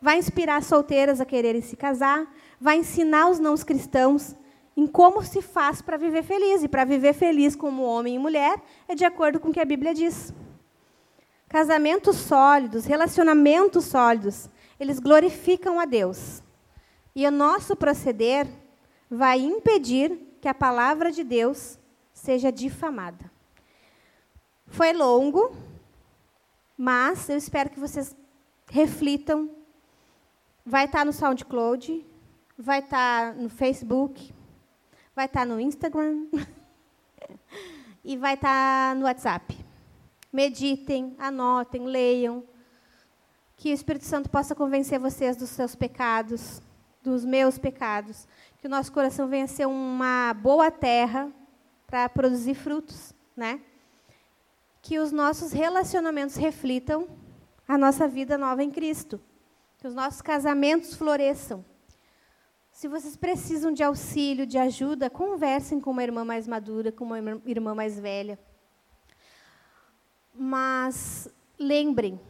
[0.00, 4.34] Vai inspirar solteiras a quererem se casar, vai ensinar os não cristãos
[4.76, 6.62] em como se faz para viver feliz.
[6.62, 9.64] E para viver feliz como homem e mulher é de acordo com o que a
[9.64, 10.32] Bíblia diz.
[11.48, 16.42] Casamentos sólidos, relacionamentos sólidos, eles glorificam a Deus.
[17.14, 18.46] E o nosso proceder
[19.10, 21.78] vai impedir que a palavra de Deus
[22.12, 23.30] seja difamada.
[24.66, 25.56] Foi longo,
[26.76, 28.14] mas eu espero que vocês
[28.70, 29.48] reflitam.
[30.64, 32.04] Vai estar no SoundCloud,
[32.56, 34.32] vai estar no Facebook,
[35.14, 36.26] vai estar no Instagram
[38.04, 39.58] e vai estar no WhatsApp.
[40.32, 42.44] Meditem, anotem, leiam.
[43.56, 46.60] Que o Espírito Santo possa convencer vocês dos seus pecados,
[47.02, 48.28] dos meus pecados.
[48.58, 51.32] Que o nosso coração venha a ser uma boa terra
[51.86, 53.60] para produzir frutos, né?
[54.86, 57.08] que os nossos relacionamentos reflitam
[57.66, 59.20] a nossa vida nova em Cristo.
[59.78, 61.64] Que os nossos casamentos floresçam.
[62.76, 67.18] Se vocês precisam de auxílio, de ajuda, conversem com uma irmã mais madura, com uma
[67.46, 68.38] irmã mais velha.
[70.34, 71.26] Mas
[71.58, 72.20] lembrem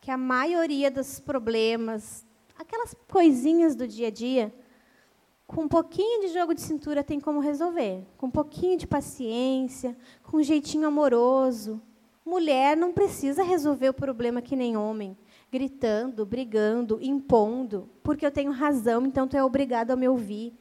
[0.00, 2.26] que a maioria dos problemas,
[2.58, 4.52] aquelas coisinhas do dia a dia,
[5.46, 8.04] com um pouquinho de jogo de cintura tem como resolver.
[8.16, 11.80] Com um pouquinho de paciência, com um jeitinho amoroso.
[12.26, 15.16] Mulher não precisa resolver o problema que nem homem,
[15.50, 20.54] gritando, brigando, impondo, porque eu tenho razão, então tu é obrigado a me ouvir.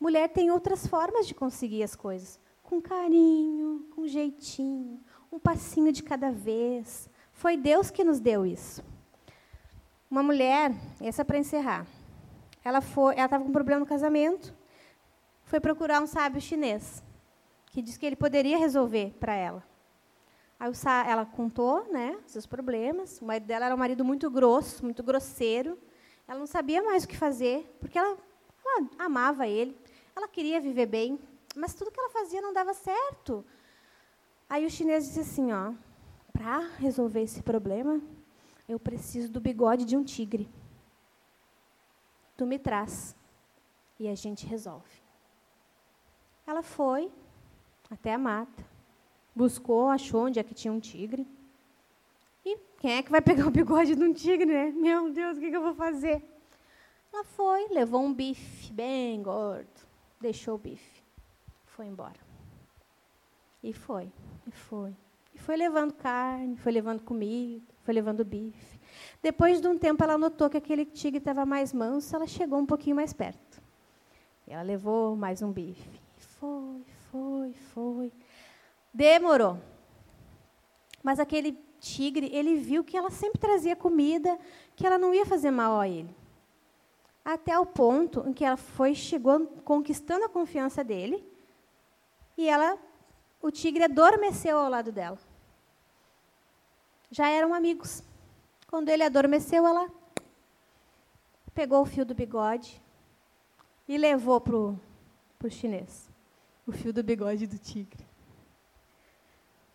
[0.00, 5.00] Mulher tem outras formas de conseguir as coisas, com carinho, com jeitinho,
[5.30, 7.08] um passinho de cada vez.
[7.32, 8.82] Foi Deus que nos deu isso.
[10.10, 11.86] Uma mulher, essa é para encerrar.
[12.64, 14.54] Ela foi, ela estava com um problema no casamento,
[15.44, 17.02] foi procurar um sábio chinês,
[17.66, 19.71] que disse que ele poderia resolver para ela.
[20.62, 20.70] Aí
[21.08, 23.20] ela contou, né, seus problemas.
[23.20, 25.76] O marido dela era um marido muito grosso, muito grosseiro.
[26.28, 28.16] Ela não sabia mais o que fazer, porque ela,
[28.64, 29.76] ela amava ele,
[30.14, 31.18] ela queria viver bem,
[31.56, 33.44] mas tudo que ela fazia não dava certo.
[34.48, 35.72] Aí o chinês disse assim, ó,
[36.32, 38.00] para resolver esse problema,
[38.68, 40.48] eu preciso do bigode de um tigre
[42.42, 43.14] tu me traz
[44.00, 45.00] e a gente resolve.
[46.44, 47.08] Ela foi
[47.88, 48.64] até a mata,
[49.34, 51.26] buscou, achou onde é que tinha um tigre.
[52.44, 54.70] E quem é que vai pegar o bigode de um tigre, né?
[54.70, 56.22] Meu Deus, o que, que eu vou fazer?
[57.12, 59.68] Ela foi, levou um bife bem gordo,
[60.20, 61.02] deixou o bife,
[61.66, 62.20] foi embora.
[63.62, 64.10] E foi,
[64.46, 64.96] e foi.
[65.34, 68.80] E foi levando carne, foi levando comida, foi levando bife.
[69.22, 72.66] Depois de um tempo, ela notou que aquele tigre estava mais manso, ela chegou um
[72.66, 73.62] pouquinho mais perto.
[74.46, 76.00] E ela levou mais um bife.
[76.16, 78.12] Foi, foi, foi.
[78.92, 79.58] Demorou.
[81.02, 84.38] Mas aquele tigre, ele viu que ela sempre trazia comida,
[84.76, 86.14] que ela não ia fazer mal a ele.
[87.24, 91.24] Até o ponto em que ela foi, chegou conquistando a confiança dele,
[92.36, 92.78] e ela,
[93.40, 95.18] o tigre adormeceu ao lado dela.
[97.10, 98.02] Já eram amigos.
[98.68, 99.90] Quando ele adormeceu, ela
[101.52, 102.80] pegou o fio do bigode
[103.86, 106.08] e levou para o chinês.
[106.66, 108.11] O fio do bigode do tigre.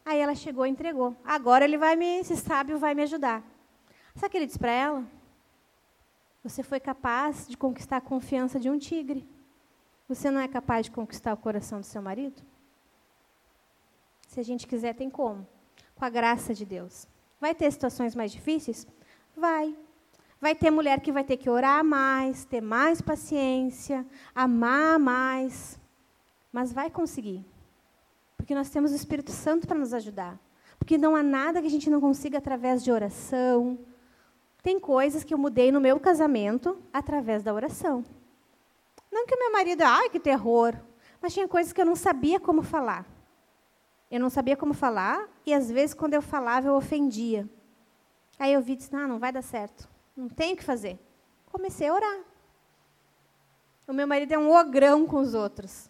[0.08, 1.18] Aí ela chegou e entregou.
[1.26, 3.44] Agora ele vai me, esse sábio vai me ajudar.
[4.16, 5.06] Sabe o que ele disse para ela?
[6.42, 9.28] Você foi capaz de conquistar a confiança de um tigre.
[10.08, 12.42] Você não é capaz de conquistar o coração do seu marido?
[14.30, 15.46] Se a gente quiser, tem como.
[15.94, 17.06] Com a graça de Deus.
[17.38, 18.88] Vai ter situações mais difíceis?
[19.36, 19.76] Vai.
[20.40, 25.78] Vai ter mulher que vai ter que orar mais, ter mais paciência, amar mais.
[26.50, 27.46] Mas vai conseguir.
[28.38, 30.40] Porque nós temos o Espírito Santo para nos ajudar.
[30.78, 33.78] Porque não há nada que a gente não consiga através de oração.
[34.62, 38.06] Tem coisas que eu mudei no meu casamento através da oração.
[39.12, 40.76] Não que o meu marido, ai, que terror.
[41.22, 43.06] Mas tinha coisas que eu não sabia como falar.
[44.10, 47.48] Eu não sabia como falar e às vezes quando eu falava eu ofendia.
[48.40, 49.90] Aí eu vi e disse: "Não, não vai dar certo.
[50.16, 50.98] Não tenho o que fazer".
[51.52, 52.20] Comecei a orar.
[53.88, 55.90] O meu marido é um ogrão com os outros.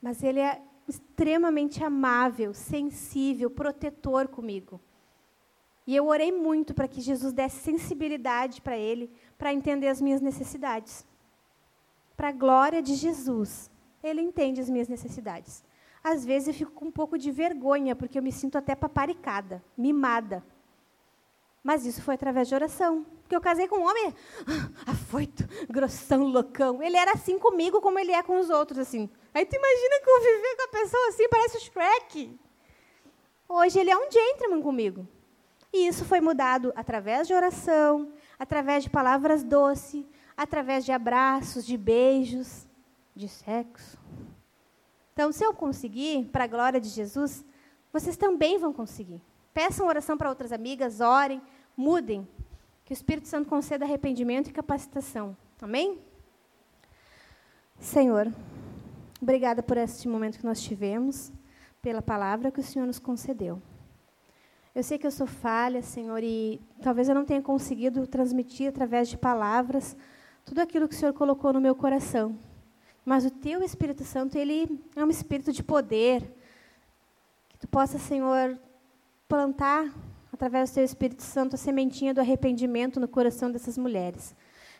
[0.00, 4.80] Mas ele é extremamente amável, sensível, protetor comigo.
[5.86, 10.20] E eu orei muito para que Jesus desse sensibilidade para ele, para entender as minhas
[10.20, 11.06] necessidades.
[12.16, 13.70] Para a glória de Jesus,
[14.02, 15.64] ele entende as minhas necessidades
[16.06, 19.60] às vezes eu fico com um pouco de vergonha, porque eu me sinto até paparicada,
[19.76, 20.44] mimada.
[21.64, 23.04] Mas isso foi através de oração.
[23.22, 24.14] Porque eu casei com um homem
[24.86, 26.80] afoito, grossão, loucão.
[26.80, 29.10] Ele era assim comigo como ele é com os outros, assim.
[29.36, 32.40] Aí tu imagina conviver com a pessoa assim, parece o Shrek.
[33.46, 35.06] Hoje ele é um gentleman comigo.
[35.70, 41.76] E isso foi mudado através de oração, através de palavras doces, através de abraços, de
[41.76, 42.66] beijos,
[43.14, 43.98] de sexo.
[45.12, 47.44] Então, se eu conseguir, para a glória de Jesus,
[47.92, 49.20] vocês também vão conseguir.
[49.52, 51.42] Peçam oração para outras amigas, orem,
[51.76, 52.26] mudem.
[52.86, 55.36] Que o Espírito Santo conceda arrependimento e capacitação.
[55.60, 56.00] Amém?
[57.78, 58.32] Senhor,
[59.20, 61.32] obrigada por este momento que nós tivemos,
[61.80, 63.60] pela palavra que o Senhor nos concedeu.
[64.74, 69.08] Eu sei que eu sou falha, Senhor, e talvez eu não tenha conseguido transmitir através
[69.08, 69.96] de palavras
[70.44, 72.38] tudo aquilo que o Senhor colocou no meu coração.
[73.04, 76.22] Mas o teu Espírito Santo, ele é um espírito de poder.
[77.48, 78.58] Que tu possa, Senhor,
[79.28, 79.94] plantar
[80.32, 84.34] através do teu Espírito Santo a sementinha do arrependimento no coração dessas mulheres.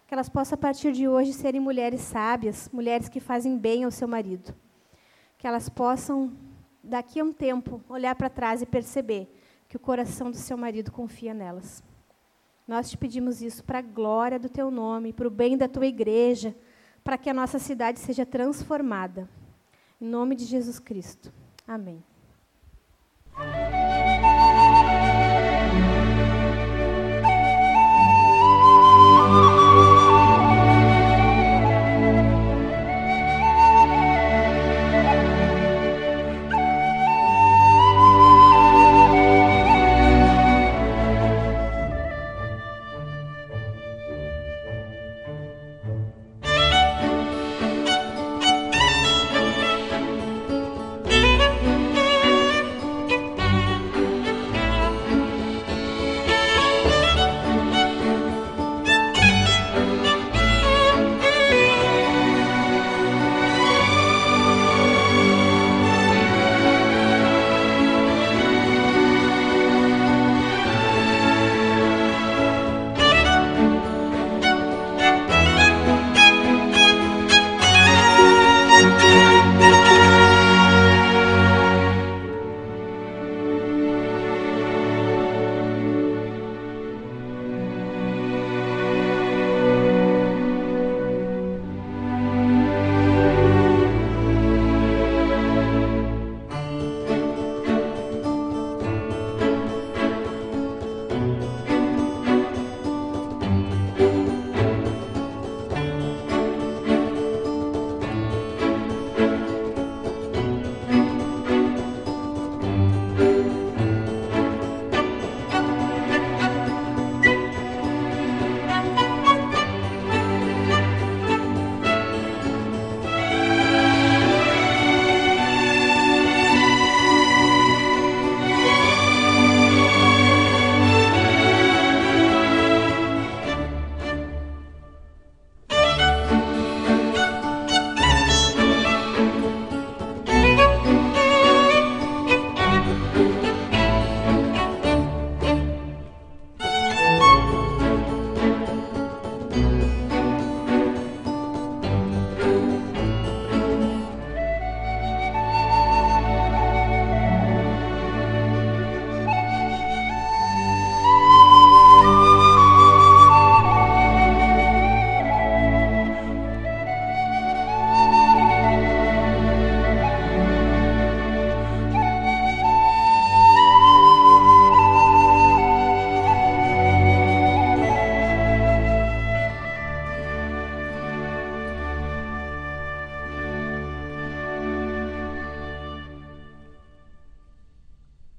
[0.06, 3.90] Que elas possam a partir de hoje serem mulheres sábias, mulheres que fazem bem ao
[3.90, 4.54] seu marido.
[5.36, 6.32] Que elas possam
[6.82, 9.34] daqui a um tempo olhar para trás e perceber
[9.68, 11.82] que o coração do seu marido confia nelas.
[12.66, 15.86] Nós te pedimos isso para a glória do teu nome, para o bem da tua
[15.86, 16.54] igreja
[17.06, 19.28] para que a nossa cidade seja transformada.
[20.00, 21.32] Em nome de Jesus Cristo.
[21.64, 22.02] Amém.